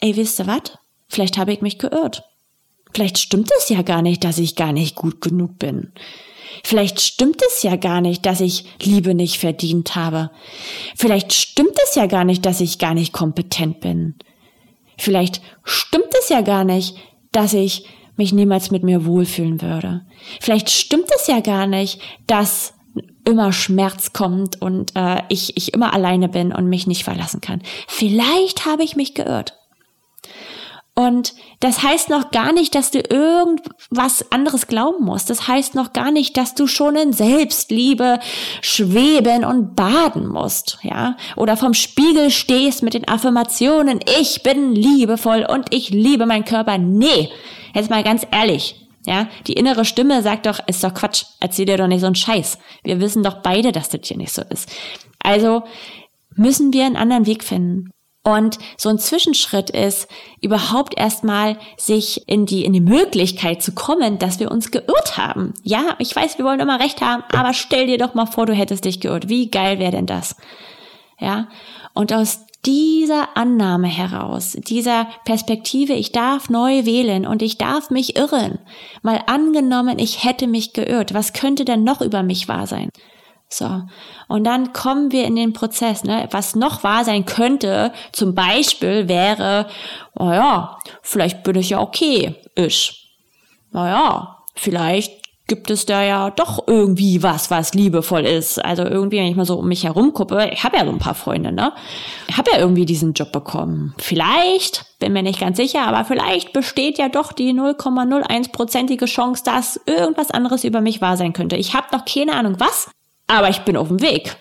ey, 0.00 0.16
wisst 0.16 0.40
ihr 0.40 0.48
was? 0.48 0.76
Vielleicht 1.06 1.38
habe 1.38 1.52
ich 1.52 1.60
mich 1.60 1.78
geirrt. 1.78 2.24
Vielleicht 2.92 3.18
stimmt 3.18 3.48
es 3.56 3.68
ja 3.68 3.82
gar 3.82 4.02
nicht, 4.02 4.24
dass 4.24 4.38
ich 4.38 4.56
gar 4.56 4.72
nicht 4.72 4.96
gut 4.96 5.20
genug 5.20 5.60
bin. 5.60 5.92
Vielleicht 6.64 7.00
stimmt 7.00 7.40
es 7.40 7.62
ja 7.62 7.76
gar 7.76 8.00
nicht, 8.00 8.26
dass 8.26 8.40
ich 8.40 8.64
Liebe 8.82 9.14
nicht 9.14 9.38
verdient 9.38 9.94
habe. 9.94 10.32
Vielleicht 10.96 11.32
stimmt 11.32 11.78
es 11.84 11.94
ja 11.94 12.06
gar 12.06 12.24
nicht, 12.24 12.44
dass 12.44 12.60
ich 12.60 12.80
gar 12.80 12.94
nicht 12.94 13.12
kompetent 13.12 13.78
bin. 13.78 14.16
Vielleicht 14.98 15.40
stimmt 15.62 16.12
es 16.18 16.30
ja 16.30 16.40
gar 16.40 16.64
nicht, 16.64 16.96
dass 17.30 17.52
ich 17.52 17.86
mich 18.16 18.32
niemals 18.32 18.72
mit 18.72 18.82
mir 18.82 19.06
wohlfühlen 19.06 19.62
würde. 19.62 20.04
Vielleicht 20.40 20.70
stimmt 20.70 21.06
es 21.16 21.28
ja 21.28 21.38
gar 21.38 21.68
nicht, 21.68 22.00
dass 22.26 22.74
immer 23.30 23.52
Schmerz 23.52 24.12
kommt 24.12 24.60
und 24.60 24.92
äh, 24.96 25.22
ich, 25.28 25.56
ich 25.56 25.72
immer 25.74 25.92
alleine 25.94 26.28
bin 26.28 26.52
und 26.52 26.68
mich 26.68 26.86
nicht 26.86 27.04
verlassen 27.04 27.40
kann. 27.40 27.62
Vielleicht 27.88 28.66
habe 28.66 28.82
ich 28.82 28.96
mich 28.96 29.14
geirrt. 29.14 29.56
Und 30.94 31.34
das 31.60 31.82
heißt 31.82 32.10
noch 32.10 32.30
gar 32.30 32.52
nicht, 32.52 32.74
dass 32.74 32.90
du 32.90 32.98
irgendwas 32.98 34.30
anderes 34.32 34.66
glauben 34.66 35.04
musst. 35.04 35.30
Das 35.30 35.48
heißt 35.48 35.74
noch 35.74 35.92
gar 35.92 36.10
nicht, 36.10 36.36
dass 36.36 36.54
du 36.54 36.66
schon 36.66 36.94
in 36.96 37.12
Selbstliebe 37.12 38.18
schweben 38.60 39.44
und 39.44 39.76
baden 39.76 40.26
musst, 40.26 40.78
ja? 40.82 41.16
Oder 41.36 41.56
vom 41.56 41.72
Spiegel 41.72 42.30
stehst 42.30 42.82
mit 42.82 42.94
den 42.94 43.08
Affirmationen, 43.08 44.00
ich 44.20 44.42
bin 44.42 44.74
liebevoll 44.74 45.46
und 45.48 45.72
ich 45.72 45.90
liebe 45.90 46.26
meinen 46.26 46.44
Körper. 46.44 46.76
Nee. 46.76 47.30
Jetzt 47.72 47.88
mal 47.88 48.02
ganz 48.02 48.26
ehrlich. 48.30 48.89
Ja, 49.06 49.28
die 49.46 49.54
innere 49.54 49.84
Stimme 49.84 50.22
sagt 50.22 50.46
doch, 50.46 50.60
ist 50.66 50.84
doch 50.84 50.92
Quatsch, 50.92 51.24
erzähl 51.40 51.64
dir 51.64 51.78
doch 51.78 51.86
nicht 51.86 52.00
so 52.00 52.06
einen 52.06 52.14
Scheiß. 52.14 52.58
Wir 52.84 53.00
wissen 53.00 53.22
doch 53.22 53.42
beide, 53.42 53.72
dass 53.72 53.88
das 53.88 54.00
hier 54.04 54.18
nicht 54.18 54.32
so 54.32 54.42
ist. 54.42 54.70
Also 55.22 55.62
müssen 56.34 56.72
wir 56.72 56.84
einen 56.84 56.96
anderen 56.96 57.26
Weg 57.26 57.44
finden. 57.44 57.90
Und 58.22 58.58
so 58.76 58.90
ein 58.90 58.98
Zwischenschritt 58.98 59.70
ist, 59.70 60.06
überhaupt 60.42 60.98
erstmal 60.98 61.56
sich 61.78 62.28
in 62.28 62.44
die, 62.44 62.64
in 62.64 62.74
die 62.74 62.82
Möglichkeit 62.82 63.62
zu 63.62 63.72
kommen, 63.72 64.18
dass 64.18 64.38
wir 64.38 64.50
uns 64.50 64.70
geirrt 64.70 65.16
haben. 65.16 65.54
Ja, 65.62 65.96
ich 65.98 66.14
weiß, 66.14 66.36
wir 66.36 66.44
wollen 66.44 66.60
immer 66.60 66.80
recht 66.80 67.00
haben, 67.00 67.22
aber 67.32 67.54
stell 67.54 67.86
dir 67.86 67.96
doch 67.96 68.12
mal 68.12 68.26
vor, 68.26 68.44
du 68.44 68.52
hättest 68.52 68.84
dich 68.84 69.00
geirrt. 69.00 69.30
Wie 69.30 69.50
geil 69.50 69.78
wäre 69.78 69.92
denn 69.92 70.04
das? 70.04 70.36
Ja. 71.18 71.48
Und 71.94 72.12
aus 72.12 72.46
dieser 72.64 73.36
Annahme 73.36 73.88
heraus, 73.88 74.52
dieser 74.52 75.06
Perspektive, 75.24 75.94
ich 75.94 76.12
darf 76.12 76.50
neu 76.50 76.84
wählen 76.84 77.26
und 77.26 77.42
ich 77.42 77.56
darf 77.56 77.90
mich 77.90 78.16
irren. 78.16 78.58
Mal 79.02 79.22
angenommen, 79.26 79.98
ich 79.98 80.24
hätte 80.24 80.46
mich 80.46 80.72
geirrt. 80.74 81.14
Was 81.14 81.32
könnte 81.32 81.64
denn 81.64 81.84
noch 81.84 82.00
über 82.02 82.22
mich 82.22 82.48
wahr 82.48 82.66
sein? 82.66 82.90
So. 83.48 83.82
Und 84.28 84.44
dann 84.44 84.72
kommen 84.72 85.10
wir 85.10 85.24
in 85.24 85.34
den 85.34 85.52
Prozess, 85.52 86.04
ne? 86.04 86.28
Was 86.30 86.54
noch 86.54 86.84
wahr 86.84 87.04
sein 87.04 87.24
könnte, 87.24 87.92
zum 88.12 88.34
Beispiel 88.34 89.08
wäre, 89.08 89.66
naja, 90.14 90.78
vielleicht 91.02 91.42
bin 91.42 91.56
ich 91.56 91.70
ja 91.70 91.80
okay, 91.80 92.36
ich. 92.54 93.10
Naja, 93.72 94.38
vielleicht 94.54 95.19
gibt 95.50 95.68
es 95.68 95.84
da 95.84 96.04
ja 96.04 96.30
doch 96.30 96.68
irgendwie 96.68 97.24
was, 97.24 97.50
was 97.50 97.74
liebevoll 97.74 98.24
ist. 98.24 98.64
Also 98.64 98.84
irgendwie, 98.84 99.18
wenn 99.18 99.26
ich 99.26 99.34
mal 99.34 99.44
so 99.44 99.58
um 99.58 99.66
mich 99.66 99.82
herum 99.82 100.14
gucke, 100.14 100.48
ich 100.52 100.62
habe 100.62 100.76
ja 100.76 100.84
so 100.84 100.92
ein 100.92 101.00
paar 101.00 101.16
Freunde, 101.16 101.50
ne? 101.50 101.72
Ich 102.28 102.38
habe 102.38 102.52
ja 102.52 102.58
irgendwie 102.58 102.86
diesen 102.86 103.14
Job 103.14 103.32
bekommen. 103.32 103.92
Vielleicht, 103.98 104.84
bin 105.00 105.12
mir 105.12 105.24
nicht 105.24 105.40
ganz 105.40 105.56
sicher, 105.56 105.88
aber 105.88 106.04
vielleicht 106.04 106.52
besteht 106.52 106.98
ja 106.98 107.08
doch 107.08 107.32
die 107.32 107.52
0,01-prozentige 107.52 109.06
Chance, 109.06 109.42
dass 109.44 109.80
irgendwas 109.86 110.30
anderes 110.30 110.62
über 110.62 110.80
mich 110.80 111.00
wahr 111.00 111.16
sein 111.16 111.32
könnte. 111.32 111.56
Ich 111.56 111.74
habe 111.74 111.88
noch 111.90 112.04
keine 112.04 112.34
Ahnung 112.34 112.54
was, 112.58 112.88
aber 113.26 113.48
ich 113.48 113.58
bin 113.62 113.76
auf 113.76 113.88
dem 113.88 114.00
Weg. 114.00 114.36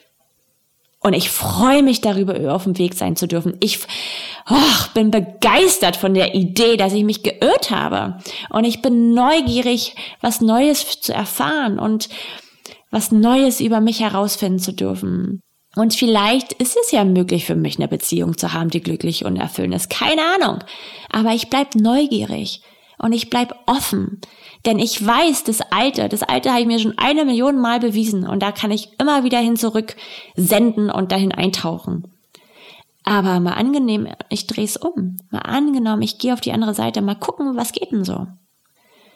Und 1.01 1.13
ich 1.13 1.29
freue 1.29 1.81
mich 1.81 2.01
darüber, 2.01 2.53
auf 2.53 2.65
dem 2.65 2.77
Weg 2.77 2.93
sein 2.93 3.15
zu 3.15 3.27
dürfen. 3.27 3.55
Ich 3.61 3.79
oh, 4.49 4.87
bin 4.93 5.11
begeistert 5.11 5.95
von 5.95 6.13
der 6.13 6.35
Idee, 6.35 6.75
dass 6.75 6.93
ich 6.93 7.05
mich 7.05 7.23
geirrt 7.23 7.71
habe. 7.71 8.17
Und 8.49 8.65
ich 8.65 8.81
bin 8.81 9.13
neugierig, 9.13 9.95
was 10.19 10.41
Neues 10.41 10.99
zu 10.99 11.13
erfahren 11.13 11.79
und 11.79 12.09
was 12.91 13.11
Neues 13.11 13.61
über 13.61 13.79
mich 13.79 14.01
herausfinden 14.01 14.59
zu 14.59 14.73
dürfen. 14.73 15.41
Und 15.75 15.93
vielleicht 15.93 16.53
ist 16.53 16.75
es 16.83 16.91
ja 16.91 17.05
möglich 17.05 17.45
für 17.45 17.55
mich, 17.55 17.77
eine 17.77 17.87
Beziehung 17.87 18.37
zu 18.37 18.53
haben, 18.53 18.69
die 18.69 18.81
glücklich 18.81 19.23
und 19.23 19.37
erfüllend 19.37 19.75
ist. 19.75 19.89
Keine 19.89 20.21
Ahnung. 20.35 20.63
Aber 21.11 21.33
ich 21.33 21.49
bleib 21.49 21.75
neugierig 21.75 22.61
und 22.99 23.13
ich 23.13 23.29
bleib 23.29 23.55
offen. 23.65 24.19
Denn 24.65 24.77
ich 24.77 25.05
weiß, 25.05 25.43
das 25.45 25.61
Alte, 25.71 26.09
das 26.09 26.23
Alte 26.23 26.51
habe 26.51 26.61
ich 26.61 26.67
mir 26.67 26.79
schon 26.79 26.97
eine 26.97 27.25
Million 27.25 27.59
Mal 27.59 27.79
bewiesen 27.79 28.27
und 28.27 28.43
da 28.43 28.51
kann 28.51 28.71
ich 28.71 28.89
immer 28.99 29.23
wieder 29.23 29.39
hin 29.39 29.55
zurück 29.55 29.95
senden 30.35 30.89
und 30.89 31.11
dahin 31.11 31.31
eintauchen. 31.31 32.11
Aber 33.03 33.39
mal 33.39 33.53
angenehm, 33.53 34.07
ich 34.29 34.45
drehe 34.45 34.65
es 34.65 34.77
um. 34.77 35.17
Mal 35.31 35.39
angenommen, 35.39 36.01
ich 36.01 36.19
gehe 36.19 36.33
auf 36.33 36.41
die 36.41 36.51
andere 36.51 36.73
Seite, 36.73 37.01
mal 37.01 37.15
gucken, 37.15 37.55
was 37.55 37.71
geht 37.71 37.91
denn 37.91 38.03
so. 38.03 38.27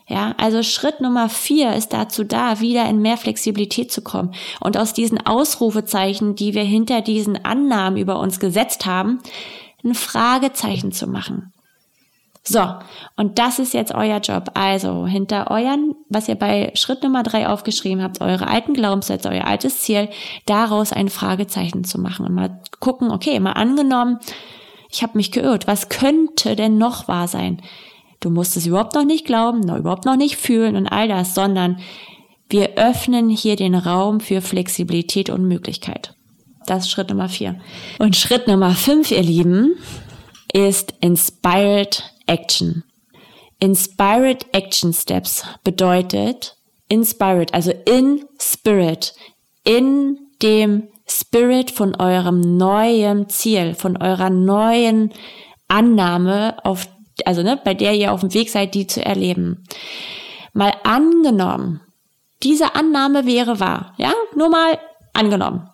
Ja, 0.08 0.34
also 0.38 0.63
Schritt 0.63 1.00
Nummer 1.00 1.30
vier 1.30 1.74
ist 1.76 1.93
dazu 1.93 2.24
da, 2.24 2.60
wieder 2.60 2.89
in 2.89 3.02
mehr 3.02 3.17
Flexibilität 3.17 3.91
zu 3.91 4.02
kommen 4.02 4.34
und 4.60 4.78
aus 4.78 4.93
diesen 4.93 5.26
Ausrufezeichen, 5.26 6.36
die 6.36 6.54
wir 6.54 6.63
hinter 6.63 7.02
diesen 7.02 7.46
Annahmen 7.46 7.98
über 7.98 8.19
uns 8.19 8.39
gesetzt 8.39 8.86
haben, 8.86 9.19
ein 9.84 9.96
Fragezeichen 9.96 10.91
zu 10.91 11.08
machen. 11.08 11.52
So, 12.45 12.62
und 13.15 13.39
das 13.39 13.58
ist 13.60 13.73
jetzt 13.73 13.93
euer 13.93 14.19
Job. 14.19 14.51
Also 14.53 15.08
hinter 15.08 15.49
euren, 15.49 15.95
was 16.10 16.27
ihr 16.27 16.36
bei 16.36 16.71
Schritt 16.75 17.01
Nummer 17.01 17.23
drei 17.23 17.47
aufgeschrieben 17.47 18.03
habt, 18.03 18.19
eure 18.19 18.47
alten 18.47 18.73
Glaubenssätze, 18.73 19.29
euer 19.29 19.47
altes 19.47 19.79
Ziel, 19.79 20.10
daraus 20.45 20.91
ein 20.91 21.08
Fragezeichen 21.08 21.86
zu 21.86 22.01
machen 22.01 22.25
und 22.25 22.34
mal 22.34 22.62
gucken, 22.82 23.12
okay, 23.12 23.39
mal 23.39 23.53
angenommen, 23.53 24.19
ich 24.91 25.03
habe 25.03 25.17
mich 25.17 25.32
geirrt, 25.32 25.67
was 25.67 25.88
könnte 25.88 26.56
denn 26.56 26.77
noch 26.77 27.08
wahr 27.08 27.27
sein? 27.29 27.62
Du 28.19 28.29
musst 28.29 28.58
es 28.58 28.67
überhaupt 28.67 28.93
noch 28.93 29.06
nicht 29.06 29.25
glauben, 29.25 29.62
noch 29.62 29.77
überhaupt 29.77 30.06
noch 30.06 30.17
nicht 30.17 30.36
fühlen 30.36 30.75
und 30.75 30.88
all 30.88 31.08
das, 31.08 31.34
sondern 31.34 31.79
wir 32.49 32.75
öffnen 32.75 33.29
hier 33.29 33.56
den 33.56 33.73
Raum 33.73 34.19
für 34.19 34.41
Flexibilität 34.41 35.29
und 35.29 35.47
Möglichkeit. 35.47 36.15
Das 36.65 36.86
ist 36.86 36.91
Schritt 36.91 37.10
Nummer 37.10 37.29
vier. 37.29 37.60
Und 37.99 38.15
Schritt 38.15 38.47
Nummer 38.47 38.71
fünf, 38.71 39.12
ihr 39.12 39.23
Lieben, 39.23 39.75
ist 40.53 40.93
Inspired 41.01 42.12
Action. 42.27 42.83
Inspired 43.59 44.45
Action 44.51 44.93
Steps 44.93 45.43
bedeutet 45.63 46.57
Inspired, 46.89 47.53
also 47.53 47.71
in 47.86 48.25
Spirit, 48.39 49.13
in 49.63 50.19
dem 50.41 50.89
Spirit 51.07 51.71
von 51.71 51.95
eurem 51.95 52.41
neuen 52.41 53.29
Ziel, 53.29 53.73
von 53.75 53.97
eurer 53.97 54.29
neuen 54.29 55.13
Annahme, 55.67 56.57
auf, 56.63 56.88
also 57.25 57.41
ne, 57.41 57.59
bei 57.63 57.73
der 57.73 57.93
ihr 57.93 58.12
auf 58.12 58.21
dem 58.21 58.33
Weg 58.33 58.49
seid, 58.49 58.75
die 58.75 58.88
zu 58.88 59.03
erleben. 59.03 59.63
Mal 60.53 60.73
angenommen, 60.83 61.81
diese 62.43 62.75
Annahme 62.75 63.25
wäre 63.25 63.59
wahr, 63.59 63.93
ja, 63.97 64.13
nur 64.36 64.49
mal 64.49 64.77
angenommen. 65.13 65.69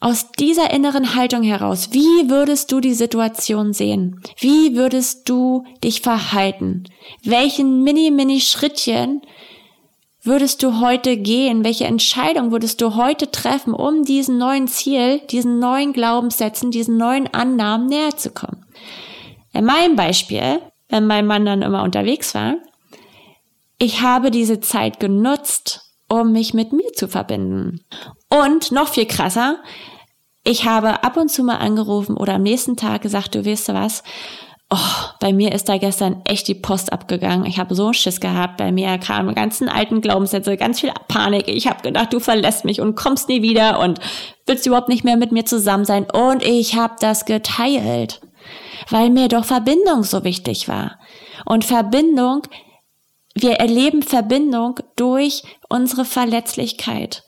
Aus 0.00 0.30
dieser 0.30 0.72
inneren 0.72 1.16
Haltung 1.16 1.42
heraus, 1.42 1.88
wie 1.90 2.30
würdest 2.30 2.70
du 2.70 2.80
die 2.80 2.94
Situation 2.94 3.72
sehen? 3.72 4.20
Wie 4.38 4.76
würdest 4.76 5.28
du 5.28 5.64
dich 5.82 6.02
verhalten? 6.02 6.84
Welchen 7.24 7.82
mini, 7.82 8.12
mini 8.12 8.40
Schrittchen 8.40 9.22
würdest 10.22 10.62
du 10.62 10.80
heute 10.80 11.16
gehen? 11.16 11.64
Welche 11.64 11.86
Entscheidung 11.86 12.52
würdest 12.52 12.80
du 12.80 12.94
heute 12.94 13.32
treffen, 13.32 13.74
um 13.74 14.04
diesen 14.04 14.38
neuen 14.38 14.68
Ziel, 14.68 15.18
diesen 15.30 15.58
neuen 15.58 15.92
Glaubenssätzen, 15.92 16.70
diesen 16.70 16.96
neuen 16.96 17.26
Annahmen 17.34 17.88
näher 17.88 18.16
zu 18.16 18.30
kommen? 18.30 18.64
In 19.52 19.64
meinem 19.64 19.96
Beispiel, 19.96 20.60
wenn 20.88 21.08
mein 21.08 21.26
Mann 21.26 21.44
dann 21.44 21.62
immer 21.62 21.82
unterwegs 21.82 22.36
war, 22.36 22.54
ich 23.80 24.00
habe 24.00 24.30
diese 24.30 24.60
Zeit 24.60 25.00
genutzt, 25.00 25.87
um 26.08 26.32
mich 26.32 26.54
mit 26.54 26.72
mir 26.72 26.92
zu 26.94 27.08
verbinden. 27.08 27.84
Und 28.30 28.72
noch 28.72 28.88
viel 28.88 29.06
krasser, 29.06 29.58
ich 30.44 30.64
habe 30.64 31.02
ab 31.04 31.16
und 31.16 31.30
zu 31.30 31.42
mal 31.42 31.56
angerufen 31.56 32.16
oder 32.16 32.34
am 32.34 32.42
nächsten 32.42 32.76
Tag 32.76 33.02
gesagt, 33.02 33.34
du 33.34 33.44
weißt 33.44 33.68
was, 33.74 34.02
oh, 34.70 34.76
bei 35.20 35.32
mir 35.32 35.52
ist 35.52 35.68
da 35.68 35.78
gestern 35.78 36.22
echt 36.24 36.48
die 36.48 36.54
Post 36.54 36.92
abgegangen. 36.92 37.46
Ich 37.46 37.58
habe 37.58 37.74
so 37.74 37.86
einen 37.86 37.94
Schiss 37.94 38.20
gehabt. 38.20 38.56
Bei 38.56 38.72
mir 38.72 38.98
kamen 38.98 39.34
ganzen 39.34 39.68
alten 39.68 40.00
Glaubenssätze, 40.00 40.56
ganz 40.56 40.80
viel 40.80 40.92
Panik. 41.08 41.48
Ich 41.48 41.66
habe 41.66 41.82
gedacht, 41.82 42.12
du 42.12 42.20
verlässt 42.20 42.64
mich 42.64 42.80
und 42.80 42.94
kommst 42.94 43.28
nie 43.28 43.42
wieder 43.42 43.78
und 43.80 44.00
willst 44.46 44.66
überhaupt 44.66 44.88
nicht 44.88 45.04
mehr 45.04 45.16
mit 45.16 45.32
mir 45.32 45.44
zusammen 45.44 45.84
sein. 45.84 46.06
Und 46.10 46.42
ich 46.42 46.76
habe 46.76 46.94
das 47.00 47.24
geteilt, 47.24 48.20
weil 48.90 49.10
mir 49.10 49.28
doch 49.28 49.44
Verbindung 49.44 50.02
so 50.02 50.24
wichtig 50.24 50.68
war. 50.68 50.98
Und 51.44 51.64
Verbindung 51.64 52.42
wir 53.42 53.54
erleben 53.54 54.02
Verbindung 54.02 54.80
durch 54.96 55.42
unsere 55.68 56.04
Verletzlichkeit. 56.04 57.24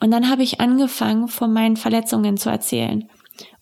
Und 0.00 0.10
dann 0.10 0.28
habe 0.28 0.42
ich 0.42 0.60
angefangen, 0.60 1.28
von 1.28 1.52
meinen 1.52 1.76
Verletzungen 1.76 2.36
zu 2.36 2.50
erzählen 2.50 3.08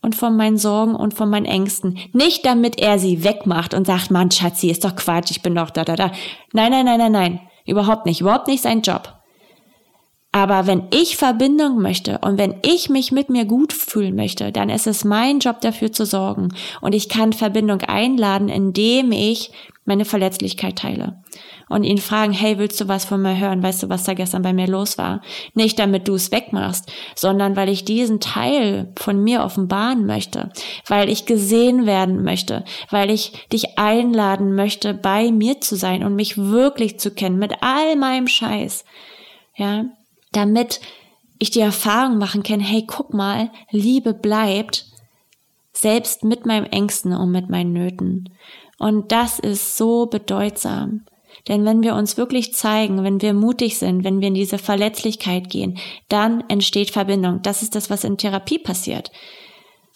und 0.01 0.15
von 0.15 0.35
meinen 0.35 0.57
Sorgen 0.57 0.95
und 0.95 1.13
von 1.13 1.29
meinen 1.29 1.45
Ängsten. 1.45 1.97
Nicht 2.13 2.45
damit 2.45 2.79
er 2.79 2.99
sie 2.99 3.23
wegmacht 3.23 3.73
und 3.73 3.87
sagt, 3.87 4.11
Mann, 4.11 4.31
Schatzi, 4.31 4.69
ist 4.69 4.85
doch 4.85 4.95
Quatsch, 4.95 5.31
ich 5.31 5.41
bin 5.41 5.55
doch 5.55 5.69
da, 5.69 5.83
da, 5.83 5.95
da. 5.95 6.11
Nein, 6.53 6.71
nein, 6.71 6.85
nein, 6.85 6.99
nein, 6.99 7.11
nein. 7.11 7.39
Überhaupt 7.65 8.05
nicht. 8.05 8.21
Überhaupt 8.21 8.47
nicht 8.47 8.61
sein 8.61 8.81
Job. 8.81 9.13
Aber 10.31 10.67
wenn 10.67 10.87
ich 10.91 11.15
Verbindung 11.15 11.81
möchte 11.81 12.19
und 12.19 12.37
wenn 12.37 12.55
ich 12.61 12.89
mich 12.89 13.13
mit 13.13 13.29
mir 13.29 13.45
gut 13.45 13.71
fühlen 13.71 14.17
möchte, 14.17 14.51
dann 14.51 14.69
ist 14.69 14.85
es 14.85 15.05
mein 15.05 15.39
Job 15.39 15.61
dafür 15.61 15.93
zu 15.93 16.05
sorgen. 16.05 16.49
Und 16.81 16.93
ich 16.93 17.07
kann 17.07 17.31
Verbindung 17.31 17.79
einladen, 17.81 18.49
indem 18.49 19.13
ich 19.13 19.51
meine 19.85 20.05
Verletzlichkeit 20.05 20.79
teile 20.79 21.23
und 21.69 21.83
ihn 21.83 21.99
fragen, 21.99 22.33
hey, 22.33 22.57
willst 22.57 22.81
du 22.81 22.87
was 22.87 23.05
von 23.05 23.21
mir 23.21 23.37
hören? 23.37 23.63
Weißt 23.63 23.83
du, 23.83 23.89
was 23.89 24.03
da 24.03 24.13
gestern 24.13 24.41
bei 24.41 24.51
mir 24.51 24.67
los 24.67 24.97
war? 24.97 25.21
Nicht 25.53 25.79
damit 25.79 26.07
du 26.07 26.15
es 26.15 26.31
wegmachst, 26.31 26.91
sondern 27.15 27.55
weil 27.55 27.69
ich 27.69 27.85
diesen 27.85 28.19
Teil 28.19 28.91
von 28.97 29.23
mir 29.23 29.43
offenbaren 29.43 30.05
möchte, 30.05 30.51
weil 30.87 31.09
ich 31.09 31.25
gesehen 31.25 31.85
werden 31.85 32.23
möchte, 32.23 32.65
weil 32.89 33.09
ich 33.09 33.47
dich 33.53 33.77
einladen 33.77 34.55
möchte, 34.55 34.93
bei 34.93 35.31
mir 35.31 35.61
zu 35.61 35.75
sein 35.75 36.03
und 36.03 36.15
mich 36.15 36.37
wirklich 36.37 36.99
zu 36.99 37.11
kennen 37.11 37.37
mit 37.37 37.53
all 37.61 37.95
meinem 37.95 38.27
Scheiß. 38.27 38.85
Ja, 39.55 39.85
damit 40.31 40.81
ich 41.39 41.51
die 41.51 41.61
Erfahrung 41.61 42.17
machen 42.17 42.43
kann, 42.43 42.59
hey, 42.59 42.85
guck 42.87 43.13
mal, 43.13 43.51
Liebe 43.69 44.13
bleibt, 44.13 44.85
selbst 45.73 46.23
mit 46.23 46.45
meinem 46.45 46.65
Ängsten 46.65 47.13
und 47.13 47.31
mit 47.31 47.49
meinen 47.49 47.73
Nöten. 47.73 48.29
Und 48.77 49.11
das 49.11 49.39
ist 49.39 49.77
so 49.77 50.05
bedeutsam. 50.05 51.05
Denn 51.47 51.63
wenn 51.65 51.83
wir 51.83 51.95
uns 51.95 52.17
wirklich 52.17 52.53
zeigen, 52.53 53.03
wenn 53.03 53.21
wir 53.21 53.33
mutig 53.33 53.77
sind, 53.77 54.03
wenn 54.03 54.19
wir 54.19 54.29
in 54.29 54.33
diese 54.33 54.57
Verletzlichkeit 54.57 55.49
gehen, 55.49 55.77
dann 56.09 56.43
entsteht 56.49 56.89
Verbindung. 56.89 57.41
Das 57.43 57.61
ist 57.61 57.75
das, 57.75 57.89
was 57.89 58.03
in 58.03 58.17
Therapie 58.17 58.59
passiert. 58.59 59.11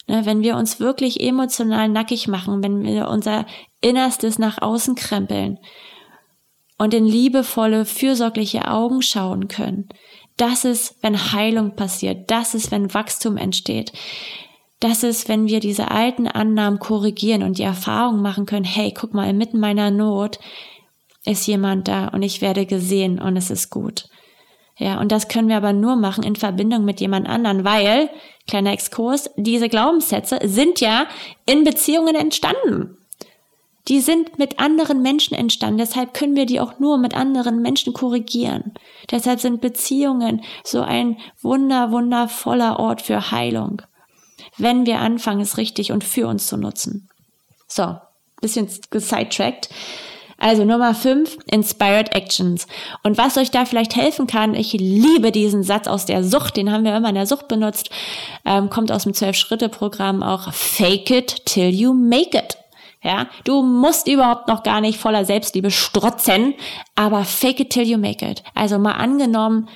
Ne, 0.06 0.26
wenn 0.26 0.42
wir 0.42 0.56
uns 0.56 0.80
wirklich 0.80 1.20
emotional 1.20 1.88
nackig 1.88 2.28
machen, 2.28 2.62
wenn 2.62 2.82
wir 2.84 3.08
unser 3.08 3.46
Innerstes 3.80 4.38
nach 4.38 4.60
außen 4.60 4.94
krempeln 4.94 5.58
und 6.78 6.94
in 6.94 7.06
liebevolle, 7.06 7.84
fürsorgliche 7.84 8.68
Augen 8.68 9.02
schauen 9.02 9.48
können, 9.48 9.88
das 10.36 10.64
ist, 10.64 10.96
wenn 11.02 11.32
Heilung 11.32 11.76
passiert, 11.76 12.30
das 12.30 12.54
ist, 12.54 12.70
wenn 12.70 12.94
Wachstum 12.94 13.36
entsteht. 13.36 13.92
Das 14.80 15.02
ist, 15.02 15.28
wenn 15.28 15.46
wir 15.46 15.60
diese 15.60 15.90
alten 15.90 16.26
Annahmen 16.26 16.78
korrigieren 16.78 17.42
und 17.42 17.58
die 17.58 17.62
Erfahrung 17.62 18.22
machen 18.22 18.46
können, 18.46 18.64
hey, 18.64 18.92
guck 18.96 19.12
mal, 19.12 19.28
inmitten 19.28 19.60
meiner 19.60 19.90
Not 19.90 20.38
ist 21.26 21.46
jemand 21.46 21.86
da 21.86 22.08
und 22.08 22.22
ich 22.22 22.40
werde 22.40 22.64
gesehen 22.64 23.20
und 23.20 23.36
es 23.36 23.50
ist 23.50 23.70
gut. 23.70 24.08
Ja, 24.78 24.98
und 24.98 25.12
das 25.12 25.28
können 25.28 25.48
wir 25.48 25.58
aber 25.58 25.74
nur 25.74 25.96
machen 25.96 26.24
in 26.24 26.36
Verbindung 26.36 26.86
mit 26.86 27.02
jemand 27.02 27.28
anderen, 27.28 27.64
weil, 27.64 28.08
kleiner 28.48 28.72
Exkurs, 28.72 29.30
diese 29.36 29.68
Glaubenssätze 29.68 30.38
sind 30.44 30.80
ja 30.80 31.06
in 31.44 31.64
Beziehungen 31.64 32.14
entstanden. 32.14 32.96
Die 33.88 34.00
sind 34.00 34.38
mit 34.38 34.58
anderen 34.58 35.02
Menschen 35.02 35.34
entstanden, 35.34 35.78
deshalb 35.78 36.14
können 36.14 36.36
wir 36.36 36.46
die 36.46 36.60
auch 36.60 36.78
nur 36.78 36.96
mit 36.96 37.14
anderen 37.14 37.60
Menschen 37.60 37.92
korrigieren. 37.92 38.72
Deshalb 39.10 39.40
sind 39.40 39.60
Beziehungen 39.60 40.42
so 40.64 40.80
ein 40.80 41.18
wunder, 41.42 41.90
wundervoller 41.90 42.78
Ort 42.78 43.02
für 43.02 43.30
Heilung, 43.30 43.82
wenn 44.62 44.86
wir 44.86 44.98
anfangen, 44.98 45.40
es 45.40 45.56
richtig 45.56 45.92
und 45.92 46.04
für 46.04 46.26
uns 46.26 46.46
zu 46.46 46.56
nutzen. 46.56 47.08
So, 47.68 47.96
bisschen 48.40 48.68
gesidetrackt. 48.90 49.68
Also 50.40 50.64
Nummer 50.64 50.94
5, 50.94 51.36
Inspired 51.50 52.14
Actions. 52.14 52.66
Und 53.02 53.18
was 53.18 53.36
euch 53.36 53.50
da 53.50 53.66
vielleicht 53.66 53.94
helfen 53.94 54.26
kann, 54.26 54.54
ich 54.54 54.72
liebe 54.72 55.32
diesen 55.32 55.62
Satz 55.62 55.86
aus 55.86 56.06
der 56.06 56.24
Sucht, 56.24 56.56
den 56.56 56.72
haben 56.72 56.84
wir 56.84 56.96
immer 56.96 57.10
in 57.10 57.14
der 57.14 57.26
Sucht 57.26 57.46
benutzt, 57.46 57.90
ähm, 58.46 58.70
kommt 58.70 58.90
aus 58.90 59.02
dem 59.02 59.12
Zwölf-Schritte-Programm 59.12 60.22
auch, 60.22 60.50
fake 60.54 61.10
it 61.10 61.44
till 61.44 61.68
you 61.68 61.92
make 61.92 62.36
it. 62.38 62.56
Ja, 63.02 63.28
du 63.44 63.62
musst 63.62 64.08
überhaupt 64.08 64.48
noch 64.48 64.62
gar 64.62 64.80
nicht 64.80 64.98
voller 64.98 65.26
Selbstliebe 65.26 65.70
strotzen, 65.70 66.54
aber 66.94 67.24
fake 67.24 67.60
it 67.60 67.70
till 67.70 67.86
you 67.86 67.98
make 67.98 68.26
it. 68.26 68.42
Also 68.54 68.78
mal 68.78 68.92
angenommen, 68.92 69.68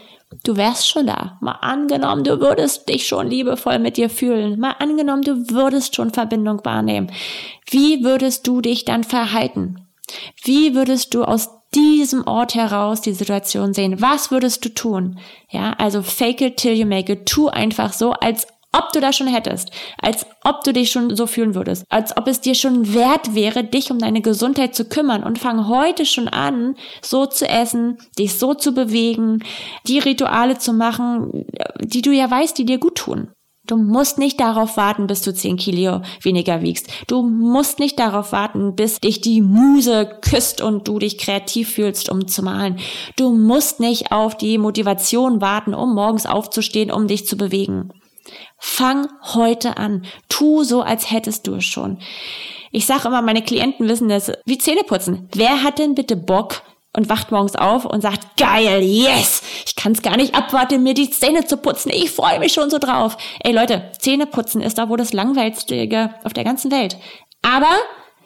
du 0.43 0.57
wärst 0.57 0.89
schon 0.89 1.07
da. 1.07 1.39
Mal 1.41 1.59
angenommen, 1.61 2.25
du 2.25 2.41
würdest 2.41 2.89
dich 2.89 3.07
schon 3.07 3.29
liebevoll 3.29 3.79
mit 3.79 3.97
dir 3.97 4.11
fühlen. 4.11 4.59
Mal 4.59 4.75
angenommen, 4.79 5.23
du 5.23 5.51
würdest 5.51 5.95
schon 5.95 6.11
Verbindung 6.11 6.65
wahrnehmen. 6.65 7.11
Wie 7.71 8.05
würdest 8.05 8.47
du 8.47 8.61
dich 8.61 8.85
dann 8.85 9.05
verhalten? 9.05 9.87
Wie 10.43 10.75
würdest 10.75 11.15
du 11.15 11.25
aus 11.25 11.51
diesem 11.75 12.27
Ort 12.27 12.55
heraus 12.55 13.01
die 13.01 13.13
Situation 13.13 13.75
sehen? 13.75 14.01
Was 14.01 14.31
würdest 14.31 14.65
du 14.65 14.69
tun? 14.69 15.19
Ja, 15.51 15.73
also 15.73 16.03
fake 16.03 16.41
it 16.41 16.57
till 16.57 16.75
you 16.75 16.87
make 16.87 17.13
it. 17.13 17.27
Tu 17.27 17.49
einfach 17.49 17.93
so, 17.93 18.13
als 18.13 18.47
ob 18.75 18.93
du 18.93 19.01
das 19.01 19.17
schon 19.17 19.29
hättest, 19.29 19.71
als 20.01 20.27
ob 20.43 20.65
du 20.65 20.73
dich 20.73 20.91
schon 20.91 21.15
so 21.15 21.27
fühlen 21.27 21.55
würdest, 21.55 21.85
als 21.89 22.17
ob 22.17 22.27
es 22.27 22.41
dir 22.41 22.55
schon 22.55 22.93
wert 22.93 23.35
wäre, 23.35 23.65
dich 23.65 23.91
um 23.91 23.99
deine 23.99 24.21
Gesundheit 24.21 24.75
zu 24.75 24.85
kümmern 24.85 25.23
und 25.23 25.39
fang 25.39 25.69
heute 25.69 26.05
schon 26.05 26.29
an, 26.29 26.75
so 27.01 27.27
zu 27.27 27.49
essen, 27.49 27.99
dich 28.19 28.35
so 28.39 28.55
zu 28.55 28.73
bewegen, 28.73 29.45
die 29.87 29.99
Rituale 29.99 30.59
zu 30.59 30.73
machen, 30.73 31.47
die 31.81 32.03
du 32.03 32.11
ja 32.11 32.31
weißt, 32.31 32.59
die 32.59 32.65
dir 32.65 32.79
gut 32.79 32.97
tun. 32.97 33.29
Du 33.67 33.77
musst 33.77 34.19
nicht 34.19 34.41
darauf 34.41 34.77
warten, 34.77 35.07
bis 35.07 35.23
du 35.23 35.33
10 35.33 35.57
Kilo 35.57 36.03
weniger 36.21 36.61
wiegst. 36.61 36.91
Du 37.07 37.23
musst 37.23 37.79
nicht 37.79 37.99
darauf 37.99 38.33
warten, 38.33 38.77
bis 38.77 39.01
dich 39.01 39.23
die 39.23 39.41
Muse 39.41 40.19
küsst 40.21 40.61
und 40.61 40.87
du 40.87 40.99
dich 40.99 41.17
kreativ 41.17 41.71
fühlst, 41.71 42.11
um 42.11 42.29
zu 42.29 42.43
malen. 42.43 42.79
Du 43.17 43.33
musst 43.33 43.81
nicht 43.81 44.13
auf 44.13 44.37
die 44.37 44.59
Motivation 44.59 45.41
warten, 45.41 45.73
um 45.73 45.95
morgens 45.95 46.27
aufzustehen, 46.27 46.91
um 46.91 47.07
dich 47.07 47.27
zu 47.27 47.39
bewegen. 47.39 47.91
Fang 48.59 49.09
heute 49.35 49.77
an. 49.77 50.07
Tu 50.29 50.65
so, 50.65 50.83
als 50.83 51.11
hättest 51.11 51.47
du 51.47 51.57
es 51.57 51.65
schon. 51.65 51.99
Ich 52.71 52.87
sage 52.87 53.09
immer, 53.09 53.23
meine 53.23 53.43
Klienten 53.43 53.89
wissen 53.89 54.09
das, 54.09 54.33
wie 54.45 54.59
Zähne 54.59 54.83
putzen. 54.85 55.29
Wer 55.35 55.63
hat 55.63 55.79
denn 55.79 55.95
bitte 55.95 56.17
Bock, 56.17 56.63
und 56.97 57.09
wacht 57.09 57.33
morgens 57.33 57.57
auf 57.57 57.85
und 57.85 58.01
sagt, 58.01 58.37
geil, 58.37 58.83
yes, 58.83 59.43
ich 59.67 59.77
kann 59.77 59.93
es 59.93 60.03
gar 60.03 60.17
nicht 60.17 60.35
abwarten, 60.35 60.83
mir 60.83 60.95
die 60.95 61.11
Zähne 61.11 61.45
zu 61.45 61.57
putzen. 61.57 61.91
Ich 61.91 62.11
freue 62.11 62.39
mich 62.39 62.53
schon 62.53 62.71
so 62.71 62.79
drauf. 62.79 63.17
Ey 63.43 63.53
Leute, 63.53 63.91
Zähne 63.99 64.27
putzen 64.27 64.63
ist 64.63 64.79
da 64.79 64.89
wohl 64.89 64.97
das 64.97 65.13
langweiligste 65.13 66.15
auf 66.23 66.33
der 66.33 66.45
ganzen 66.45 66.71
Welt. 66.71 66.97
Aber 67.43 67.77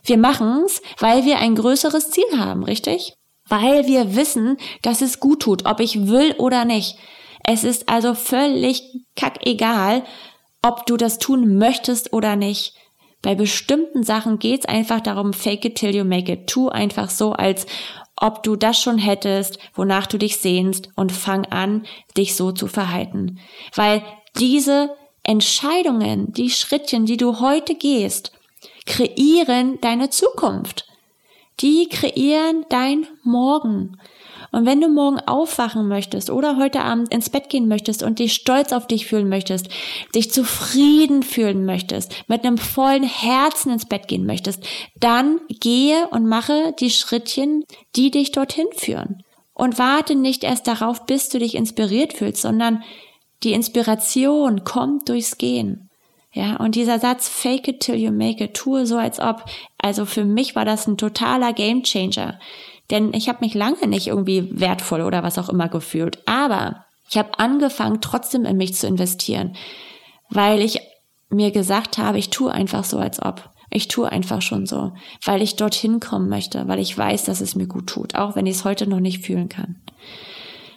wir 0.05 0.19
machen's, 0.19 0.83
weil 0.99 1.25
wir 1.25 1.39
ein 1.39 1.55
größeres 1.55 2.11
Ziel 2.11 2.39
haben, 2.39 2.63
richtig? 2.63 3.15
Weil 3.49 3.87
wir 3.87 4.15
wissen, 4.15 4.59
dass 4.83 5.01
es 5.01 5.21
gut 5.21 5.41
tut, 5.41 5.65
ob 5.65 5.81
ich 5.81 6.07
will 6.09 6.35
oder 6.39 6.65
nicht. 6.67 6.99
Es 7.51 7.65
ist 7.65 7.89
also 7.89 8.13
völlig 8.13 8.83
kackegal, 9.17 10.05
ob 10.61 10.85
du 10.85 10.99
das 10.99 11.19
tun 11.19 11.57
möchtest 11.57 12.13
oder 12.13 12.37
nicht. 12.37 12.75
Bei 13.23 13.35
bestimmten 13.35 14.03
Sachen 14.03 14.39
geht's 14.39 14.67
einfach 14.67 15.01
darum, 15.01 15.33
fake 15.33 15.65
it 15.65 15.77
till 15.77 15.97
you 15.97 16.05
make 16.05 16.31
it. 16.31 16.47
Tu 16.47 16.69
einfach 16.69 17.09
so, 17.09 17.33
als 17.33 17.65
ob 18.17 18.43
du 18.43 18.55
das 18.55 18.79
schon 18.79 18.99
hättest, 18.99 19.59
wonach 19.73 20.07
du 20.07 20.19
dich 20.19 20.37
sehnst 20.37 20.91
und 20.95 21.11
fang 21.11 21.47
an, 21.47 21.87
dich 22.19 22.37
so 22.37 22.53
zu 22.53 22.67
verhalten. 22.67 23.39
Weil 23.75 24.03
diese 24.39 24.91
Entscheidungen, 25.23 26.31
die 26.35 26.51
Schrittchen, 26.51 27.07
die 27.07 27.17
du 27.17 27.41
heute 27.41 27.75
gehst, 27.75 28.33
kreieren 28.85 29.81
deine 29.81 30.11
Zukunft. 30.11 30.87
Die 31.61 31.89
kreieren 31.89 32.67
dein 32.69 33.07
Morgen. 33.23 33.97
Und 34.51 34.67
wenn 34.67 34.81
du 34.81 34.89
morgen 34.89 35.21
aufwachen 35.21 35.89
möchtest 35.89 36.31
oder 36.31 36.57
heute 36.57 36.81
Abend 36.81 37.13
ins 37.13 37.31
Bett 37.31 37.49
gehen 37.51 37.69
möchtest 37.69 38.03
und 38.03 38.19
dich 38.19 38.33
stolz 38.33 38.73
auf 38.73 38.87
dich 38.87 39.07
fühlen 39.07 39.29
möchtest, 39.29 39.69
dich 40.15 40.31
zufrieden 40.31 41.23
fühlen 41.23 41.65
möchtest, 41.65 42.13
mit 42.29 42.45
einem 42.45 42.59
vollen 42.59 43.03
Herzen 43.03 43.73
ins 43.73 43.87
Bett 43.87 44.09
gehen 44.09 44.27
möchtest, 44.27 44.65
dann 44.99 45.41
gehe 45.49 46.09
und 46.09 46.27
mache 46.27 46.75
die 46.81 46.91
Schrittchen, 46.91 47.65
die 47.97 48.11
dich 48.11 48.33
dorthin 48.33 48.69
führen. 48.75 49.23
Und 49.53 49.79
warte 49.79 50.15
nicht 50.15 50.45
erst 50.45 50.69
darauf, 50.69 51.05
bis 51.05 51.29
du 51.29 51.41
dich 51.41 51.57
inspiriert 51.57 52.13
fühlst, 52.13 52.43
sondern 52.43 52.83
die 53.43 53.53
Inspiration 53.53 54.65
kommt 54.65 55.09
durchs 55.09 55.37
Gehen. 55.37 55.89
Ja, 56.33 56.57
und 56.57 56.75
dieser 56.75 56.99
Satz, 56.99 57.29
fake 57.29 57.69
it 57.69 57.81
till 57.81 57.97
you 57.97 58.13
make 58.13 58.43
it, 58.43 58.55
tue 58.55 58.87
so 58.87 58.97
als 58.97 59.19
ob, 59.19 59.45
also 59.79 60.05
für 60.05 60.25
mich 60.25 60.55
war 60.55 60.65
das 60.65 60.87
ein 60.87 60.97
totaler 60.97 61.53
Gamechanger. 61.53 62.39
Denn 62.91 63.13
ich 63.13 63.29
habe 63.29 63.39
mich 63.41 63.55
lange 63.55 63.87
nicht 63.87 64.07
irgendwie 64.07 64.49
wertvoll 64.61 65.03
oder 65.03 65.23
was 65.23 65.39
auch 65.39 65.49
immer 65.49 65.69
gefühlt. 65.69 66.19
Aber 66.27 66.85
ich 67.11 67.19
habe 67.19 67.39
angefangen, 67.39 68.01
trotzdem 68.01 68.45
in 68.45 68.57
mich 68.57 68.75
zu 68.75 68.87
investieren, 68.87 69.57
weil 70.31 70.61
ich 70.61 70.81
mir 71.31 71.51
gesagt 71.51 71.99
habe, 71.99 72.19
ich 72.19 72.31
tue 72.31 72.51
einfach 72.51 72.85
so, 72.85 72.99
als 72.99 73.23
ob. 73.23 73.51
Ich 73.71 73.89
tue 73.89 74.11
einfach 74.11 74.41
schon 74.41 74.65
so, 74.65 74.93
weil 75.25 75.43
ich 75.43 75.57
dorthin 75.57 76.01
kommen 76.01 76.31
möchte, 76.31 76.67
weil 76.69 76.79
ich 76.79 76.97
weiß, 76.97 77.25
dass 77.25 77.43
es 77.43 77.55
mir 77.55 77.67
gut 77.67 77.87
tut, 77.87 78.15
auch 78.15 78.35
wenn 78.35 78.47
ich 78.47 78.57
es 78.57 78.65
heute 78.65 78.87
noch 78.87 79.01
nicht 79.01 79.27
fühlen 79.27 79.51
kann. 79.51 79.77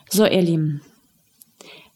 So, 0.10 0.26
ihr 0.26 0.42
Lieben. 0.42 0.82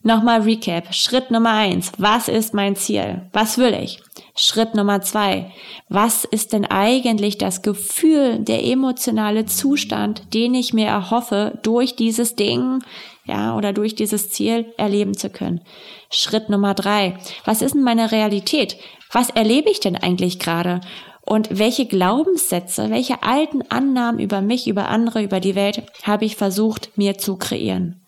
Nochmal 0.03 0.41
Recap. 0.41 0.93
Schritt 0.93 1.31
Nummer 1.31 1.51
eins. 1.51 1.91
Was 1.97 2.29
ist 2.29 2.53
mein 2.53 2.77
Ziel? 2.77 3.23
Was 3.33 3.57
will 3.57 3.73
ich? 3.73 3.99
Schritt 4.37 4.75
Nummer 4.75 5.01
zwei. 5.01 5.51
Was 5.87 6.25
ist 6.25 6.51
denn 6.51 6.65
eigentlich 6.65 7.37
das 7.37 7.61
Gefühl, 7.61 8.39
der 8.39 8.65
emotionale 8.65 9.45
Zustand, 9.45 10.33
den 10.33 10.53
ich 10.53 10.73
mir 10.73 10.87
erhoffe, 10.87 11.57
durch 11.63 11.95
dieses 11.95 12.35
Ding, 12.35 12.83
ja, 13.23 13.55
oder 13.55 13.71
durch 13.71 13.95
dieses 13.95 14.29
Ziel 14.29 14.65
erleben 14.77 15.15
zu 15.15 15.29
können? 15.29 15.61
Schritt 16.09 16.49
Nummer 16.49 16.73
drei. 16.73 17.17
Was 17.45 17.61
ist 17.61 17.75
denn 17.75 17.83
meine 17.83 18.11
Realität? 18.11 18.77
Was 19.09 19.29
erlebe 19.29 19.69
ich 19.69 19.79
denn 19.79 19.95
eigentlich 19.95 20.37
gerade? 20.37 20.81
Und 21.21 21.57
welche 21.57 21.85
Glaubenssätze, 21.85 22.89
welche 22.89 23.23
alten 23.23 23.61
Annahmen 23.69 24.19
über 24.19 24.41
mich, 24.41 24.67
über 24.67 24.89
andere, 24.89 25.23
über 25.23 25.39
die 25.39 25.55
Welt 25.55 25.83
habe 26.03 26.25
ich 26.25 26.35
versucht, 26.35 26.97
mir 26.97 27.17
zu 27.17 27.37
kreieren? 27.37 28.04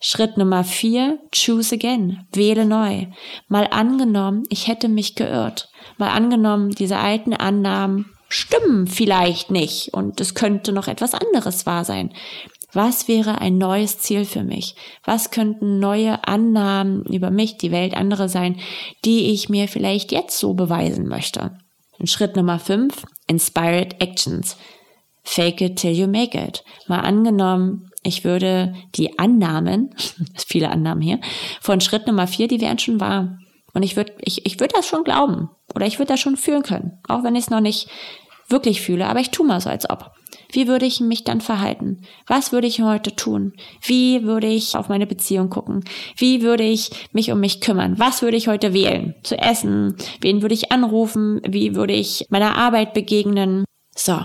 Schritt 0.00 0.36
Nummer 0.36 0.64
vier, 0.64 1.18
choose 1.32 1.74
again, 1.74 2.26
wähle 2.32 2.64
neu. 2.64 3.06
Mal 3.48 3.68
angenommen, 3.70 4.44
ich 4.50 4.68
hätte 4.68 4.88
mich 4.88 5.14
geirrt. 5.14 5.68
Mal 5.96 6.10
angenommen, 6.10 6.70
diese 6.70 6.98
alten 6.98 7.32
Annahmen 7.32 8.12
stimmen 8.28 8.86
vielleicht 8.86 9.50
nicht 9.50 9.94
und 9.94 10.20
es 10.20 10.34
könnte 10.34 10.72
noch 10.72 10.88
etwas 10.88 11.14
anderes 11.14 11.64
wahr 11.66 11.84
sein. 11.84 12.12
Was 12.72 13.08
wäre 13.08 13.40
ein 13.40 13.56
neues 13.56 13.98
Ziel 14.00 14.24
für 14.24 14.42
mich? 14.42 14.74
Was 15.04 15.30
könnten 15.30 15.78
neue 15.78 16.26
Annahmen 16.26 17.04
über 17.06 17.30
mich, 17.30 17.56
die 17.56 17.70
Welt, 17.70 17.96
andere 17.96 18.28
sein, 18.28 18.60
die 19.04 19.32
ich 19.32 19.48
mir 19.48 19.68
vielleicht 19.68 20.12
jetzt 20.12 20.38
so 20.38 20.54
beweisen 20.54 21.08
möchte? 21.08 21.56
Und 21.98 22.10
Schritt 22.10 22.36
Nummer 22.36 22.58
5, 22.58 23.04
Inspired 23.28 24.02
Actions. 24.02 24.56
Fake 25.22 25.60
it 25.60 25.76
till 25.76 25.92
you 25.92 26.06
make 26.06 26.38
it. 26.38 26.62
Mal 26.86 27.00
angenommen, 27.00 27.88
ich 28.06 28.24
würde 28.24 28.74
die 28.94 29.18
Annahmen, 29.18 29.90
viele 30.46 30.70
Annahmen 30.70 31.02
hier, 31.02 31.20
von 31.60 31.80
Schritt 31.80 32.06
Nummer 32.06 32.26
4, 32.26 32.48
die 32.48 32.60
wären 32.60 32.78
schon 32.78 33.00
wahr. 33.00 33.38
Und 33.74 33.82
ich 33.82 33.96
würde 33.96 34.14
ich, 34.22 34.46
ich 34.46 34.58
würd 34.58 34.74
das 34.74 34.86
schon 34.86 35.04
glauben. 35.04 35.50
Oder 35.74 35.86
ich 35.86 35.98
würde 35.98 36.12
das 36.12 36.20
schon 36.20 36.38
fühlen 36.38 36.62
können. 36.62 36.98
Auch 37.08 37.22
wenn 37.24 37.34
ich 37.34 37.44
es 37.44 37.50
noch 37.50 37.60
nicht 37.60 37.88
wirklich 38.48 38.80
fühle. 38.80 39.06
Aber 39.06 39.20
ich 39.20 39.30
tue 39.30 39.46
mal 39.46 39.60
so, 39.60 39.68
als 39.68 39.90
ob. 39.90 40.12
Wie 40.50 40.68
würde 40.68 40.86
ich 40.86 41.00
mich 41.00 41.24
dann 41.24 41.40
verhalten? 41.40 42.02
Was 42.26 42.52
würde 42.52 42.66
ich 42.66 42.80
heute 42.80 43.14
tun? 43.14 43.52
Wie 43.82 44.22
würde 44.22 44.46
ich 44.46 44.76
auf 44.76 44.88
meine 44.88 45.06
Beziehung 45.06 45.50
gucken? 45.50 45.84
Wie 46.16 46.42
würde 46.42 46.62
ich 46.62 46.90
mich 47.12 47.32
um 47.32 47.40
mich 47.40 47.60
kümmern? 47.60 47.98
Was 47.98 48.22
würde 48.22 48.36
ich 48.36 48.48
heute 48.48 48.72
wählen? 48.72 49.14
Zu 49.22 49.36
essen? 49.36 49.96
Wen 50.20 50.42
würde 50.42 50.54
ich 50.54 50.72
anrufen? 50.72 51.40
Wie 51.46 51.74
würde 51.74 51.94
ich 51.94 52.26
meiner 52.30 52.56
Arbeit 52.56 52.94
begegnen? 52.94 53.64
So, 53.94 54.20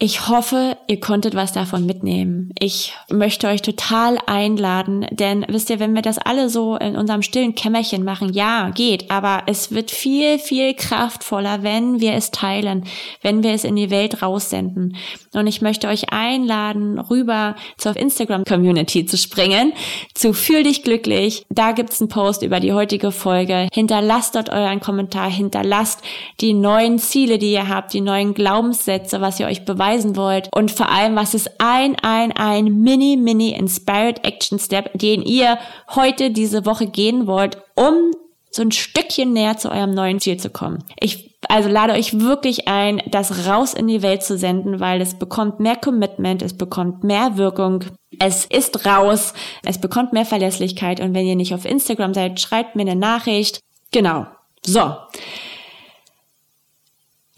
ich 0.00 0.28
hoffe, 0.28 0.76
ihr 0.86 1.00
konntet 1.00 1.34
was 1.34 1.52
davon 1.52 1.84
mitnehmen. 1.84 2.52
Ich 2.60 2.94
möchte 3.10 3.48
euch 3.48 3.62
total 3.62 4.16
einladen, 4.26 5.04
denn 5.10 5.44
wisst 5.48 5.70
ihr, 5.70 5.80
wenn 5.80 5.96
wir 5.96 6.02
das 6.02 6.18
alle 6.18 6.48
so 6.48 6.76
in 6.76 6.94
unserem 6.94 7.22
stillen 7.22 7.56
Kämmerchen 7.56 8.04
machen, 8.04 8.32
ja, 8.32 8.70
geht, 8.70 9.10
aber 9.10 9.42
es 9.46 9.72
wird 9.72 9.90
viel, 9.90 10.38
viel 10.38 10.74
kraftvoller, 10.74 11.64
wenn 11.64 11.98
wir 11.98 12.12
es 12.12 12.30
teilen, 12.30 12.84
wenn 13.22 13.42
wir 13.42 13.50
es 13.50 13.64
in 13.64 13.74
die 13.74 13.90
Welt 13.90 14.22
raussenden. 14.22 14.96
Und 15.34 15.48
ich 15.48 15.62
möchte 15.62 15.88
euch 15.88 16.12
einladen, 16.12 17.00
rüber 17.00 17.56
zur 17.76 17.96
Instagram-Community 17.96 19.04
zu 19.04 19.16
springen, 19.16 19.72
zu 20.14 20.32
Fühl 20.32 20.62
dich 20.62 20.84
glücklich. 20.84 21.44
Da 21.50 21.72
gibt's 21.72 22.00
einen 22.00 22.08
Post 22.08 22.44
über 22.44 22.60
die 22.60 22.72
heutige 22.72 23.10
Folge. 23.10 23.68
Hinterlasst 23.72 24.36
dort 24.36 24.48
euren 24.48 24.78
Kommentar, 24.78 25.28
hinterlasst 25.28 26.02
die 26.40 26.54
neuen 26.54 27.00
Ziele, 27.00 27.38
die 27.38 27.50
ihr 27.50 27.68
habt, 27.68 27.92
die 27.92 28.00
neuen 28.00 28.32
Glaubenssätze, 28.32 29.20
was 29.20 29.40
ihr 29.40 29.46
euch 29.46 29.64
beweist 29.64 29.87
beweisen 29.88 30.16
wollt 30.16 30.48
und 30.54 30.70
vor 30.70 30.88
allem, 30.88 31.16
was 31.16 31.34
ist 31.34 31.50
ein, 31.58 31.96
ein, 32.02 32.32
ein 32.32 32.82
mini, 32.82 33.16
mini 33.16 33.50
Inspired 33.50 34.24
Action 34.24 34.58
Step, 34.58 34.90
den 34.94 35.22
ihr 35.22 35.58
heute 35.94 36.30
diese 36.30 36.66
Woche 36.66 36.86
gehen 36.86 37.26
wollt, 37.26 37.58
um 37.74 38.12
so 38.50 38.62
ein 38.62 38.72
Stückchen 38.72 39.32
näher 39.32 39.56
zu 39.56 39.70
eurem 39.70 39.92
neuen 39.92 40.20
Ziel 40.20 40.38
zu 40.38 40.50
kommen. 40.50 40.84
Ich 40.98 41.36
also 41.48 41.68
lade 41.68 41.92
euch 41.92 42.18
wirklich 42.18 42.66
ein, 42.66 43.00
das 43.10 43.46
raus 43.46 43.74
in 43.74 43.86
die 43.86 44.02
Welt 44.02 44.22
zu 44.22 44.36
senden, 44.36 44.80
weil 44.80 45.00
es 45.00 45.14
bekommt 45.14 45.60
mehr 45.60 45.76
Commitment, 45.76 46.42
es 46.42 46.56
bekommt 46.56 47.04
mehr 47.04 47.36
Wirkung, 47.36 47.84
es 48.18 48.44
ist 48.44 48.86
raus, 48.86 49.34
es 49.64 49.78
bekommt 49.78 50.12
mehr 50.12 50.24
Verlässlichkeit 50.24 51.00
und 51.00 51.14
wenn 51.14 51.26
ihr 51.26 51.36
nicht 51.36 51.54
auf 51.54 51.64
Instagram 51.64 52.14
seid, 52.14 52.40
schreibt 52.40 52.74
mir 52.74 52.82
eine 52.82 52.96
Nachricht. 52.96 53.60
Genau. 53.92 54.26
So. 54.64 54.94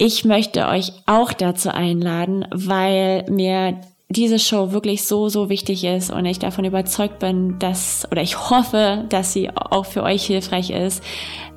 Ich 0.03 0.25
möchte 0.25 0.67
euch 0.67 0.95
auch 1.05 1.35
dazu 1.35 1.69
einladen, 1.69 2.47
weil 2.51 3.27
mir 3.29 3.83
diese 4.09 4.39
Show 4.39 4.73
wirklich 4.73 5.05
so, 5.05 5.29
so 5.29 5.51
wichtig 5.51 5.85
ist 5.85 6.11
und 6.11 6.25
ich 6.25 6.39
davon 6.39 6.65
überzeugt 6.65 7.19
bin, 7.19 7.59
dass, 7.59 8.09
oder 8.11 8.23
ich 8.23 8.49
hoffe, 8.49 9.05
dass 9.11 9.35
sie 9.35 9.51
auch 9.55 9.85
für 9.85 10.03
euch 10.03 10.25
hilfreich 10.25 10.71
ist. 10.71 11.05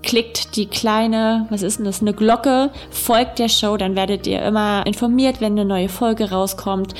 Klickt 0.01 0.57
die 0.57 0.65
kleine, 0.65 1.47
was 1.51 1.61
ist 1.61 1.77
denn 1.77 1.85
das, 1.85 2.01
eine 2.01 2.11
Glocke, 2.11 2.71
folgt 2.91 3.39
der 3.39 3.47
Show, 3.47 3.77
dann 3.77 3.95
werdet 3.95 4.27
ihr 4.27 4.41
immer 4.41 4.85
informiert, 4.85 5.39
wenn 5.39 5.53
eine 5.53 5.63
neue 5.63 5.87
Folge 5.87 6.29
rauskommt 6.29 6.95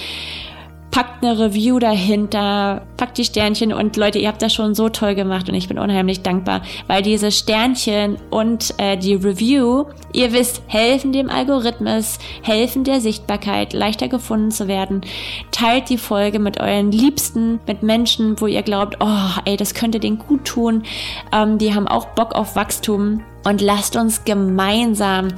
packt 0.94 1.24
eine 1.24 1.40
Review 1.40 1.80
dahinter, 1.80 2.84
packt 2.98 3.18
die 3.18 3.26
Sternchen 3.26 3.74
und 3.74 3.98
Leute, 3.98 4.20
ihr 4.20 4.28
habt 4.28 4.44
das 4.44 4.54
schon 4.54 4.76
so 4.76 4.90
toll 4.90 5.16
gemacht 5.16 5.50
und 5.50 5.56
ich 5.56 5.68
bin 5.68 5.80
unheimlich 5.80 6.22
dankbar, 6.22 6.62
weil 6.86 7.02
diese 7.02 7.32
Sternchen 7.32 8.18
und 8.30 8.76
äh, 8.78 8.96
die 8.96 9.16
Review, 9.16 9.86
ihr 10.14 10.34
wisst, 10.34 10.62
helfen 10.68 11.12
dem 11.12 11.32
Algorithmus, 11.32 12.20
helfen 12.44 12.84
der 12.84 13.02
Sichtbarkeit, 13.02 13.74
leichter 13.74 14.08
gefunden 14.08 14.52
zu 14.52 14.68
werden. 14.68 15.02
Teilt 15.50 15.90
die 15.90 15.98
Folge 15.98 16.38
mit 16.38 16.60
euren 16.60 16.92
Liebsten, 16.92 17.60
mit 17.66 17.82
Menschen, 17.82 18.40
wo 18.40 18.46
ihr 18.46 18.62
glaubt, 18.62 18.98
oh, 19.00 19.40
ey, 19.46 19.58
das 19.58 19.74
könnte 19.74 20.00
denen 20.00 20.20
gut 20.20 20.46
tun. 20.46 20.84
Ähm, 21.32 21.58
die 21.58 21.74
haben 21.74 21.88
auch 21.88 22.06
Bock 22.10 22.36
auf 22.36 22.56
Wachstum 22.56 23.24
und 23.46 23.62
lasst 23.62 23.96
uns 23.96 24.26
gemeinsam 24.26 25.30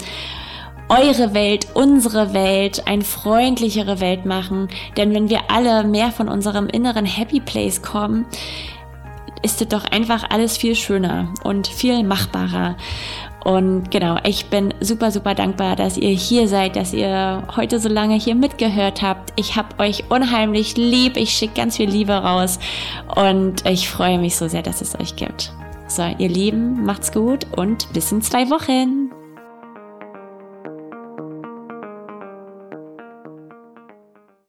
eure 0.89 1.33
Welt, 1.33 1.67
unsere 1.73 2.33
Welt, 2.33 2.83
eine 2.87 3.03
freundlichere 3.03 3.99
Welt 3.99 4.25
machen. 4.25 4.67
Denn 4.97 5.13
wenn 5.13 5.29
wir 5.29 5.49
alle 5.49 5.83
mehr 5.83 6.11
von 6.11 6.29
unserem 6.29 6.67
inneren 6.67 7.05
Happy 7.05 7.39
Place 7.39 7.81
kommen, 7.81 8.25
ist 9.41 9.61
es 9.61 9.67
doch 9.67 9.85
einfach 9.85 10.29
alles 10.29 10.57
viel 10.57 10.75
schöner 10.75 11.33
und 11.43 11.67
viel 11.67 12.03
machbarer. 12.03 12.75
Und 13.43 13.91
genau, 13.91 14.17
ich 14.23 14.47
bin 14.47 14.73
super, 14.81 15.11
super 15.11 15.35
dankbar, 15.35 15.75
dass 15.75 15.97
ihr 15.97 16.09
hier 16.09 16.47
seid, 16.47 16.75
dass 16.75 16.93
ihr 16.93 17.43
heute 17.55 17.79
so 17.79 17.87
lange 17.87 18.15
hier 18.15 18.33
mitgehört 18.33 19.03
habt. 19.03 19.33
Ich 19.35 19.55
hab 19.55 19.79
euch 19.79 20.05
unheimlich 20.09 20.77
lieb. 20.77 21.15
Ich 21.15 21.29
schicke 21.29 21.53
ganz 21.53 21.77
viel 21.77 21.89
Liebe 21.89 22.13
raus 22.13 22.57
und 23.15 23.63
ich 23.67 23.87
freue 23.87 24.17
mich 24.17 24.35
so 24.35 24.47
sehr, 24.47 24.63
dass 24.63 24.81
es 24.81 24.99
euch 24.99 25.15
gibt. 25.15 25.53
So, 25.87 26.03
ihr 26.17 26.29
Lieben, 26.29 26.83
macht's 26.83 27.11
gut 27.11 27.45
und 27.55 27.93
bis 27.93 28.11
in 28.11 28.23
zwei 28.23 28.49
Wochen. 28.49 29.14